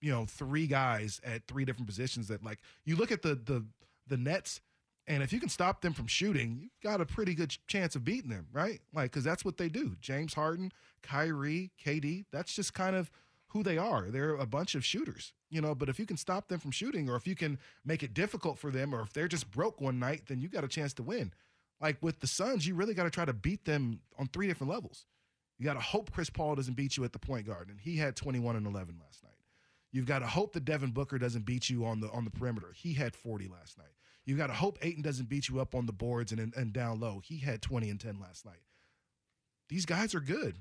you 0.00 0.10
know 0.10 0.26
three 0.26 0.66
guys 0.66 1.20
at 1.24 1.46
three 1.48 1.64
different 1.64 1.88
positions 1.88 2.28
that 2.28 2.44
like 2.44 2.58
you 2.84 2.94
look 2.96 3.10
at 3.10 3.22
the 3.22 3.34
the 3.34 3.64
the 4.06 4.16
Nets 4.16 4.60
and 5.06 5.22
if 5.22 5.32
you 5.32 5.40
can 5.40 5.48
stop 5.48 5.80
them 5.80 5.92
from 5.92 6.06
shooting, 6.06 6.58
you've 6.60 6.80
got 6.82 7.00
a 7.00 7.06
pretty 7.06 7.34
good 7.34 7.56
chance 7.66 7.96
of 7.96 8.04
beating 8.04 8.30
them, 8.30 8.46
right? 8.52 8.80
Like 8.94 9.12
cuz 9.12 9.24
that's 9.24 9.44
what 9.44 9.56
they 9.56 9.68
do. 9.68 9.96
James 10.00 10.34
Harden, 10.34 10.72
Kyrie, 11.02 11.72
KD, 11.84 12.26
that's 12.30 12.54
just 12.54 12.72
kind 12.72 12.94
of 12.94 13.10
who 13.48 13.62
they 13.62 13.76
are. 13.76 14.10
They're 14.10 14.34
a 14.34 14.46
bunch 14.46 14.74
of 14.74 14.84
shooters, 14.84 15.34
you 15.50 15.60
know, 15.60 15.74
but 15.74 15.88
if 15.88 15.98
you 15.98 16.06
can 16.06 16.16
stop 16.16 16.48
them 16.48 16.60
from 16.60 16.70
shooting 16.70 17.10
or 17.10 17.16
if 17.16 17.26
you 17.26 17.34
can 17.34 17.58
make 17.84 18.02
it 18.02 18.14
difficult 18.14 18.58
for 18.58 18.70
them 18.70 18.94
or 18.94 19.02
if 19.02 19.12
they're 19.12 19.28
just 19.28 19.50
broke 19.50 19.80
one 19.80 19.98
night, 19.98 20.26
then 20.26 20.40
you 20.40 20.48
got 20.48 20.64
a 20.64 20.68
chance 20.68 20.94
to 20.94 21.02
win. 21.02 21.32
Like 21.80 21.98
with 22.00 22.20
the 22.20 22.28
Suns, 22.28 22.66
you 22.66 22.74
really 22.74 22.94
got 22.94 23.04
to 23.04 23.10
try 23.10 23.24
to 23.24 23.32
beat 23.32 23.64
them 23.64 24.00
on 24.18 24.28
three 24.28 24.46
different 24.46 24.72
levels. 24.72 25.04
You 25.58 25.64
got 25.64 25.74
to 25.74 25.80
hope 25.80 26.12
Chris 26.12 26.30
Paul 26.30 26.54
doesn't 26.54 26.74
beat 26.74 26.96
you 26.96 27.04
at 27.04 27.12
the 27.12 27.18
point 27.18 27.46
guard, 27.46 27.68
and 27.68 27.78
he 27.80 27.96
had 27.96 28.16
21 28.16 28.56
and 28.56 28.66
11 28.66 28.98
last 29.04 29.22
night. 29.22 29.31
You've 29.92 30.06
got 30.06 30.20
to 30.20 30.26
hope 30.26 30.54
that 30.54 30.64
Devin 30.64 30.90
Booker 30.90 31.18
doesn't 31.18 31.44
beat 31.44 31.68
you 31.68 31.84
on 31.84 32.00
the 32.00 32.10
on 32.10 32.24
the 32.24 32.30
perimeter. 32.30 32.72
He 32.74 32.94
had 32.94 33.14
40 33.14 33.48
last 33.48 33.78
night. 33.78 33.92
You've 34.24 34.38
got 34.38 34.46
to 34.48 34.54
hope 34.54 34.78
Ayton 34.82 35.02
doesn't 35.02 35.28
beat 35.28 35.48
you 35.48 35.60
up 35.60 35.74
on 35.74 35.86
the 35.86 35.92
boards 35.92 36.32
and, 36.32 36.40
and, 36.40 36.54
and 36.54 36.72
down 36.72 37.00
low. 37.00 37.20
He 37.24 37.38
had 37.38 37.60
20 37.60 37.90
and 37.90 38.00
10 38.00 38.20
last 38.20 38.46
night. 38.46 38.62
These 39.68 39.84
guys 39.84 40.14
are 40.14 40.20
good, 40.20 40.56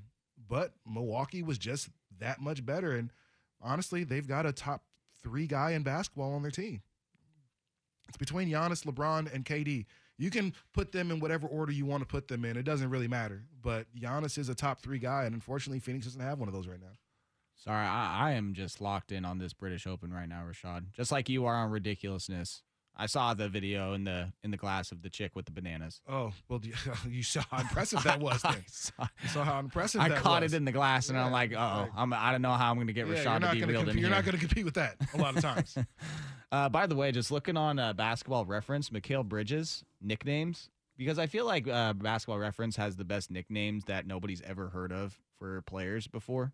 but 0.48 0.74
Milwaukee 0.86 1.44
was 1.44 1.58
just 1.58 1.90
that 2.20 2.42
much 2.42 2.66
better. 2.66 2.94
And 2.94 3.12
honestly, 3.62 4.04
they've 4.04 4.28
got 4.28 4.46
a 4.46 4.52
top 4.52 4.84
three 5.22 5.48
guy 5.48 5.72
in 5.72 5.84
basketball 5.84 6.34
on 6.34 6.42
their 6.42 6.52
team. 6.52 6.82
It's 8.08 8.18
between 8.18 8.50
Giannis, 8.50 8.84
LeBron, 8.84 9.34
and 9.34 9.46
KD. 9.46 9.86
You 10.18 10.30
can 10.30 10.54
put 10.74 10.92
them 10.92 11.12
in 11.12 11.20
whatever 11.20 11.48
order 11.48 11.72
you 11.72 11.86
want 11.86 12.02
to 12.02 12.08
put 12.08 12.28
them 12.28 12.46
in. 12.46 12.58
It 12.58 12.64
doesn't 12.64 12.90
really 12.90 13.08
matter. 13.08 13.44
But 13.62 13.88
Giannis 13.96 14.38
is 14.38 14.50
a 14.50 14.56
top 14.56 14.82
three 14.82 15.00
guy, 15.00 15.24
and 15.26 15.34
unfortunately, 15.34 15.80
Phoenix 15.80 16.06
doesn't 16.06 16.22
have 16.22 16.40
one 16.40 16.48
of 16.48 16.54
those 16.54 16.68
right 16.68 16.82
now. 16.82 16.94
Sorry, 17.64 17.86
I, 17.86 18.30
I 18.30 18.32
am 18.32 18.54
just 18.56 18.82
locked 18.82 19.12
in 19.12 19.24
on 19.24 19.38
this 19.38 19.54
British 19.54 19.86
Open 19.86 20.12
right 20.12 20.28
now, 20.28 20.44
Rashad. 20.50 20.92
Just 20.94 21.12
like 21.12 21.30
you 21.30 21.46
are 21.46 21.54
on 21.54 21.70
ridiculousness. 21.70 22.64
I 22.98 23.06
saw 23.06 23.36
the 23.36 23.50
video 23.50 23.94
in 23.94 24.04
the 24.04 24.34
in 24.44 24.50
the 24.50 24.58
glass 24.58 24.92
of 24.92 25.04
the 25.04 25.10
chick 25.12 25.36
with 25.36 25.46
the 25.46 25.52
bananas. 25.52 26.02
Oh 26.10 26.32
well, 26.50 26.60
you 27.10 27.22
saw 27.22 27.44
how 27.52 27.60
impressive 27.60 28.04
that 28.04 28.20
was. 28.20 28.42
Then. 28.42 28.56
saw, 28.68 29.08
you 29.22 29.30
saw 29.30 29.44
how 29.44 29.60
impressive. 29.60 30.02
I 30.02 30.10
caught 30.10 30.42
was. 30.42 30.54
it 30.54 30.58
in 30.58 30.66
the 30.66 30.72
glass, 30.72 31.10
and 31.10 31.18
yeah, 31.18 31.26
I'm 31.26 31.32
like, 31.32 31.54
oh, 31.54 31.56
right. 31.56 31.90
I'm, 31.96 32.12
I 32.14 32.32
don't 32.32 32.42
know 32.42 32.52
how 32.52 32.72
I'm 32.72 32.78
going 32.78 32.88
to 32.88 32.94
get 32.94 33.08
yeah, 33.08 33.24
Rashad 33.24 33.48
to 33.48 33.56
be 33.56 33.64
reeled 33.64 33.90
in 33.90 33.98
You're 33.98 34.08
here. 34.08 34.16
not 34.16 34.26
going 34.26 34.38
to 34.38 34.40
compete 34.40 34.66
with 34.66 34.74
that 34.74 34.96
a 35.14 35.18
lot 35.18 35.36
of 35.36 35.44
times. 35.44 35.78
uh, 36.52 36.68
by 36.68 36.88
the 36.88 36.96
way, 36.96 37.12
just 37.12 37.32
looking 37.32 37.58
on 37.58 37.78
uh, 37.78 37.94
Basketball 37.94 38.46
Reference, 38.46 38.90
Mikal 38.90 39.24
Bridges 39.24 39.84
nicknames 40.02 40.70
because 40.98 41.20
I 41.20 41.28
feel 41.28 41.46
like 41.46 41.68
uh, 41.68 41.94
Basketball 41.94 42.40
Reference 42.40 42.76
has 42.76 42.96
the 42.96 43.06
best 43.06 43.30
nicknames 43.30 43.86
that 43.86 44.08
nobody's 44.08 44.42
ever 44.42 44.70
heard 44.70 44.92
of 44.92 45.20
for 45.38 45.62
players 45.62 46.08
before. 46.08 46.54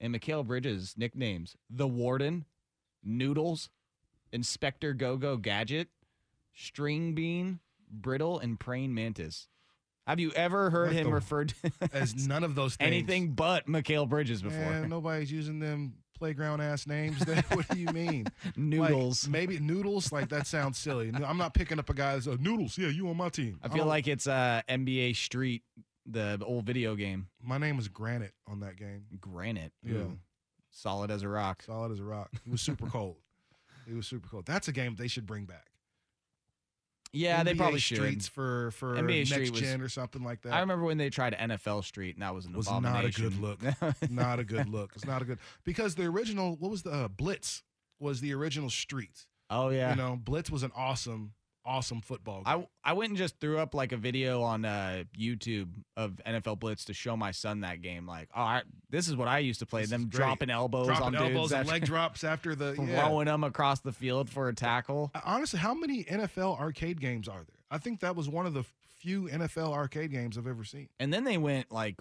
And 0.00 0.14
Mikal 0.14 0.46
Bridges 0.46 0.94
nicknames: 0.96 1.56
the 1.70 1.86
Warden, 1.86 2.44
Noodles, 3.02 3.70
Inspector 4.32 4.92
Go 4.94 5.16
Go 5.16 5.36
Gadget, 5.36 5.88
String 6.54 7.14
Bean, 7.14 7.60
Brittle, 7.90 8.38
and 8.38 8.58
Praying 8.58 8.94
Mantis. 8.94 9.48
Have 10.06 10.20
you 10.20 10.30
ever 10.32 10.70
heard 10.70 10.92
him 10.92 11.12
referred 11.12 11.48
to 11.62 11.72
as 11.92 12.28
none 12.28 12.44
of 12.44 12.54
those 12.54 12.76
things? 12.76 12.86
Anything 12.86 13.32
but 13.32 13.66
Mikal 13.66 14.08
Bridges 14.08 14.40
before. 14.42 14.60
Man, 14.60 14.88
nobody's 14.88 15.32
using 15.32 15.58
them 15.58 15.94
playground 16.16 16.60
ass 16.60 16.86
names. 16.86 17.18
what 17.52 17.68
do 17.68 17.78
you 17.78 17.88
mean? 17.88 18.26
noodles. 18.56 19.24
Like, 19.24 19.32
maybe 19.32 19.58
noodles. 19.58 20.12
Like 20.12 20.28
that 20.28 20.46
sounds 20.46 20.78
silly. 20.78 21.12
I'm 21.12 21.38
not 21.38 21.54
picking 21.54 21.78
up 21.78 21.90
a 21.90 21.94
guy 21.94 22.14
that's 22.14 22.28
uh, 22.28 22.36
noodles. 22.38 22.78
Yeah, 22.78 22.88
you 22.88 23.08
on 23.08 23.16
my 23.16 23.28
team. 23.30 23.58
I 23.62 23.68
feel 23.68 23.84
like 23.86 24.06
it's 24.06 24.28
uh, 24.28 24.62
NBA 24.68 25.16
Street, 25.16 25.62
the 26.06 26.38
old 26.44 26.64
video 26.64 26.94
game. 26.94 27.28
My 27.42 27.58
name 27.58 27.76
was 27.76 27.88
Granite 27.88 28.34
on 28.46 28.60
that 28.60 28.76
game. 28.76 29.04
Granite. 29.20 29.72
Yeah. 29.82 29.94
Ooh. 29.94 30.18
Solid 30.70 31.10
as 31.10 31.22
a 31.22 31.28
rock. 31.28 31.62
Solid 31.62 31.92
as 31.92 32.00
a 32.00 32.04
rock. 32.04 32.30
It 32.46 32.50
was 32.50 32.60
super 32.60 32.86
cold. 32.86 33.16
It 33.88 33.94
was 33.94 34.06
super 34.06 34.28
cold. 34.28 34.46
That's 34.46 34.68
a 34.68 34.72
game 34.72 34.94
they 34.96 35.08
should 35.08 35.26
bring 35.26 35.44
back. 35.44 35.70
Yeah, 37.12 37.40
NBA 37.40 37.44
they 37.44 37.54
probably 37.54 37.80
Streets 37.80 38.26
should. 38.26 38.32
for 38.32 38.70
for 38.72 38.96
NBA 38.96 39.30
next 39.30 39.50
was, 39.52 39.60
gen 39.60 39.80
or 39.80 39.88
something 39.88 40.22
like 40.22 40.42
that. 40.42 40.52
I 40.52 40.60
remember 40.60 40.84
when 40.84 40.98
they 40.98 41.08
tried 41.08 41.34
NFL 41.34 41.84
Street, 41.84 42.16
and 42.16 42.22
that 42.22 42.34
was 42.34 42.44
an 42.46 42.52
was 42.52 42.70
not 42.70 43.04
a 43.04 43.10
good 43.10 43.40
look. 43.40 43.60
not 44.10 44.38
a 44.38 44.44
good 44.44 44.68
look. 44.68 44.92
It's 44.94 45.06
not 45.06 45.22
a 45.22 45.24
good 45.24 45.38
because 45.64 45.94
the 45.94 46.04
original 46.04 46.56
what 46.56 46.70
was 46.70 46.82
the 46.82 46.92
uh, 46.92 47.08
Blitz 47.08 47.62
was 48.00 48.20
the 48.20 48.34
original 48.34 48.68
Street. 48.68 49.26
Oh 49.48 49.70
yeah, 49.70 49.90
you 49.90 49.96
know 49.96 50.18
Blitz 50.22 50.50
was 50.50 50.62
an 50.62 50.72
awesome 50.76 51.32
awesome 51.66 52.00
football 52.00 52.42
game. 52.44 52.66
I 52.84 52.90
I 52.90 52.92
went 52.92 53.10
and 53.10 53.18
just 53.18 53.40
threw 53.40 53.58
up 53.58 53.74
like 53.74 53.92
a 53.92 53.96
video 53.96 54.42
on 54.42 54.64
uh, 54.64 55.04
YouTube 55.18 55.68
of 55.96 56.20
NFL 56.26 56.58
Blitz 56.58 56.84
to 56.86 56.94
show 56.94 57.16
my 57.16 57.32
son 57.32 57.60
that 57.60 57.82
game. 57.82 58.06
Like, 58.06 58.28
oh, 58.34 58.40
I, 58.40 58.62
this 58.90 59.08
is 59.08 59.16
what 59.16 59.28
I 59.28 59.40
used 59.40 59.60
to 59.60 59.66
play. 59.66 59.82
This 59.82 59.90
them 59.90 60.08
dropping 60.08 60.50
elbows 60.50 60.86
dropping 60.86 61.06
on 61.06 61.14
elbows 61.16 61.52
and 61.52 61.62
after, 61.62 61.72
leg 61.72 61.84
drops 61.84 62.24
after 62.24 62.54
the 62.54 62.74
throwing 62.76 63.26
yeah. 63.26 63.32
them 63.32 63.44
across 63.44 63.80
the 63.80 63.92
field 63.92 64.30
for 64.30 64.48
a 64.48 64.54
tackle. 64.54 65.10
Honestly, 65.24 65.58
how 65.58 65.74
many 65.74 66.04
NFL 66.04 66.58
arcade 66.58 67.00
games 67.00 67.28
are 67.28 67.42
there? 67.44 67.56
I 67.70 67.78
think 67.78 68.00
that 68.00 68.14
was 68.14 68.28
one 68.28 68.46
of 68.46 68.54
the 68.54 68.64
few 68.98 69.24
NFL 69.24 69.72
arcade 69.72 70.10
games 70.10 70.38
I've 70.38 70.46
ever 70.46 70.64
seen. 70.64 70.88
And 70.98 71.12
then 71.12 71.24
they 71.24 71.38
went 71.38 71.70
like 71.70 71.96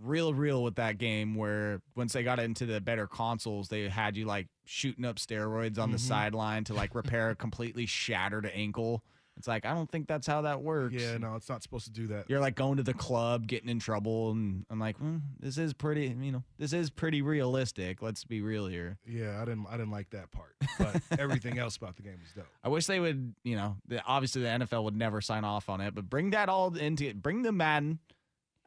real 0.00 0.34
real 0.34 0.62
with 0.62 0.76
that 0.76 0.98
game 0.98 1.34
where 1.34 1.80
once 1.94 2.12
they 2.12 2.22
got 2.22 2.40
into 2.40 2.66
the 2.66 2.80
better 2.80 3.06
consoles 3.06 3.68
they 3.68 3.88
had 3.88 4.16
you 4.16 4.24
like 4.24 4.48
shooting 4.64 5.04
up 5.04 5.16
steroids 5.16 5.78
on 5.78 5.84
mm-hmm. 5.84 5.92
the 5.92 5.98
sideline 5.98 6.64
to 6.64 6.74
like 6.74 6.94
repair 6.94 7.30
a 7.30 7.36
completely 7.36 7.86
shattered 7.86 8.50
ankle 8.54 9.04
It's 9.36 9.48
like 9.48 9.66
I 9.66 9.74
don't 9.74 9.90
think 9.90 10.06
that's 10.06 10.26
how 10.26 10.42
that 10.42 10.62
works. 10.62 10.94
Yeah, 10.94 11.18
no, 11.18 11.34
it's 11.34 11.48
not 11.48 11.62
supposed 11.62 11.86
to 11.86 11.92
do 11.92 12.06
that. 12.08 12.30
You're 12.30 12.40
like 12.40 12.54
going 12.54 12.76
to 12.76 12.82
the 12.82 12.94
club, 12.94 13.46
getting 13.46 13.68
in 13.68 13.80
trouble, 13.80 14.30
and 14.30 14.64
I'm 14.70 14.78
like, 14.78 14.98
mm, 14.98 15.20
this 15.40 15.58
is 15.58 15.72
pretty. 15.72 16.06
You 16.20 16.32
know, 16.32 16.44
this 16.58 16.72
is 16.72 16.90
pretty 16.90 17.20
realistic. 17.20 18.00
Let's 18.00 18.24
be 18.24 18.42
real 18.42 18.66
here. 18.66 18.98
Yeah, 19.06 19.40
I 19.42 19.44
didn't 19.44 19.66
I 19.68 19.72
didn't 19.72 19.90
like 19.90 20.10
that 20.10 20.30
part, 20.30 20.54
but 20.78 21.02
everything 21.18 21.58
else 21.58 21.76
about 21.76 21.96
the 21.96 22.02
game 22.02 22.18
was 22.22 22.32
dope. 22.32 22.46
I 22.62 22.68
wish 22.68 22.86
they 22.86 23.00
would. 23.00 23.34
You 23.42 23.56
know, 23.56 23.76
obviously 24.06 24.42
the 24.42 24.48
NFL 24.48 24.84
would 24.84 24.96
never 24.96 25.20
sign 25.20 25.44
off 25.44 25.68
on 25.68 25.80
it, 25.80 25.94
but 25.94 26.08
bring 26.08 26.30
that 26.30 26.48
all 26.48 26.74
into 26.76 27.06
it. 27.06 27.20
Bring 27.20 27.42
the 27.42 27.52
Madden 27.52 27.98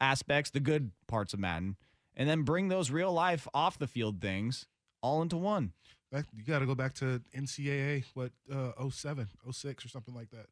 aspects, 0.00 0.50
the 0.50 0.60
good 0.60 0.90
parts 1.06 1.34
of 1.34 1.40
Madden, 1.40 1.76
and 2.16 2.28
then 2.28 2.42
bring 2.42 2.68
those 2.68 2.90
real 2.90 3.12
life 3.12 3.46
off 3.54 3.78
the 3.78 3.86
field 3.86 4.20
things 4.20 4.66
all 5.02 5.22
into 5.22 5.36
one. 5.36 5.72
That, 6.10 6.24
you 6.34 6.42
got 6.42 6.60
to 6.60 6.66
go 6.66 6.74
back 6.74 6.94
to 6.94 7.22
NCAA, 7.36 8.04
what, 8.14 8.32
uh, 8.52 8.88
07, 8.88 9.28
06 9.50 9.84
or 9.84 9.88
something 9.88 10.14
like 10.14 10.30
that, 10.30 10.46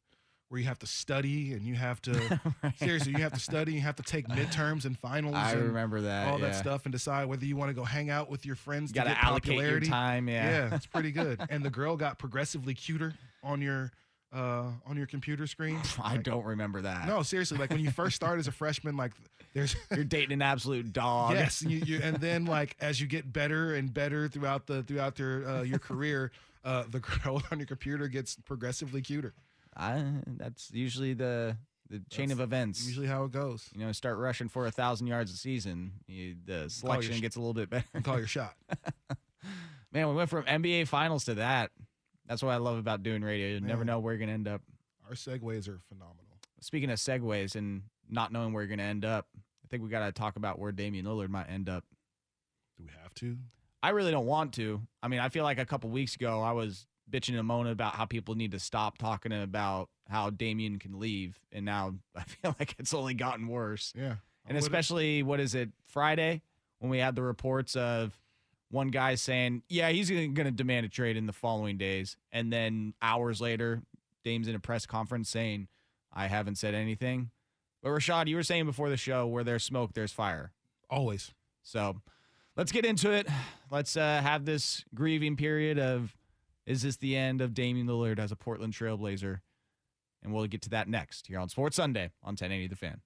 where 0.48 0.60
you 0.60 0.66
have 0.66 0.78
to 0.80 0.86
study 0.86 1.54
and 1.54 1.62
you 1.62 1.74
have 1.74 2.00
to, 2.02 2.12
right. 2.62 2.78
seriously, 2.78 3.12
you 3.12 3.22
have 3.22 3.32
to 3.32 3.40
study, 3.40 3.72
you 3.72 3.80
have 3.80 3.96
to 3.96 4.02
take 4.02 4.28
midterms 4.28 4.84
and 4.84 4.98
finals. 4.98 5.34
I 5.34 5.52
and 5.52 5.62
remember 5.62 6.02
that. 6.02 6.28
All 6.28 6.38
yeah. 6.38 6.48
that 6.48 6.56
stuff 6.56 6.84
and 6.84 6.92
decide 6.92 7.26
whether 7.26 7.46
you 7.46 7.56
want 7.56 7.70
to 7.70 7.74
go 7.74 7.84
hang 7.84 8.10
out 8.10 8.30
with 8.30 8.44
your 8.44 8.54
friends 8.54 8.90
You 8.90 9.00
to 9.00 9.08
got 9.08 9.14
to 9.14 9.24
allocate 9.24 9.58
your 9.58 9.80
time. 9.80 10.28
Yeah. 10.28 10.68
Yeah, 10.68 10.74
it's 10.74 10.86
pretty 10.86 11.10
good. 11.10 11.40
and 11.48 11.64
the 11.64 11.70
girl 11.70 11.96
got 11.96 12.18
progressively 12.18 12.74
cuter 12.74 13.14
on 13.42 13.62
your 13.62 13.92
uh, 14.32 14.64
on 14.86 14.96
your 14.96 15.06
computer 15.06 15.46
screen. 15.46 15.78
I 16.02 16.12
Like, 16.14 16.22
don't 16.24 16.44
remember 16.44 16.82
that. 16.82 17.06
No, 17.06 17.22
seriously, 17.22 17.58
like 17.58 17.70
when 17.70 17.80
you 17.80 17.90
first 17.90 18.16
start 18.16 18.38
as 18.38 18.46
a 18.48 18.52
freshman, 18.52 18.96
like 18.96 19.12
there's 19.54 19.74
You're 19.94 20.04
dating 20.04 20.32
an 20.32 20.42
absolute 20.42 20.92
dog. 20.92 21.32
Yes, 21.32 21.62
and, 21.62 21.70
you, 21.70 21.78
you, 21.86 22.00
and 22.02 22.16
then 22.16 22.44
like 22.44 22.76
as 22.80 23.00
you 23.00 23.06
get 23.06 23.32
better 23.32 23.74
and 23.74 23.92
better 23.92 24.28
throughout 24.28 24.66
the 24.66 24.82
throughout 24.82 25.18
your 25.18 25.48
uh, 25.48 25.62
your 25.62 25.78
career, 25.78 26.32
uh, 26.64 26.84
the 26.90 27.00
girl 27.00 27.42
on 27.50 27.58
your 27.58 27.66
computer 27.66 28.08
gets 28.08 28.36
progressively 28.44 29.00
cuter. 29.00 29.32
I, 29.76 30.02
that's 30.26 30.70
usually 30.72 31.14
the 31.14 31.56
the 31.88 32.02
chain 32.10 32.32
of 32.32 32.40
events. 32.40 32.84
Usually 32.86 33.06
how 33.06 33.24
it 33.24 33.30
goes. 33.32 33.68
you 33.74 33.84
know, 33.86 33.92
start 33.92 34.18
rushing 34.18 34.48
for 34.48 34.66
a 34.66 34.70
thousand 34.70 35.06
yards 35.06 35.32
a 35.32 35.36
season. 35.36 35.92
You, 36.08 36.34
the 36.44 36.68
selection 36.68 37.14
sh- 37.14 37.20
gets 37.20 37.36
a 37.36 37.38
little 37.40 37.54
bit 37.54 37.70
better. 37.70 37.86
Call 38.02 38.18
your 38.18 38.26
shot. 38.26 38.54
Man, 39.92 40.08
we 40.08 40.14
went 40.14 40.28
from 40.28 40.42
NBA 40.44 40.88
finals 40.88 41.24
to 41.26 41.34
that. 41.34 41.70
That's 42.28 42.42
what 42.42 42.52
I 42.52 42.56
love 42.56 42.78
about 42.78 43.02
doing 43.02 43.22
radio. 43.22 43.48
You 43.48 43.60
never 43.60 43.84
know 43.84 43.98
where 43.98 44.14
you're 44.14 44.20
gonna 44.20 44.32
end 44.32 44.48
up. 44.48 44.62
Our 45.08 45.14
segues 45.14 45.68
are 45.68 45.80
phenomenal. 45.88 46.24
Speaking 46.60 46.90
of 46.90 46.98
segues 46.98 47.54
and 47.54 47.82
not 48.08 48.32
knowing 48.32 48.52
where 48.52 48.62
you're 48.62 48.76
gonna 48.76 48.88
end 48.88 49.04
up, 49.04 49.26
I 49.36 49.68
think 49.68 49.82
we 49.82 49.88
got 49.88 50.06
to 50.06 50.12
talk 50.12 50.36
about 50.36 50.60
where 50.60 50.70
Damian 50.70 51.06
Lillard 51.06 51.28
might 51.28 51.50
end 51.50 51.68
up. 51.68 51.84
Do 52.78 52.84
we 52.84 52.90
have 53.02 53.12
to? 53.14 53.36
I 53.82 53.90
really 53.90 54.12
don't 54.12 54.26
want 54.26 54.52
to. 54.54 54.80
I 55.02 55.08
mean, 55.08 55.18
I 55.18 55.28
feel 55.28 55.44
like 55.44 55.58
a 55.58 55.66
couple 55.66 55.90
weeks 55.90 56.14
ago 56.14 56.40
I 56.40 56.52
was 56.52 56.86
bitching 57.10 57.36
and 57.36 57.46
moaning 57.46 57.72
about 57.72 57.94
how 57.94 58.04
people 58.04 58.36
need 58.36 58.52
to 58.52 58.60
stop 58.60 58.98
talking 58.98 59.32
about 59.32 59.88
how 60.08 60.30
Damian 60.30 60.78
can 60.78 61.00
leave, 61.00 61.38
and 61.52 61.64
now 61.64 61.94
I 62.16 62.22
feel 62.22 62.54
like 62.58 62.76
it's 62.78 62.94
only 62.94 63.14
gotten 63.14 63.48
worse. 63.48 63.92
Yeah. 63.96 64.16
And 64.48 64.56
especially 64.56 65.24
what 65.24 65.40
is 65.40 65.56
it 65.56 65.70
Friday 65.88 66.42
when 66.78 66.90
we 66.90 66.98
had 66.98 67.16
the 67.16 67.22
reports 67.22 67.74
of 67.74 68.16
one 68.70 68.88
guy 68.88 69.14
saying, 69.14 69.62
"Yeah, 69.68 69.90
he's 69.90 70.10
going 70.10 70.34
to 70.34 70.50
demand 70.50 70.86
a 70.86 70.88
trade 70.88 71.16
in 71.16 71.26
the 71.26 71.32
following 71.32 71.76
days," 71.78 72.16
and 72.32 72.52
then 72.52 72.94
hours 73.00 73.40
later, 73.40 73.82
Dame's 74.24 74.48
in 74.48 74.54
a 74.54 74.60
press 74.60 74.86
conference 74.86 75.28
saying, 75.28 75.68
"I 76.12 76.26
haven't 76.26 76.56
said 76.56 76.74
anything." 76.74 77.30
But 77.82 77.90
Rashad, 77.90 78.26
you 78.26 78.36
were 78.36 78.42
saying 78.42 78.66
before 78.66 78.90
the 78.90 78.96
show, 78.96 79.26
where 79.26 79.44
there's 79.44 79.62
smoke, 79.62 79.92
there's 79.94 80.12
fire. 80.12 80.52
always. 80.90 81.32
So 81.62 82.00
let's 82.56 82.72
get 82.72 82.84
into 82.84 83.10
it. 83.10 83.28
Let's 83.70 83.96
uh, 83.96 84.20
have 84.22 84.44
this 84.44 84.84
grieving 84.94 85.36
period 85.36 85.78
of 85.78 86.16
is 86.64 86.82
this 86.82 86.96
the 86.96 87.16
end 87.16 87.40
of 87.40 87.54
Damian 87.54 87.86
Lillard 87.86 88.18
as 88.18 88.32
a 88.32 88.36
Portland 88.36 88.72
Trailblazer? 88.72 89.40
And 90.22 90.32
we'll 90.34 90.46
get 90.46 90.62
to 90.62 90.70
that 90.70 90.88
next 90.88 91.28
here 91.28 91.38
on 91.38 91.48
Sports 91.48 91.76
Sunday 91.76 92.10
on 92.22 92.32
1080 92.32 92.66
The 92.68 92.76
Fan. 92.76 93.00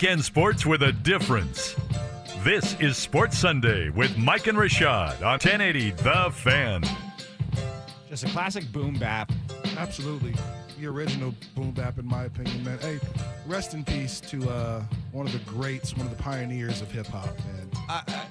Weekend 0.00 0.24
sports 0.24 0.64
with 0.64 0.84
a 0.84 0.92
difference. 0.92 1.74
This 2.44 2.78
is 2.78 2.96
Sports 2.96 3.36
Sunday 3.36 3.88
with 3.88 4.16
Mike 4.16 4.46
and 4.46 4.56
Rashad 4.56 5.16
on 5.22 5.40
1080 5.40 5.90
The 5.90 6.30
Fan. 6.32 6.84
Just 8.08 8.22
a 8.22 8.28
classic 8.28 8.70
boom 8.70 8.94
bap. 8.94 9.32
Absolutely. 9.76 10.36
The 10.78 10.86
original 10.86 11.34
boom 11.56 11.72
bap, 11.72 11.98
in 11.98 12.06
my 12.06 12.26
opinion, 12.26 12.62
man. 12.62 12.78
Hey, 12.78 13.00
rest 13.48 13.74
in 13.74 13.84
peace 13.84 14.20
to 14.20 14.48
uh, 14.48 14.84
one 15.10 15.26
of 15.26 15.32
the 15.32 15.40
greats, 15.50 15.96
one 15.96 16.06
of 16.06 16.16
the 16.16 16.22
pioneers 16.22 16.80
of 16.80 16.92
hip 16.92 17.08
hop, 17.08 17.36
man. 17.40 17.68
Uh, 17.88 18.02
uh, 18.06 18.24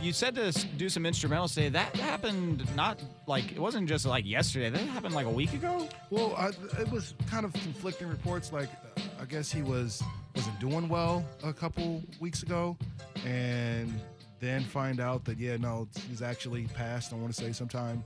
you 0.00 0.14
said 0.14 0.34
to 0.36 0.52
do 0.78 0.88
some 0.88 1.02
instrumentals 1.02 1.52
today. 1.52 1.68
That 1.68 1.94
happened 1.96 2.64
not 2.74 2.98
like 3.26 3.52
it 3.52 3.58
wasn't 3.58 3.90
just 3.90 4.06
like 4.06 4.24
yesterday. 4.24 4.70
That 4.70 4.80
happened 4.88 5.14
like 5.14 5.26
a 5.26 5.30
week 5.30 5.52
ago. 5.52 5.86
Well, 6.08 6.34
I, 6.34 6.52
it 6.80 6.90
was 6.90 7.12
kind 7.30 7.44
of 7.44 7.52
conflicting 7.52 8.08
reports. 8.08 8.54
Like, 8.54 8.70
uh, 8.96 9.02
I 9.20 9.26
guess 9.26 9.52
he 9.52 9.60
was 9.60 10.02
wasn't 10.34 10.58
doing 10.58 10.88
well 10.88 11.24
a 11.42 11.52
couple 11.52 12.02
weeks 12.20 12.42
ago, 12.42 12.76
and 13.24 13.92
then 14.40 14.62
find 14.62 15.00
out 15.00 15.24
that 15.24 15.38
yeah, 15.38 15.56
no, 15.56 15.88
he's 16.08 16.22
actually 16.22 16.66
passed. 16.68 17.12
I 17.12 17.16
want 17.16 17.34
to 17.34 17.40
say 17.40 17.52
sometime 17.52 18.02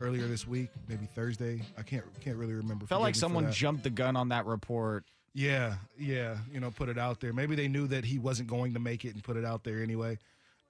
earlier 0.00 0.26
this 0.26 0.46
week, 0.46 0.70
maybe 0.88 1.06
Thursday. 1.06 1.60
I 1.78 1.82
can't 1.82 2.04
can't 2.20 2.36
really 2.36 2.54
remember. 2.54 2.86
Felt 2.86 3.00
Forgive 3.00 3.02
like 3.02 3.14
someone 3.14 3.52
jumped 3.52 3.84
the 3.84 3.90
gun 3.90 4.16
on 4.16 4.30
that 4.30 4.46
report. 4.46 5.04
Yeah, 5.34 5.74
yeah, 5.98 6.38
you 6.50 6.60
know, 6.60 6.70
put 6.70 6.88
it 6.88 6.96
out 6.96 7.20
there. 7.20 7.32
Maybe 7.32 7.56
they 7.56 7.68
knew 7.68 7.86
that 7.88 8.06
he 8.06 8.18
wasn't 8.18 8.48
going 8.48 8.72
to 8.72 8.80
make 8.80 9.04
it 9.04 9.12
and 9.14 9.22
put 9.22 9.36
it 9.36 9.44
out 9.44 9.64
there 9.64 9.82
anyway. 9.82 10.18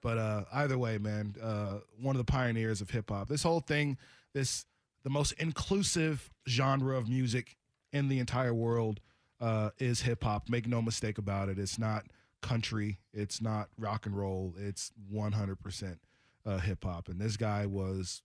But 0.01 0.17
uh, 0.17 0.43
either 0.53 0.77
way, 0.77 0.97
man, 0.97 1.35
uh, 1.41 1.79
one 2.01 2.15
of 2.15 2.25
the 2.25 2.29
pioneers 2.29 2.81
of 2.81 2.89
hip 2.89 3.09
hop. 3.09 3.29
This 3.29 3.43
whole 3.43 3.61
thing, 3.61 3.97
this 4.33 4.65
the 5.03 5.09
most 5.09 5.31
inclusive 5.33 6.29
genre 6.47 6.97
of 6.97 7.07
music 7.07 7.55
in 7.93 8.09
the 8.09 8.19
entire 8.19 8.53
world 8.53 8.99
uh, 9.39 9.71
is 9.77 10.01
hip 10.01 10.23
hop. 10.23 10.49
Make 10.49 10.67
no 10.67 10.81
mistake 10.81 11.17
about 11.17 11.49
it. 11.49 11.59
It's 11.59 11.79
not 11.79 12.05
country. 12.41 12.99
It's 13.13 13.41
not 13.41 13.69
rock 13.77 14.05
and 14.05 14.17
roll. 14.17 14.53
It's 14.57 14.91
100% 15.13 15.97
uh, 16.45 16.57
hip 16.59 16.83
hop. 16.83 17.09
And 17.09 17.19
this 17.19 17.37
guy 17.37 17.65
was 17.65 18.21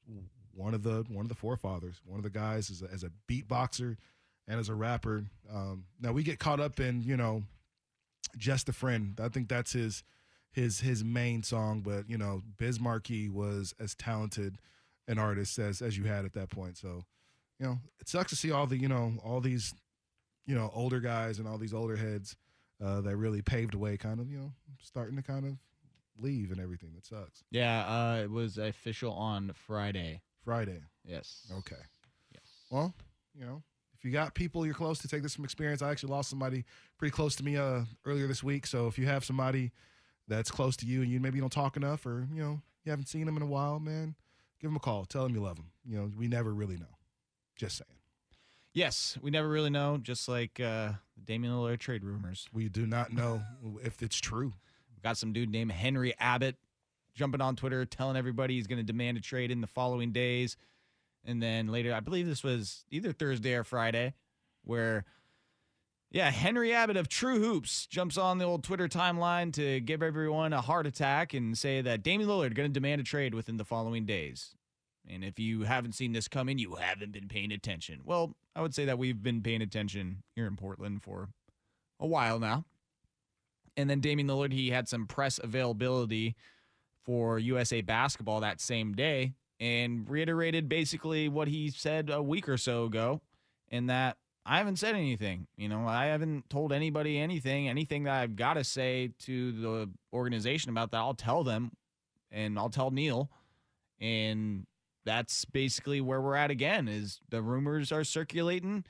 one 0.54 0.74
of 0.74 0.82
the 0.82 1.04
one 1.08 1.24
of 1.24 1.28
the 1.28 1.34
forefathers. 1.34 2.00
One 2.04 2.18
of 2.18 2.24
the 2.24 2.30
guys 2.30 2.70
as 2.70 2.82
a, 2.82 2.92
as 2.92 3.04
a 3.04 3.10
beatboxer 3.28 3.96
and 4.46 4.60
as 4.60 4.68
a 4.68 4.74
rapper. 4.74 5.24
Um, 5.52 5.84
now 6.00 6.12
we 6.12 6.22
get 6.22 6.38
caught 6.38 6.60
up 6.60 6.80
in 6.80 7.02
you 7.02 7.16
know 7.16 7.42
just 8.36 8.68
a 8.68 8.72
friend. 8.72 9.18
I 9.22 9.28
think 9.28 9.48
that's 9.48 9.72
his 9.72 10.04
his 10.52 10.80
his 10.80 11.02
main 11.04 11.42
song. 11.42 11.80
But 11.80 12.08
you 12.08 12.18
know 12.18 12.42
Biz 12.58 12.80
Markie 12.80 13.28
was 13.28 13.74
as 13.80 13.94
talented 13.94 14.56
an 15.08 15.18
artist 15.18 15.58
as 15.58 15.82
as 15.82 15.96
you 15.98 16.04
had 16.04 16.24
at 16.24 16.34
that 16.34 16.50
point. 16.50 16.76
So 16.76 17.04
you 17.58 17.66
know 17.66 17.78
it 18.00 18.08
sucks 18.08 18.30
to 18.30 18.36
see 18.36 18.50
all 18.50 18.66
the 18.66 18.76
you 18.76 18.88
know 18.88 19.14
all 19.24 19.40
these 19.40 19.74
you 20.46 20.54
know 20.54 20.70
older 20.74 21.00
guys 21.00 21.38
and 21.38 21.46
all 21.48 21.58
these 21.58 21.74
older 21.74 21.96
heads 21.96 22.36
uh, 22.82 23.00
that 23.02 23.16
really 23.16 23.42
paved 23.42 23.74
the 23.74 23.78
way, 23.78 23.96
kind 23.96 24.20
of 24.20 24.30
you 24.30 24.38
know 24.38 24.52
starting 24.80 25.16
to 25.16 25.22
kind 25.22 25.46
of 25.46 25.52
leave 26.18 26.50
and 26.50 26.60
everything. 26.60 26.90
That 26.94 27.06
sucks. 27.06 27.44
Yeah, 27.50 27.84
uh, 27.86 28.22
it 28.22 28.30
was 28.30 28.58
official 28.58 29.12
on 29.12 29.52
Friday. 29.54 30.20
Friday. 30.44 30.80
Yes. 31.04 31.46
Okay. 31.58 31.76
Yes. 32.32 32.42
Well, 32.70 32.94
you 33.34 33.44
know, 33.44 33.62
if 33.96 34.04
you 34.04 34.10
got 34.10 34.34
people 34.34 34.66
you're 34.66 34.74
close 34.74 34.98
to, 35.00 35.08
take 35.08 35.22
this 35.22 35.34
from 35.34 35.44
experience. 35.44 35.82
I 35.82 35.90
actually 35.90 36.10
lost 36.10 36.28
somebody 36.28 36.64
pretty 36.98 37.12
close 37.12 37.36
to 37.36 37.44
me 37.44 37.56
uh, 37.56 37.82
earlier 38.04 38.26
this 38.26 38.42
week. 38.42 38.66
So 38.66 38.88
if 38.88 38.98
you 38.98 39.06
have 39.06 39.24
somebody 39.24 39.70
that's 40.28 40.50
close 40.50 40.76
to 40.78 40.86
you 40.86 41.02
and 41.02 41.10
you 41.10 41.20
maybe 41.20 41.40
don't 41.40 41.52
talk 41.52 41.76
enough, 41.76 42.04
or 42.06 42.26
you 42.32 42.42
know 42.42 42.60
you 42.84 42.90
haven't 42.90 43.06
seen 43.06 43.26
them 43.26 43.36
in 43.36 43.42
a 43.42 43.46
while, 43.46 43.78
man, 43.78 44.14
give 44.60 44.68
them 44.68 44.76
a 44.76 44.80
call. 44.80 45.04
Tell 45.04 45.22
them 45.22 45.34
you 45.34 45.42
love 45.42 45.56
them. 45.56 45.70
You 45.84 45.98
know, 45.98 46.10
we 46.16 46.26
never 46.28 46.52
really 46.52 46.76
know. 46.76 46.98
Just 47.56 47.78
saying. 47.78 47.98
Yes, 48.74 49.18
we 49.20 49.30
never 49.30 49.48
really 49.48 49.70
know. 49.70 49.98
Just 49.98 50.28
like 50.28 50.60
uh, 50.60 50.92
Damian 51.24 51.54
Lillard 51.54 51.78
trade 51.78 52.04
rumors. 52.04 52.48
We 52.52 52.68
do 52.68 52.86
not 52.86 53.12
know 53.12 53.42
if 53.84 54.02
it's 54.02 54.18
true. 54.18 54.52
We've 54.90 55.02
got 55.02 55.18
some 55.18 55.32
dude 55.32 55.50
named 55.50 55.72
Henry 55.72 56.14
Abbott 56.18 56.56
jumping 57.14 57.40
on 57.40 57.56
Twitter, 57.56 57.84
telling 57.84 58.16
everybody 58.16 58.54
he's 58.54 58.66
going 58.66 58.78
to 58.78 58.84
demand 58.84 59.18
a 59.18 59.20
trade 59.20 59.50
in 59.50 59.60
the 59.60 59.66
following 59.66 60.12
days. 60.12 60.56
And 61.24 61.42
then 61.42 61.68
later, 61.68 61.94
I 61.94 62.00
believe 62.00 62.26
this 62.26 62.42
was 62.42 62.84
either 62.90 63.12
Thursday 63.12 63.54
or 63.54 63.64
Friday, 63.64 64.14
where, 64.64 65.04
yeah, 66.10 66.30
Henry 66.30 66.72
Abbott 66.72 66.96
of 66.96 67.08
True 67.08 67.38
Hoops 67.40 67.86
jumps 67.86 68.16
on 68.16 68.38
the 68.38 68.44
old 68.44 68.64
Twitter 68.64 68.88
timeline 68.88 69.52
to 69.52 69.80
give 69.80 70.02
everyone 70.02 70.52
a 70.52 70.60
heart 70.60 70.86
attack 70.86 71.34
and 71.34 71.56
say 71.56 71.80
that 71.82 72.02
Damian 72.02 72.28
Lillard 72.28 72.54
going 72.54 72.68
to 72.68 72.72
demand 72.72 73.00
a 73.00 73.04
trade 73.04 73.34
within 73.34 73.56
the 73.56 73.64
following 73.64 74.04
days. 74.04 74.56
And 75.08 75.24
if 75.24 75.38
you 75.38 75.62
haven't 75.62 75.94
seen 75.94 76.12
this 76.12 76.28
coming, 76.28 76.58
you 76.58 76.76
haven't 76.76 77.12
been 77.12 77.28
paying 77.28 77.52
attention. 77.52 78.00
Well, 78.04 78.34
I 78.54 78.62
would 78.62 78.74
say 78.74 78.84
that 78.84 78.98
we've 78.98 79.22
been 79.22 79.42
paying 79.42 79.62
attention 79.62 80.22
here 80.34 80.46
in 80.46 80.56
Portland 80.56 81.02
for 81.02 81.28
a 81.98 82.06
while 82.06 82.38
now. 82.38 82.64
And 83.76 83.88
then 83.88 84.00
Damian 84.00 84.28
Lillard, 84.28 84.52
he 84.52 84.70
had 84.70 84.88
some 84.88 85.06
press 85.06 85.40
availability 85.42 86.36
for 87.04 87.38
USA 87.38 87.80
basketball 87.80 88.40
that 88.40 88.60
same 88.60 88.92
day 88.92 89.32
and 89.58 90.08
reiterated 90.08 90.68
basically 90.68 91.28
what 91.28 91.48
he 91.48 91.70
said 91.70 92.10
a 92.10 92.22
week 92.22 92.48
or 92.48 92.56
so 92.56 92.84
ago, 92.84 93.20
in 93.68 93.86
that 93.86 94.16
I 94.44 94.58
haven't 94.58 94.78
said 94.78 94.94
anything. 94.94 95.46
You 95.56 95.68
know, 95.68 95.86
I 95.86 96.06
haven't 96.06 96.50
told 96.50 96.72
anybody 96.72 97.18
anything. 97.18 97.68
Anything 97.68 98.04
that 98.04 98.14
I've 98.14 98.36
got 98.36 98.54
to 98.54 98.64
say 98.64 99.12
to 99.20 99.52
the 99.52 99.90
organization 100.12 100.70
about 100.70 100.90
that, 100.90 100.98
I'll 100.98 101.14
tell 101.14 101.44
them 101.44 101.72
and 102.30 102.58
I'll 102.58 102.70
tell 102.70 102.90
Neil. 102.90 103.30
And 104.00 104.66
that's 105.04 105.44
basically 105.44 106.00
where 106.00 106.20
we're 106.20 106.36
at 106.36 106.50
again 106.50 106.88
is 106.88 107.20
the 107.30 107.42
rumors 107.42 107.92
are 107.92 108.04
circulating 108.04 108.84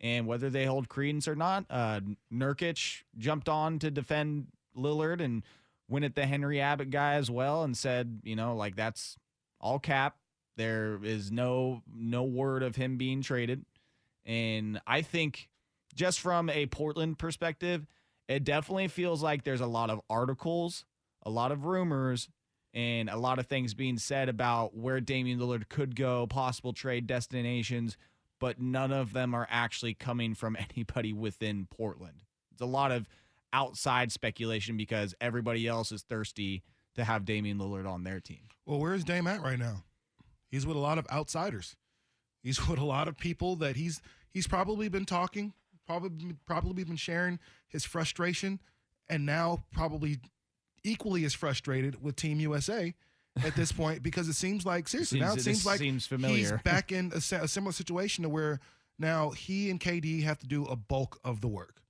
and 0.00 0.26
whether 0.26 0.48
they 0.48 0.64
hold 0.64 0.88
credence 0.88 1.26
or 1.28 1.34
not. 1.34 1.64
Uh, 1.68 2.00
Nurkic 2.32 3.02
jumped 3.16 3.48
on 3.48 3.78
to 3.80 3.90
defend 3.90 4.46
Lillard 4.76 5.20
and 5.20 5.42
went 5.88 6.04
at 6.04 6.14
the 6.14 6.26
Henry 6.26 6.60
Abbott 6.60 6.90
guy 6.90 7.14
as 7.14 7.30
well 7.30 7.64
and 7.64 7.76
said, 7.76 8.20
you 8.22 8.36
know, 8.36 8.54
like 8.54 8.76
that's 8.76 9.16
all 9.60 9.78
cap. 9.78 10.16
There 10.56 10.98
is 11.02 11.30
no 11.30 11.82
no 11.92 12.24
word 12.24 12.62
of 12.62 12.76
him 12.76 12.96
being 12.96 13.22
traded. 13.22 13.64
And 14.26 14.80
I 14.86 15.02
think 15.02 15.48
just 15.94 16.20
from 16.20 16.50
a 16.50 16.66
Portland 16.66 17.18
perspective, 17.18 17.86
it 18.28 18.44
definitely 18.44 18.88
feels 18.88 19.22
like 19.22 19.44
there's 19.44 19.60
a 19.60 19.66
lot 19.66 19.90
of 19.90 20.00
articles, 20.10 20.84
a 21.22 21.30
lot 21.30 21.52
of 21.52 21.64
rumors, 21.64 22.28
and 22.78 23.10
a 23.10 23.16
lot 23.16 23.40
of 23.40 23.48
things 23.48 23.74
being 23.74 23.98
said 23.98 24.28
about 24.28 24.76
where 24.76 25.00
Damian 25.00 25.40
Lillard 25.40 25.68
could 25.68 25.96
go, 25.96 26.28
possible 26.28 26.72
trade 26.72 27.08
destinations, 27.08 27.96
but 28.38 28.60
none 28.60 28.92
of 28.92 29.12
them 29.12 29.34
are 29.34 29.48
actually 29.50 29.94
coming 29.94 30.32
from 30.32 30.56
anybody 30.72 31.12
within 31.12 31.66
Portland. 31.68 32.22
It's 32.52 32.62
a 32.62 32.66
lot 32.66 32.92
of 32.92 33.08
outside 33.52 34.12
speculation 34.12 34.76
because 34.76 35.12
everybody 35.20 35.66
else 35.66 35.90
is 35.90 36.02
thirsty 36.02 36.62
to 36.94 37.02
have 37.02 37.24
Damian 37.24 37.58
Lillard 37.58 37.88
on 37.88 38.04
their 38.04 38.20
team. 38.20 38.42
Well, 38.64 38.78
where's 38.78 39.02
Dame 39.02 39.26
at 39.26 39.42
right 39.42 39.58
now? 39.58 39.82
He's 40.48 40.64
with 40.64 40.76
a 40.76 40.80
lot 40.80 40.98
of 40.98 41.06
outsiders. 41.10 41.74
He's 42.44 42.68
with 42.68 42.78
a 42.78 42.84
lot 42.84 43.08
of 43.08 43.18
people 43.18 43.56
that 43.56 43.74
he's 43.74 44.00
he's 44.30 44.46
probably 44.46 44.88
been 44.88 45.04
talking, 45.04 45.52
probably 45.84 46.36
probably 46.46 46.84
been 46.84 46.94
sharing 46.94 47.40
his 47.66 47.84
frustration, 47.84 48.60
and 49.08 49.26
now 49.26 49.64
probably 49.72 50.18
equally 50.88 51.24
as 51.24 51.34
frustrated 51.34 52.02
with 52.02 52.16
Team 52.16 52.40
USA 52.40 52.94
at 53.44 53.54
this 53.54 53.70
point 53.70 54.02
because 54.02 54.28
it 54.28 54.34
seems 54.34 54.66
like 54.66 54.88
seriously 54.88 55.20
Seems- 55.20 55.28
now 55.28 55.34
it 55.34 55.42
seems 55.42 55.66
like 55.66 55.78
seems 55.78 56.06
he's 56.06 56.52
back 56.64 56.90
in 56.90 57.12
a, 57.12 57.18
a 57.36 57.48
similar 57.48 57.72
situation 57.72 58.22
to 58.22 58.28
where 58.28 58.60
now 58.98 59.30
he 59.30 59.70
and 59.70 59.78
KD 59.78 60.24
have 60.24 60.38
to 60.38 60.46
do 60.46 60.64
a 60.64 60.74
bulk 60.74 61.20
of 61.24 61.40
the 61.40 61.48
work. 61.48 61.82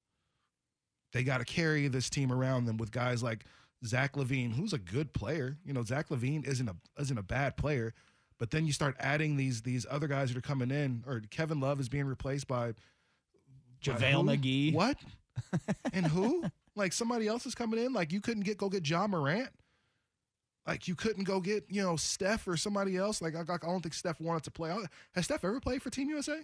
They 1.12 1.22
got 1.22 1.38
to 1.38 1.44
carry 1.44 1.88
this 1.88 2.10
team 2.10 2.30
around 2.30 2.66
them 2.66 2.76
with 2.76 2.90
guys 2.90 3.22
like 3.22 3.44
Zach 3.86 4.14
LaVine, 4.14 4.52
who's 4.52 4.74
a 4.74 4.78
good 4.78 5.14
player. 5.14 5.56
You 5.64 5.72
know, 5.72 5.82
Zach 5.82 6.10
LaVine 6.10 6.46
isn't 6.46 6.68
a 6.68 6.76
isn't 7.00 7.16
a 7.16 7.22
bad 7.22 7.56
player, 7.56 7.94
but 8.38 8.50
then 8.50 8.66
you 8.66 8.72
start 8.72 8.94
adding 9.00 9.36
these 9.36 9.62
these 9.62 9.86
other 9.90 10.06
guys 10.06 10.28
that 10.28 10.36
are 10.36 10.42
coming 10.42 10.70
in, 10.70 11.04
or 11.06 11.22
Kevin 11.30 11.60
Love 11.60 11.80
is 11.80 11.88
being 11.88 12.04
replaced 12.04 12.46
by 12.46 12.72
by 12.72 13.94
JaVale? 13.94 14.38
McGee. 14.38 14.74
What? 14.74 14.98
and 15.92 16.06
who? 16.06 16.44
Like 16.78 16.92
somebody 16.92 17.26
else 17.26 17.44
is 17.44 17.54
coming 17.54 17.84
in. 17.84 17.92
Like 17.92 18.12
you 18.12 18.20
couldn't 18.20 18.44
get 18.44 18.56
go 18.56 18.68
get 18.68 18.88
Ja 18.88 19.06
Morant. 19.06 19.50
Like 20.66 20.86
you 20.86 20.94
couldn't 20.94 21.24
go 21.24 21.40
get 21.40 21.64
you 21.68 21.82
know 21.82 21.96
Steph 21.96 22.46
or 22.46 22.56
somebody 22.56 22.96
else. 22.96 23.20
Like 23.20 23.34
I, 23.34 23.40
I 23.40 23.56
don't 23.58 23.82
think 23.82 23.94
Steph 23.94 24.20
wanted 24.20 24.44
to 24.44 24.50
play. 24.50 24.74
Has 25.14 25.24
Steph 25.24 25.44
ever 25.44 25.60
played 25.60 25.82
for 25.82 25.90
Team 25.90 26.08
USA? 26.08 26.40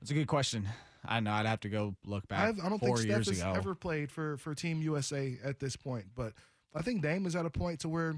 That's 0.00 0.10
a 0.10 0.14
good 0.14 0.26
question. 0.26 0.68
I 1.06 1.20
know 1.20 1.32
I'd 1.32 1.46
have 1.46 1.60
to 1.60 1.68
go 1.68 1.94
look 2.04 2.26
back. 2.26 2.48
I've, 2.48 2.60
I 2.64 2.68
don't 2.68 2.78
four 2.78 2.96
think 2.96 3.10
Steph 3.10 3.26
has 3.26 3.40
ago. 3.40 3.52
ever 3.54 3.74
played 3.74 4.10
for 4.10 4.36
for 4.38 4.54
Team 4.54 4.82
USA 4.82 5.38
at 5.44 5.60
this 5.60 5.76
point. 5.76 6.06
But 6.14 6.32
I 6.74 6.82
think 6.82 7.02
Dame 7.02 7.26
is 7.26 7.36
at 7.36 7.46
a 7.46 7.50
point 7.50 7.80
to 7.80 7.88
where 7.88 8.16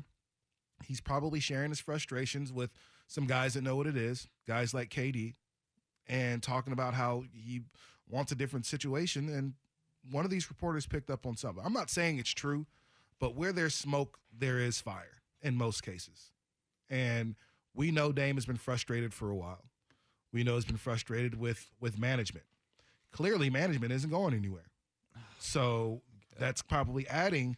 he's 0.85 1.01
probably 1.01 1.41
sharing 1.41 1.71
his 1.71 1.81
frustrations 1.81 2.53
with 2.53 2.71
some 3.09 3.27
guys 3.27 3.55
that 3.55 3.63
know 3.63 3.77
what 3.77 3.87
it 3.87 3.97
is, 3.97 4.29
guys 4.47 4.73
like 4.73 4.89
KD, 4.89 5.35
and 6.09 6.43
talking 6.43 6.73
about 6.73 6.95
how 6.95 7.25
he 7.33 7.63
wants 8.09 8.33
a 8.33 8.35
different 8.35 8.67
situation. 8.67 9.29
And 9.29 9.55
one 10.11 10.25
of 10.25 10.31
these 10.31 10.49
reporters 10.49 10.87
picked 10.87 11.11
up 11.11 11.27
on 11.27 11.37
something. 11.37 11.63
I'm 11.65 11.73
not 11.73 11.91
saying 11.91 12.19
it's 12.19 12.31
true, 12.31 12.67
but 13.19 13.35
where 13.35 13.53
there's 13.53 13.75
smoke, 13.75 14.19
there 14.37 14.59
is 14.59 14.81
fire 14.81 15.23
in 15.43 15.55
most 15.57 15.83
cases. 15.83 16.33
And 16.89 17.35
we 17.75 17.91
know 17.91 18.13
Dame 18.13 18.37
has 18.37 18.47
been 18.47 18.57
frustrated 18.57 19.13
for 19.13 19.31
a 19.31 19.37
while. 19.37 19.65
We 20.33 20.45
know 20.45 20.55
he's 20.55 20.65
been 20.65 20.77
frustrated 20.77 21.39
with 21.39 21.71
with 21.81 21.99
management. 21.99 22.47
Clearly, 23.13 23.49
management 23.49 23.93
isn't 23.93 24.11
going 24.11 24.35
anywhere. 24.35 24.71
So 25.39 26.03
that's 26.39 26.63
probably 26.63 27.07
adding 27.09 27.57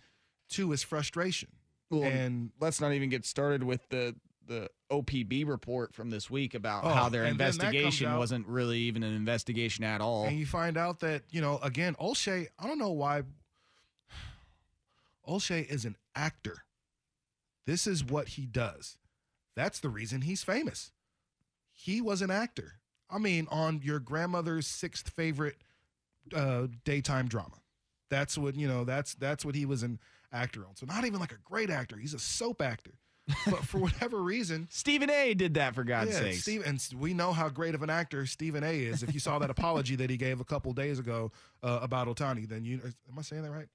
to 0.51 0.71
his 0.71 0.83
frustration. 0.83 1.51
Well, 1.91 2.05
and 2.05 2.51
let's 2.61 2.81
not 2.81 2.93
even 2.93 3.09
get 3.09 3.25
started 3.25 3.63
with 3.63 3.89
the 3.89 4.15
the 4.49 4.69
OPB 4.91 5.47
report 5.47 5.95
from 5.95 6.11
this 6.11 6.29
week 6.29 6.55
about 6.55 6.85
Oh, 6.85 6.89
how 6.89 7.09
their 7.09 7.25
and 7.25 7.39
then 7.39 7.53
that 7.53 7.61
comes 7.61 7.65
investigation 7.75 8.07
out. 8.09 8.19
wasn't 8.19 8.47
really 8.49 8.79
even 8.81 9.03
an 9.03 9.15
investigation 9.15 9.85
at 9.85 10.01
all. 10.01 10.25
And 10.27 10.39
you 10.39 10.47
find 10.47 10.77
out 10.77 11.01
that, 11.01 11.23
you 11.31 11.41
know, 11.41 11.59
again, 11.63 11.95
Olshey, 12.01 12.49
I 12.59 12.67
don't 12.67 12.79
know 12.79 12.91
why 12.91 13.23
Olshey 15.29 15.67
is 15.69 15.85
an 15.85 15.97
actor. 16.15 16.65
This 17.67 17.87
is 17.87 18.05
what 18.05 18.29
he 18.29 18.47
does. 18.47 18.97
That's 19.55 19.81
the 19.81 19.89
reason 19.91 20.23
he's 20.23 20.43
famous. 20.43 20.93
He 21.73 22.01
was 22.01 22.23
an 22.23 22.31
actor. 22.31 22.81
I 23.11 23.19
mean, 23.19 23.47
on 23.51 23.81
your 23.83 23.99
grandmother's 24.01 24.67
sixth 24.67 25.11
favorite 25.11 25.57
uh, 26.35 26.69
daytime 26.85 27.29
drama. 27.29 27.57
That's 28.11 28.39
what, 28.39 28.55
you 28.55 28.67
know, 28.69 28.85
that's 28.85 29.15
that's 29.15 29.45
what 29.45 29.55
he 29.55 29.67
was 29.67 29.83
an 29.83 29.99
actor 30.33 30.61
on. 30.67 30.77
So 30.77 30.87
not 30.87 31.05
even 31.05 31.21
like 31.21 31.33
a 31.33 31.39
great 31.45 31.69
actor. 31.71 31.97
He's 31.99 32.15
a 32.15 32.19
soap 32.19 32.63
actor. 32.63 32.93
But 33.47 33.64
for 33.64 33.79
whatever 33.79 34.22
reason, 34.22 34.68
Stephen 34.70 35.11
A. 35.11 35.35
did 35.35 35.55
that 35.55 35.74
for 35.74 35.85
God's 35.85 36.12
yeah, 36.12 36.20
sake. 36.20 36.35
Steve, 36.35 36.62
and 36.66 36.83
we 36.99 37.14
know 37.14 37.33
how 37.33 37.49
great 37.49 37.74
of 37.74 37.83
an 37.83 37.91
actor 37.91 38.26
Stephen 38.26 38.64
A. 38.64 38.72
is. 38.72 39.03
If 39.03 39.12
you 39.14 39.20
saw 39.20 39.39
that 39.39 39.51
apology 39.51 39.97
that 39.97 40.11
he 40.11 40.16
gave 40.16 40.41
a 40.41 40.45
couple 40.45 40.72
days 40.72 40.99
ago 40.99 41.31
uh, 41.62 41.81
about 41.83 42.09
Ohtani, 42.09 42.49
then 42.49 42.64
you 42.64 42.81
am 42.83 43.18
I 43.18 43.22
saying 43.22 43.43
that 43.43 43.51
right? 43.51 43.68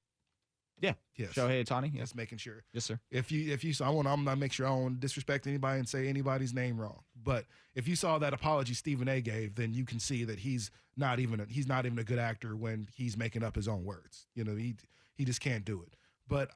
Yeah. 0.83 0.93
Yes. 1.15 1.33
Shohei 1.33 1.63
Ohtani. 1.63 1.93
Yes. 1.93 2.01
Just 2.01 2.15
making 2.15 2.39
sure. 2.39 2.63
Yes, 2.73 2.85
sir. 2.85 2.99
If 3.09 3.31
you 3.31 3.53
if 3.53 3.63
you 3.63 3.73
saw, 3.73 3.87
I 3.87 3.89
want 3.89 4.07
I'm 4.07 4.23
not 4.25 4.37
make 4.37 4.51
sure 4.51 4.65
I 4.65 4.69
don't 4.69 4.99
disrespect 4.99 5.47
anybody 5.47 5.79
and 5.79 5.87
say 5.87 6.07
anybody's 6.07 6.53
name 6.53 6.79
wrong. 6.79 7.03
But 7.23 7.45
if 7.73 7.87
you 7.87 7.95
saw 7.95 8.17
that 8.19 8.33
apology 8.33 8.73
Stephen 8.73 9.07
A. 9.07 9.21
gave, 9.21 9.55
then 9.55 9.73
you 9.73 9.85
can 9.85 9.99
see 9.99 10.25
that 10.25 10.39
he's 10.39 10.71
not 10.97 11.19
even 11.19 11.39
a, 11.39 11.45
he's 11.45 11.67
not 11.67 11.85
even 11.85 11.97
a 11.99 12.03
good 12.03 12.19
actor 12.19 12.55
when 12.55 12.89
he's 12.93 13.15
making 13.15 13.43
up 13.43 13.55
his 13.55 13.67
own 13.67 13.85
words. 13.85 14.27
You 14.35 14.43
know, 14.43 14.55
he 14.55 14.75
he 15.15 15.23
just 15.23 15.39
can't 15.39 15.63
do 15.63 15.81
it. 15.81 15.95
But 16.27 16.49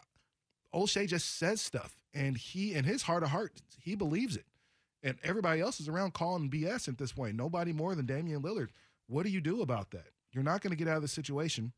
Olshey 0.78 1.08
just 1.08 1.38
says 1.38 1.60
stuff, 1.60 1.98
and 2.14 2.38
he 2.38 2.74
in 2.74 2.84
his 2.84 3.02
heart 3.02 3.24
of 3.24 3.30
hearts 3.30 3.62
he 3.82 3.96
believes 3.96 4.36
it, 4.38 4.46
and 5.02 5.18
everybody 5.24 5.60
else 5.60 5.80
is 5.80 5.88
around 5.88 6.14
calling 6.14 6.50
BS 6.50 6.88
at 6.88 6.98
this 6.98 7.12
point. 7.12 7.36
Nobody 7.36 7.74
more 7.74 7.96
than 7.96 8.06
Damian 8.06 8.44
Lillard. 8.44 8.70
What 9.08 9.26
do 9.26 9.32
you 9.32 9.42
do 9.42 9.62
about 9.62 9.92
that? 9.92 10.08
You're 10.32 10.44
not 10.44 10.62
going 10.62 10.72
to 10.72 10.78
get 10.78 10.88
out 10.88 10.98
of 10.98 11.02
the 11.02 11.08
situation. 11.08 11.74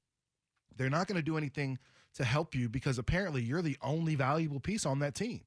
They're 0.75 0.89
not 0.89 1.07
going 1.07 1.17
to 1.17 1.23
do 1.23 1.37
anything 1.37 1.79
to 2.15 2.23
help 2.23 2.55
you 2.55 2.67
because 2.67 2.97
apparently 2.97 3.41
you're 3.41 3.61
the 3.61 3.77
only 3.81 4.15
valuable 4.15 4.59
piece 4.59 4.85
on 4.85 4.99
that 4.99 5.15
team. 5.15 5.41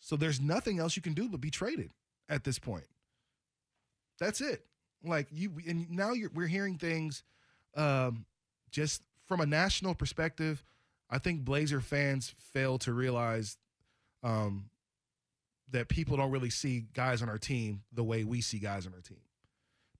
So 0.00 0.16
there's 0.16 0.40
nothing 0.40 0.80
else 0.80 0.96
you 0.96 1.02
can 1.02 1.14
do 1.14 1.28
but 1.28 1.40
be 1.40 1.50
traded 1.50 1.90
at 2.28 2.44
this 2.44 2.58
point. 2.58 2.86
That's 4.18 4.40
it. 4.40 4.64
Like 5.04 5.28
you, 5.30 5.52
and 5.68 5.90
now 5.90 6.12
we're 6.34 6.46
hearing 6.46 6.78
things 6.78 7.22
um, 7.76 8.24
just 8.70 9.02
from 9.26 9.40
a 9.40 9.46
national 9.46 9.94
perspective. 9.94 10.64
I 11.12 11.18
think 11.18 11.44
Blazer 11.44 11.82
fans 11.82 12.34
fail 12.38 12.78
to 12.78 12.92
realize 12.92 13.58
um, 14.22 14.70
that 15.70 15.88
people 15.88 16.16
don't 16.16 16.30
really 16.30 16.48
see 16.48 16.86
guys 16.94 17.20
on 17.20 17.28
our 17.28 17.36
team 17.36 17.82
the 17.92 18.02
way 18.02 18.24
we 18.24 18.40
see 18.40 18.58
guys 18.58 18.86
on 18.86 18.94
our 18.94 19.00
team. 19.00 19.20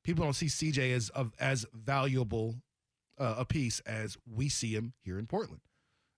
People 0.03 0.25
don't 0.25 0.33
see 0.33 0.47
CJ 0.47 0.95
as 0.95 1.11
of 1.11 1.33
as 1.39 1.67
valuable 1.75 2.57
uh, 3.19 3.35
a 3.39 3.45
piece 3.45 3.81
as 3.81 4.17
we 4.27 4.49
see 4.49 4.75
him 4.75 4.95
here 5.05 5.19
in 5.19 5.27
Portland. 5.27 5.61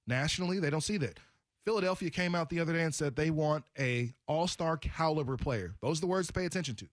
Nationally, 0.06 0.60
they 0.60 0.70
don't 0.70 0.80
see 0.80 0.96
that. 0.98 1.18
Philadelphia 1.64 2.10
came 2.10 2.36
out 2.36 2.48
the 2.48 2.60
other 2.60 2.72
day 2.72 2.82
and 2.82 2.94
said 2.94 3.16
they 3.16 3.30
want 3.30 3.64
a 3.78 4.14
all-star 4.28 4.76
caliber 4.76 5.36
player. 5.36 5.74
Those 5.82 5.98
are 5.98 6.02
the 6.02 6.06
words 6.06 6.28
to 6.28 6.32
pay 6.32 6.44
attention 6.44 6.76
to. 6.76 6.86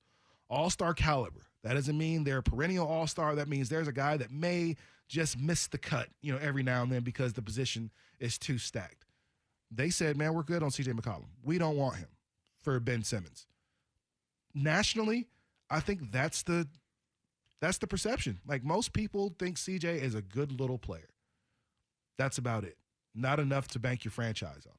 All-star 0.49 0.93
caliber. 0.93 1.50
That 1.63 1.73
doesn't 1.73 1.97
mean 1.97 2.23
they're 2.23 2.39
a 2.39 2.43
perennial 2.43 2.87
all-star. 2.87 3.35
That 3.35 3.47
means 3.47 3.69
there's 3.69 3.87
a 3.87 3.93
guy 3.93 4.17
that 4.17 4.31
may 4.31 4.75
just 5.07 5.37
miss 5.37 5.67
the 5.67 5.77
cut, 5.77 6.07
you 6.21 6.31
know, 6.31 6.39
every 6.41 6.63
now 6.63 6.81
and 6.83 6.91
then 6.91 7.03
because 7.03 7.33
the 7.33 7.41
position 7.41 7.91
is 8.19 8.37
too 8.37 8.57
stacked. 8.57 9.05
They 9.69 9.89
said, 9.89 10.17
"Man, 10.17 10.33
we're 10.33 10.43
good 10.43 10.63
on 10.63 10.69
CJ 10.69 10.93
McCollum. 10.93 11.27
We 11.43 11.57
don't 11.57 11.77
want 11.77 11.97
him 11.97 12.09
for 12.61 12.79
Ben 12.79 13.03
Simmons." 13.03 13.47
Nationally, 14.53 15.27
I 15.69 15.79
think 15.79 16.11
that's 16.11 16.43
the 16.43 16.67
that's 17.59 17.77
the 17.77 17.87
perception. 17.87 18.39
Like 18.45 18.63
most 18.63 18.91
people 18.91 19.35
think 19.37 19.57
CJ 19.57 20.01
is 20.01 20.15
a 20.15 20.21
good 20.21 20.59
little 20.59 20.77
player. 20.77 21.09
That's 22.17 22.37
about 22.37 22.63
it. 22.63 22.77
Not 23.13 23.39
enough 23.39 23.67
to 23.69 23.79
bank 23.79 24.03
your 24.03 24.11
franchise 24.11 24.65
on. 24.65 24.77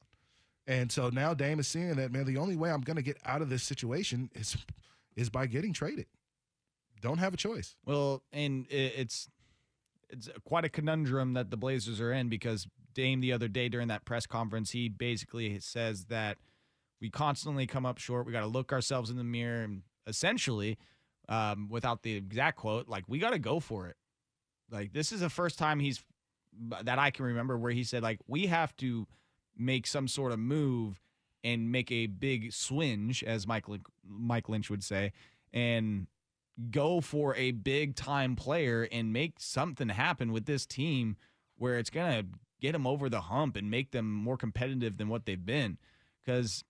And 0.65 0.91
so 0.91 1.09
now 1.09 1.33
Dame 1.33 1.59
is 1.59 1.67
seeing 1.67 1.95
that 1.95 2.11
man, 2.11 2.25
the 2.25 2.37
only 2.37 2.55
way 2.55 2.71
I'm 2.71 2.81
to 2.81 3.01
get 3.01 3.17
out 3.25 3.41
of 3.41 3.49
this 3.49 3.63
situation 3.63 4.29
is 4.33 4.57
is 5.15 5.29
by 5.29 5.45
getting 5.45 5.73
traded. 5.73 6.07
Don't 7.03 7.17
have 7.17 7.33
a 7.33 7.37
choice. 7.37 7.75
Well, 7.85 8.23
and 8.31 8.65
it's 8.69 9.27
it's 10.09 10.29
quite 10.45 10.63
a 10.63 10.69
conundrum 10.69 11.33
that 11.33 11.51
the 11.51 11.57
Blazers 11.57 11.99
are 11.99 12.13
in 12.13 12.29
because 12.29 12.65
Dame 12.93 13.19
the 13.19 13.33
other 13.33 13.49
day 13.49 13.67
during 13.67 13.89
that 13.89 14.05
press 14.05 14.25
conference, 14.25 14.71
he 14.71 14.87
basically 14.87 15.59
says 15.59 16.05
that 16.05 16.37
we 17.01 17.09
constantly 17.09 17.67
come 17.67 17.85
up 17.85 17.97
short. 17.97 18.25
We 18.25 18.31
got 18.31 18.39
to 18.39 18.47
look 18.47 18.71
ourselves 18.71 19.09
in 19.09 19.17
the 19.17 19.23
mirror 19.25 19.63
and 19.63 19.81
essentially 20.07 20.77
um, 21.27 21.67
without 21.69 22.03
the 22.03 22.15
exact 22.15 22.57
quote, 22.57 22.87
like 22.87 23.03
we 23.09 23.19
got 23.19 23.31
to 23.31 23.39
go 23.39 23.59
for 23.59 23.87
it. 23.87 23.97
Like 24.71 24.93
this 24.93 25.11
is 25.11 25.19
the 25.19 25.29
first 25.29 25.59
time 25.59 25.81
he's 25.81 26.01
that 26.83 26.99
I 26.99 27.11
can 27.11 27.25
remember 27.25 27.57
where 27.57 27.71
he 27.73 27.83
said 27.83 28.01
like 28.01 28.19
we 28.27 28.45
have 28.45 28.73
to 28.77 29.07
make 29.57 29.87
some 29.87 30.07
sort 30.07 30.31
of 30.31 30.39
move 30.39 31.01
and 31.43 31.69
make 31.69 31.91
a 31.91 32.07
big 32.07 32.53
swinge, 32.53 33.23
as 33.23 33.45
Mike 33.45 33.65
Mike 34.07 34.47
Lynch 34.47 34.69
would 34.69 34.85
say, 34.85 35.11
and 35.51 36.07
go 36.69 37.01
for 37.01 37.35
a 37.35 37.51
big 37.51 37.95
time 37.95 38.35
player 38.35 38.87
and 38.91 39.11
make 39.11 39.39
something 39.39 39.89
happen 39.89 40.31
with 40.31 40.45
this 40.45 40.65
team 40.65 41.17
where 41.57 41.77
it's 41.77 41.89
gonna 41.89 42.23
get 42.61 42.71
them 42.71 42.87
over 42.87 43.09
the 43.09 43.21
hump 43.21 43.55
and 43.55 43.69
make 43.69 43.91
them 43.91 44.11
more 44.11 44.37
competitive 44.37 44.97
than 44.97 45.09
what 45.09 45.25
they've 45.25 45.45
been. 45.45 45.77
Because, 46.23 46.63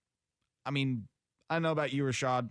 I 0.66 0.72
mean, 0.72 1.08
I 1.50 1.60
know 1.60 1.72
about 1.72 1.94
you, 1.94 2.04
Rashad. 2.04 2.50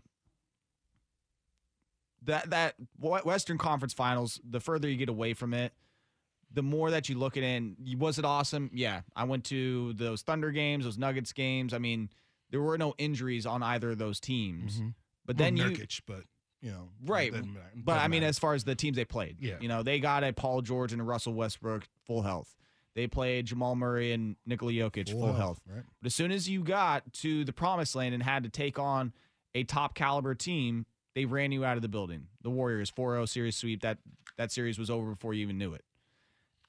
That 2.24 2.51
that 2.51 2.74
Western 3.01 3.59
Conference 3.59 3.93
Finals, 3.93 4.41
the 4.49 4.61
further 4.61 4.89
you 4.89 4.97
get 4.97 5.09
away 5.09 5.35
from 5.35 5.53
it, 5.55 5.72
the 6.55 6.62
more 6.62 6.91
that 6.91 7.09
you 7.09 7.18
look 7.18 7.37
at 7.37 7.43
it, 7.43 7.47
and 7.47 7.76
was 7.99 8.18
it 8.18 8.24
awesome? 8.24 8.70
Yeah. 8.72 9.01
I 9.16 9.24
went 9.24 9.45
to 9.47 9.93
those 9.95 10.22
Thunder 10.22 10.53
games, 10.53 10.85
those 10.85 10.99
Nuggets 10.99 11.33
games. 11.33 11.74
I 11.74 11.78
mean, 11.78 12.11
there 12.51 12.61
were 12.61 12.78
no 12.78 12.95
injuries 12.99 13.47
on 13.47 13.62
either 13.62 13.91
of 13.91 13.99
those 13.99 14.20
teams. 14.20 14.76
Mm-hmm. 14.76 14.89
But 15.24 15.37
well, 15.37 15.45
then 15.45 15.57
you, 15.57 15.87
but 16.07 16.24
you 16.63 16.71
know, 16.71 16.89
right? 17.05 17.35
But 17.75 17.99
I 17.99 18.09
mean, 18.09 18.23
as 18.23 18.39
far 18.39 18.55
as 18.55 18.65
the 18.65 18.75
teams 18.75 18.97
they 18.97 19.05
played, 19.05 19.37
yeah, 19.41 19.57
you 19.61 19.69
know, 19.69 19.83
they 19.83 20.01
got 20.01 20.25
a 20.25 20.33
Paul 20.33 20.63
George 20.63 20.93
and 20.93 21.01
a 21.01 21.05
Russell 21.05 21.35
Westbrook 21.35 21.87
full 22.07 22.23
health. 22.23 22.55
They 22.95 23.07
played 23.07 23.47
Jamal 23.47 23.75
Murray 23.75 24.13
and 24.13 24.37
Nikola 24.47 24.73
Jokic 24.73 25.11
full, 25.11 25.21
full 25.21 25.27
health. 25.33 25.39
health. 25.39 25.61
Right. 25.67 25.85
But 26.01 26.07
as 26.07 26.15
soon 26.15 26.31
as 26.31 26.49
you 26.49 26.63
got 26.63 27.13
to 27.15 27.45
the 27.45 27.53
promised 27.53 27.95
land 27.97 28.15
and 28.15 28.23
had 28.23 28.45
to 28.45 28.49
take 28.49 28.79
on 28.79 29.13
a 29.55 29.65
top 29.65 29.95
caliber 29.95 30.35
team, 30.35 30.87
they 31.15 31.25
ran 31.25 31.53
you 31.53 31.65
out 31.65 31.77
of 31.77 31.83
the 31.83 31.89
building. 31.89 32.27
The 32.43 32.51
Warriors 32.51 32.91
4-0 32.91 33.29
series 33.29 33.57
sweep. 33.57 33.83
That 33.83 33.99
that 34.37 34.53
series 34.53 34.79
was 34.79 34.91
over 34.91 35.11
before 35.11 35.35
you 35.35 35.43
even 35.43 35.59
knew 35.59 35.73
it. 35.73 35.85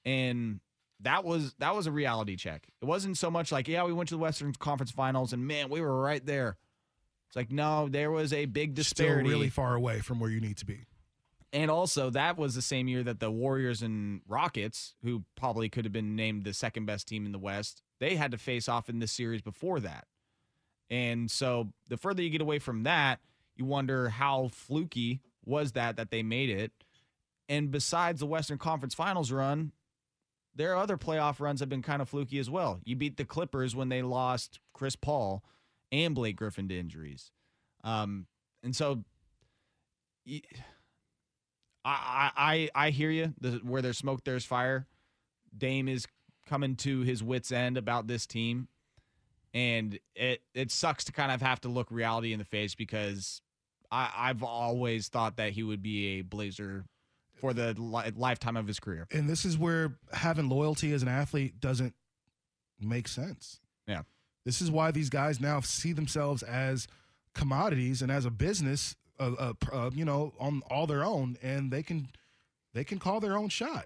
And 0.05 0.59
that 1.01 1.23
was 1.23 1.55
that 1.59 1.75
was 1.75 1.87
a 1.87 1.91
reality 1.91 2.35
check. 2.35 2.67
It 2.81 2.85
wasn't 2.85 3.17
so 3.17 3.29
much 3.29 3.51
like, 3.51 3.67
yeah, 3.67 3.83
we 3.83 3.93
went 3.93 4.09
to 4.09 4.15
the 4.15 4.19
Western 4.19 4.53
Conference 4.53 4.91
Finals 4.91 5.33
and 5.33 5.45
man, 5.45 5.69
we 5.69 5.81
were 5.81 6.01
right 6.01 6.25
there. 6.25 6.57
It's 7.33 7.35
like, 7.35 7.51
no, 7.51 7.89
there 7.89 8.11
was 8.11 8.31
a 8.31 8.45
big 8.45 8.75
disparity. 8.75 9.23
Still 9.27 9.39
really 9.39 9.49
far 9.49 9.73
away 9.73 10.01
from 10.01 10.19
where 10.19 10.29
you 10.29 10.39
need 10.39 10.57
to 10.57 10.67
be. 10.67 10.85
And 11.51 11.71
also, 11.71 12.11
that 12.11 12.37
was 12.37 12.53
the 12.53 12.61
same 12.61 12.87
year 12.87 13.01
that 13.01 13.19
the 13.19 13.31
Warriors 13.31 13.81
and 13.81 14.21
Rockets, 14.27 14.93
who 15.01 15.23
probably 15.35 15.67
could 15.67 15.83
have 15.83 15.91
been 15.91 16.15
named 16.15 16.43
the 16.43 16.53
second 16.53 16.85
best 16.85 17.07
team 17.07 17.25
in 17.25 17.31
the 17.31 17.39
West, 17.39 17.81
they 17.99 18.17
had 18.17 18.29
to 18.33 18.37
face 18.37 18.69
off 18.69 18.87
in 18.87 18.99
this 18.99 19.11
series 19.11 19.41
before 19.41 19.79
that. 19.79 20.05
And 20.91 21.31
so, 21.31 21.69
the 21.89 21.97
further 21.97 22.21
you 22.21 22.29
get 22.29 22.41
away 22.41 22.59
from 22.59 22.83
that, 22.83 23.19
you 23.55 23.65
wonder 23.65 24.09
how 24.09 24.49
fluky 24.49 25.21
was 25.43 25.71
that 25.71 25.95
that 25.95 26.11
they 26.11 26.21
made 26.21 26.51
it. 26.51 26.71
And 27.49 27.71
besides 27.71 28.19
the 28.19 28.27
Western 28.27 28.59
Conference 28.59 28.93
Finals 28.93 29.31
run, 29.31 29.71
their 30.53 30.75
other 30.75 30.97
playoff 30.97 31.39
runs 31.39 31.61
have 31.61 31.69
been 31.69 31.81
kind 31.81 31.99
of 31.99 32.09
fluky 32.09 32.37
as 32.37 32.51
well. 32.51 32.79
You 32.83 32.95
beat 32.95 33.17
the 33.17 33.25
Clippers 33.25 33.75
when 33.75 33.89
they 33.89 34.03
lost 34.03 34.59
Chris 34.71 34.95
Paul 34.95 35.43
and 35.93 36.15
Blake 36.15 36.35
Griffin 36.35 36.67
to 36.67 36.77
injuries. 36.77 37.31
Um, 37.83 38.25
and 38.63 38.75
so 38.75 39.03
I 41.85 42.31
I 42.35 42.69
I 42.75 42.89
hear 42.89 43.11
you. 43.11 43.33
The, 43.39 43.61
where 43.63 43.81
there's 43.81 43.97
smoke, 43.97 44.23
there's 44.23 44.43
fire. 44.43 44.87
Dame 45.55 45.87
is 45.87 46.07
coming 46.47 46.75
to 46.77 47.01
his 47.01 47.23
wits 47.23 47.51
end 47.51 47.77
about 47.77 48.07
this 48.07 48.25
team, 48.25 48.67
and 49.53 49.99
it 50.15 50.41
it 50.53 50.71
sucks 50.71 51.03
to 51.05 51.11
kind 51.11 51.31
of 51.31 51.41
have 51.41 51.61
to 51.61 51.69
look 51.69 51.87
reality 51.91 52.33
in 52.33 52.39
the 52.39 52.45
face 52.45 52.73
because 52.73 53.41
I 53.91 54.09
I've 54.15 54.43
always 54.43 55.09
thought 55.09 55.37
that 55.37 55.51
he 55.51 55.61
would 55.61 55.83
be 55.83 56.19
a 56.19 56.21
Blazer 56.23 56.85
for 57.35 57.53
the 57.53 57.73
li- 57.79 58.11
lifetime 58.15 58.57
of 58.57 58.65
his 58.65 58.79
career. 58.79 59.07
And 59.11 59.29
this 59.29 59.45
is 59.45 59.57
where 59.57 59.97
having 60.13 60.49
loyalty 60.49 60.91
as 60.93 61.03
an 61.03 61.09
athlete 61.09 61.59
doesn't 61.59 61.93
make 62.79 63.07
sense. 63.07 63.59
Yeah. 63.87 64.03
This 64.45 64.61
is 64.61 64.69
why 64.69 64.91
these 64.91 65.09
guys 65.09 65.39
now 65.39 65.61
see 65.61 65.93
themselves 65.93 66.43
as 66.43 66.87
commodities 67.33 68.01
and 68.01 68.11
as 68.11 68.25
a 68.25 68.31
business, 68.31 68.95
uh, 69.19 69.31
uh, 69.39 69.53
uh, 69.71 69.89
you 69.93 70.05
know, 70.05 70.33
on 70.39 70.61
all 70.69 70.87
their 70.87 71.03
own, 71.03 71.37
and 71.41 71.71
they 71.71 71.83
can 71.83 72.09
they 72.73 72.83
can 72.83 72.99
call 72.99 73.19
their 73.19 73.37
own 73.37 73.49
shot. 73.49 73.85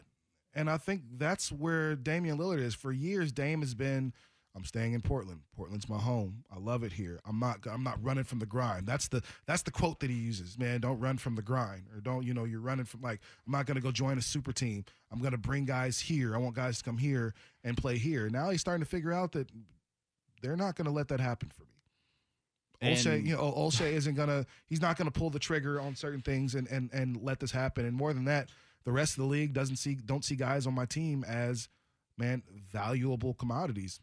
And 0.54 0.70
I 0.70 0.78
think 0.78 1.02
that's 1.18 1.52
where 1.52 1.96
Damian 1.96 2.38
Lillard 2.38 2.62
is. 2.62 2.74
For 2.74 2.92
years, 2.92 3.32
Dame 3.32 3.62
has 3.62 3.76
been, 3.76 4.12
I'm 4.56 4.66
staying 4.66 4.94
in 4.94 5.02
Portland. 5.02 5.42
Portland's 5.56 5.88
my 5.88 6.00
home. 6.00 6.44
I 6.52 6.58
love 6.58 6.84
it 6.84 6.92
here. 6.92 7.20
I'm 7.28 7.40
not 7.40 7.60
I'm 7.70 7.84
not 7.84 8.04
running 8.04 8.24
from 8.24 8.40
the 8.40 8.48
grind. 8.48 8.88
That's 8.88 9.08
the 9.08 9.22
that's 9.46 9.62
the 9.62 9.70
quote 9.70 10.00
that 10.00 10.10
he 10.10 10.16
uses. 10.16 10.58
Man, 10.58 10.82
don't 10.82 11.00
run 11.00 11.20
from 11.20 11.36
the 11.36 11.44
grind, 11.44 11.84
or 11.94 12.02
don't 12.02 12.26
you 12.26 12.34
know 12.34 12.46
you're 12.46 12.60
running 12.60 12.86
from 12.86 13.02
like 13.02 13.22
I'm 13.46 13.52
not 13.52 13.68
going 13.68 13.76
to 13.76 13.82
go 13.82 13.92
join 13.92 14.18
a 14.18 14.22
super 14.22 14.52
team. 14.52 14.84
I'm 15.12 15.20
going 15.20 15.34
to 15.34 15.38
bring 15.38 15.66
guys 15.66 16.00
here. 16.00 16.34
I 16.34 16.40
want 16.40 16.56
guys 16.56 16.80
to 16.80 16.84
come 16.84 16.98
here 16.98 17.36
and 17.64 17.78
play 17.78 18.00
here. 18.00 18.30
Now 18.32 18.50
he's 18.50 18.62
starting 18.62 18.84
to 18.84 18.90
figure 18.90 19.14
out 19.14 19.34
that 19.34 19.48
they're 20.42 20.56
not 20.56 20.76
going 20.76 20.86
to 20.86 20.92
let 20.92 21.08
that 21.10 21.20
happen 21.20 21.50
for 21.50 21.64
me. 21.64 21.68
Olshey, 22.82 23.26
you 23.26 23.36
know, 23.36 23.42
Olshey 23.42 23.92
isn't 23.92 24.16
gonna. 24.16 24.46
He's 24.68 24.82
not 24.82 24.98
gonna 24.98 25.10
pull 25.10 25.32
the 25.32 25.40
trigger 25.40 25.82
on 25.82 25.96
certain 25.96 26.22
things 26.22 26.54
and 26.54 26.68
and 26.68 26.92
and 26.94 27.20
let 27.24 27.40
this 27.40 27.52
happen. 27.52 27.86
And 27.86 27.96
more 27.96 28.14
than 28.14 28.26
that, 28.26 28.50
the 28.84 28.92
rest 28.92 29.18
of 29.18 29.24
the 29.24 29.30
league 29.30 29.54
doesn't 29.54 29.78
see 29.78 29.96
don't 29.96 30.24
see 30.24 30.36
guys 30.36 30.68
on 30.68 30.76
my 30.76 30.86
team 30.86 31.24
as 31.24 31.70
man 32.20 32.44
valuable 32.72 33.34
commodities. 33.34 34.00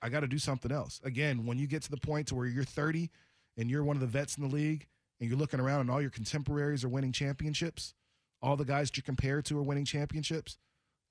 I 0.00 0.08
got 0.08 0.20
to 0.20 0.28
do 0.28 0.38
something 0.38 0.70
else. 0.70 1.00
Again, 1.04 1.44
when 1.46 1.58
you 1.58 1.66
get 1.66 1.82
to 1.82 1.90
the 1.90 1.96
point 1.96 2.28
to 2.28 2.34
where 2.34 2.46
you're 2.46 2.64
30 2.64 3.10
and 3.58 3.68
you're 3.68 3.84
one 3.84 3.96
of 3.96 4.00
the 4.00 4.06
vets 4.06 4.36
in 4.38 4.48
the 4.48 4.54
league, 4.54 4.86
and 5.20 5.28
you're 5.28 5.38
looking 5.38 5.60
around 5.60 5.82
and 5.82 5.90
all 5.90 6.00
your 6.00 6.10
contemporaries 6.10 6.84
are 6.84 6.88
winning 6.88 7.12
championships, 7.12 7.92
all 8.40 8.56
the 8.56 8.64
guys 8.64 8.90
you 8.94 9.02
compare 9.02 9.42
to 9.42 9.58
are 9.58 9.62
winning 9.62 9.84
championships. 9.84 10.56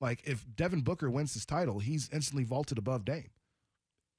Like 0.00 0.22
if 0.24 0.44
Devin 0.56 0.80
Booker 0.80 1.10
wins 1.10 1.34
this 1.34 1.44
title, 1.44 1.78
he's 1.78 2.08
instantly 2.12 2.44
vaulted 2.44 2.78
above 2.78 3.04
Dame 3.04 3.30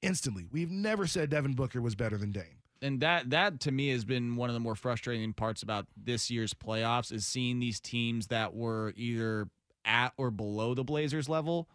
instantly. 0.02 0.46
We've 0.50 0.70
never 0.70 1.06
said 1.06 1.30
Devin 1.30 1.54
Booker 1.54 1.80
was 1.80 1.94
better 1.94 2.18
than 2.18 2.32
Dame. 2.32 2.58
And 2.82 3.00
that 3.00 3.30
that 3.30 3.60
to 3.60 3.72
me 3.72 3.90
has 3.90 4.04
been 4.04 4.34
one 4.34 4.50
of 4.50 4.54
the 4.54 4.60
more 4.60 4.74
frustrating 4.74 5.32
parts 5.32 5.62
about 5.62 5.86
this 5.96 6.30
year's 6.30 6.52
playoffs 6.52 7.12
is 7.12 7.24
seeing 7.24 7.60
these 7.60 7.78
teams 7.78 8.26
that 8.26 8.54
were 8.54 8.92
either 8.96 9.48
at 9.84 10.12
or 10.16 10.30
below 10.30 10.74
the 10.74 10.84
Blazers 10.84 11.28
level 11.28 11.68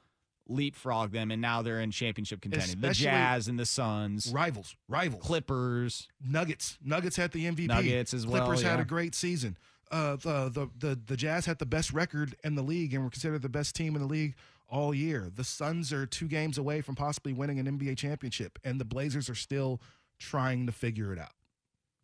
leapfrog 0.50 1.12
them 1.12 1.32
and 1.32 1.42
now 1.42 1.62
they're 1.62 1.80
in 1.80 1.92
championship 1.92 2.42
contention. 2.42 2.72
Especially 2.72 3.06
the 3.06 3.12
Jazz 3.12 3.48
and 3.48 3.60
the 3.60 3.66
Suns. 3.66 4.32
Rivals. 4.34 4.76
Rivals. 4.88 5.24
Clippers. 5.24 6.08
Nuggets. 6.26 6.78
Nuggets 6.84 7.16
had 7.16 7.32
the 7.32 7.46
MVP. 7.46 7.68
Nuggets 7.68 8.14
as 8.14 8.26
well. 8.26 8.46
Clippers 8.46 8.64
yeah. 8.64 8.72
had 8.72 8.80
a 8.80 8.86
great 8.86 9.16
season. 9.16 9.58
Uh, 9.90 10.18
the, 10.18 10.50
the 10.50 10.70
the 10.78 11.00
the 11.06 11.16
Jazz 11.16 11.46
had 11.46 11.60
the 11.60 11.66
best 11.66 11.94
record 11.94 12.36
in 12.44 12.56
the 12.56 12.62
league 12.62 12.94
and 12.94 13.04
were 13.04 13.10
considered 13.10 13.42
the 13.42 13.50
best 13.50 13.74
team 13.74 13.96
in 13.96 14.02
the 14.02 14.08
league 14.08 14.36
all 14.70 14.94
year. 14.94 15.30
The 15.34 15.44
Suns 15.44 15.94
are 15.94 16.06
two 16.06 16.28
games 16.28 16.58
away 16.58 16.82
from 16.82 16.96
possibly 16.96 17.34
winning 17.34 17.60
an 17.60 17.66
NBA 17.66 17.98
championship, 17.98 18.60
and 18.64 18.80
the 18.80 18.86
Blazers 18.86 19.30
are 19.30 19.36
still 19.36 19.82
trying 20.20 20.66
to 20.66 20.72
figure 20.72 21.14
it 21.14 21.20
out. 21.20 21.34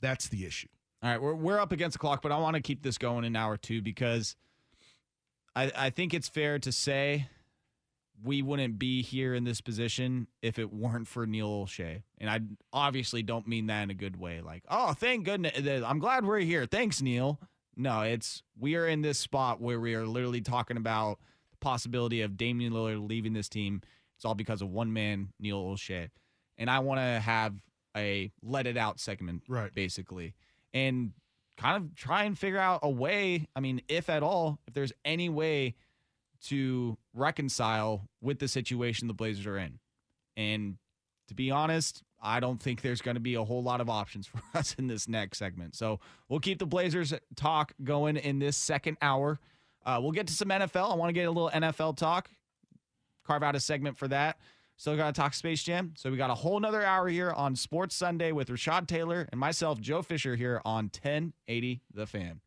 That's 0.02 0.28
the 0.28 0.46
issue. 0.46 0.68
All 1.02 1.10
right, 1.10 1.22
we're 1.22 1.36
we're 1.36 1.60
up 1.60 1.72
against 1.72 1.94
the 1.94 2.00
clock, 2.00 2.22
but 2.22 2.32
I 2.32 2.38
want 2.38 2.56
to 2.56 2.62
keep 2.62 2.84
this 2.84 2.98
going 2.98 3.26
an 3.26 3.36
hour 3.36 3.58
two 3.58 3.82
because 3.82 4.36
I 5.56 5.72
I 5.76 5.90
think 5.90 6.14
it's 6.14 6.30
fair 6.30 6.60
to 6.60 6.72
say 6.72 7.28
we 8.24 8.42
wouldn't 8.42 8.80
be 8.80 9.02
here 9.02 9.34
in 9.34 9.44
this 9.44 9.60
position 9.60 10.28
if 10.42 10.58
it 10.60 10.74
weren't 10.74 11.08
for 11.08 11.26
Neil 11.26 11.50
Olshey. 11.50 12.04
And 12.20 12.30
I 12.30 12.40
obviously 12.72 13.24
don't 13.24 13.48
mean 13.48 13.68
that 13.68 13.84
in 13.84 13.90
a 13.90 13.96
good 13.96 14.18
way. 14.18 14.42
Like, 14.42 14.64
oh, 14.70 14.94
thank 14.94 15.26
goodness. 15.26 15.84
I'm 15.86 16.00
glad 16.00 16.26
we're 16.26 16.40
here. 16.40 16.66
Thanks, 16.66 17.02
Neil. 17.02 17.40
No, 17.76 18.02
it's 18.02 18.44
we 18.58 18.76
are 18.76 18.88
in 18.88 19.02
this 19.02 19.18
spot 19.18 19.60
where 19.60 19.80
we 19.80 19.96
are 19.96 20.06
literally 20.06 20.42
talking 20.42 20.78
about 20.78 21.20
possibility 21.64 22.22
of 22.22 22.38
Damian 22.38 22.74
Lillard 22.74 23.08
leaving 23.08 23.34
this 23.34 23.50
team. 23.50 23.82
It's 24.18 24.26
all 24.26 24.36
because 24.36 24.62
of 24.62 24.70
one 24.70 24.94
man, 24.94 25.30
Neil 25.40 25.62
Olshey. 25.64 26.10
And 26.58 26.70
I 26.70 26.80
want 26.80 27.00
to 27.00 27.20
have 27.20 27.56
a 27.98 28.32
let 28.42 28.68
it 28.68 28.78
out 28.78 29.00
segment, 29.00 29.44
right? 29.48 29.74
Basically, 29.74 30.36
and 30.74 31.14
kind 31.58 31.84
of 31.84 31.96
try 31.96 32.24
and 32.24 32.38
figure 32.38 32.60
out 32.60 32.82
a 32.84 32.90
way. 32.90 33.48
I 33.56 33.60
mean, 33.60 33.82
if 33.88 34.10
at 34.10 34.24
all, 34.24 34.60
if 34.68 34.74
there's 34.74 34.94
any 35.06 35.30
way 35.30 35.76
to 36.46 36.98
reconcile 37.14 38.08
with 38.22 38.40
the 38.40 38.48
situation 38.48 39.08
the 39.08 39.14
Blazers 39.14 39.46
are 39.46 39.58
in. 39.58 39.80
And 40.36 40.78
to 41.30 41.34
be 41.34 41.52
honest, 41.52 42.04
I 42.22 42.40
don't 42.40 42.62
think 42.62 42.82
there's 42.82 43.02
going 43.02 43.16
to 43.16 43.22
be 43.22 43.36
a 43.36 43.44
whole 43.44 43.64
lot 43.64 43.82
of 43.82 43.90
options 43.90 44.28
for 44.28 44.42
us 44.54 44.76
in 44.78 44.88
this 44.88 45.08
next 45.08 45.38
segment. 45.38 45.76
So 45.76 46.00
we'll 46.30 46.40
keep 46.40 46.60
the 46.60 46.66
Blazers 46.66 47.14
talk 47.36 47.74
going 47.84 48.18
in 48.18 48.40
this 48.40 48.58
second 48.58 48.98
hour. 49.02 49.40
Uh, 49.86 50.00
we'll 50.02 50.12
get 50.12 50.28
to 50.28 50.34
some 50.34 50.50
NFL. 50.50 50.92
I 50.92 50.96
want 50.96 51.10
to 51.10 51.14
get 51.14 51.28
a 51.28 51.32
little 51.32 51.50
NFL 51.50 51.98
talk, 51.98 52.30
carve 53.26 53.44
out 53.44 53.56
a 53.56 53.60
segment 53.60 53.98
for 53.98 54.08
that. 54.08 54.38
Still 54.78 54.98
got 54.98 55.14
to 55.14 55.22
talk 55.22 55.34
Space 55.34 55.64
Jam. 55.64 55.94
So 55.96 56.10
we 56.10 56.18
got 56.18 56.30
a 56.30 56.36
whole 56.36 56.60
nother 56.60 56.84
hour 56.84 57.08
here 57.08 57.32
on 57.32 57.56
Sports 57.56 57.96
Sunday 57.96 58.32
with 58.32 58.50
Rashad 58.50 58.88
Taylor 58.88 59.28
and 59.32 59.40
myself, 59.40 59.80
Joe 59.80 60.02
Fisher, 60.02 60.36
here 60.36 60.62
on 60.66 60.86
1080 60.86 61.82
The 61.94 62.08
Fan. 62.08 62.42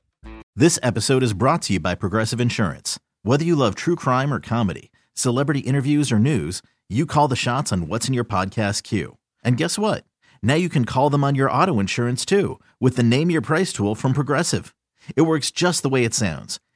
This 0.55 0.79
episode 0.83 1.23
is 1.23 1.35
brought 1.35 1.63
to 1.63 1.75
you 1.75 1.81
by 1.81 1.95
Progressive 1.95 2.41
Insurance. 2.41 2.99
Whether 3.23 3.45
you 3.45 3.55
love 3.55 3.75
true 3.75 3.97
crime 3.97 4.33
or 4.33 4.41
comedy, 4.41 4.91
celebrity 5.15 5.61
interviews 5.61 6.11
or 6.11 6.19
news, 6.19 6.63
you 6.89 7.07
call 7.07 7.29
the 7.29 7.37
shots 7.37 7.73
on 7.73 7.89
what's 7.89 8.09
in 8.09 8.15
your 8.15 8.25
podcast 8.25 8.83
queue. 8.83 9.19
And 9.45 9.57
guess 9.57 9.79
what? 9.79 10.05
Now 10.43 10.55
you 10.55 10.69
can 10.69 10.85
call 10.85 11.11
them 11.11 11.25
on 11.25 11.35
your 11.35 11.51
auto 11.51 11.79
insurance 11.81 12.25
too 12.25 12.61
with 12.81 12.97
the 12.97 13.03
Name 13.03 13.31
Your 13.31 13.41
Price 13.41 13.73
tool 13.73 13.95
from 13.95 14.13
Progressive. 14.13 14.75
It 15.15 15.23
works 15.23 15.51
just 15.51 15.83
the 15.83 15.89
way 15.89 16.05
it 16.05 16.15
sounds. 16.15 16.59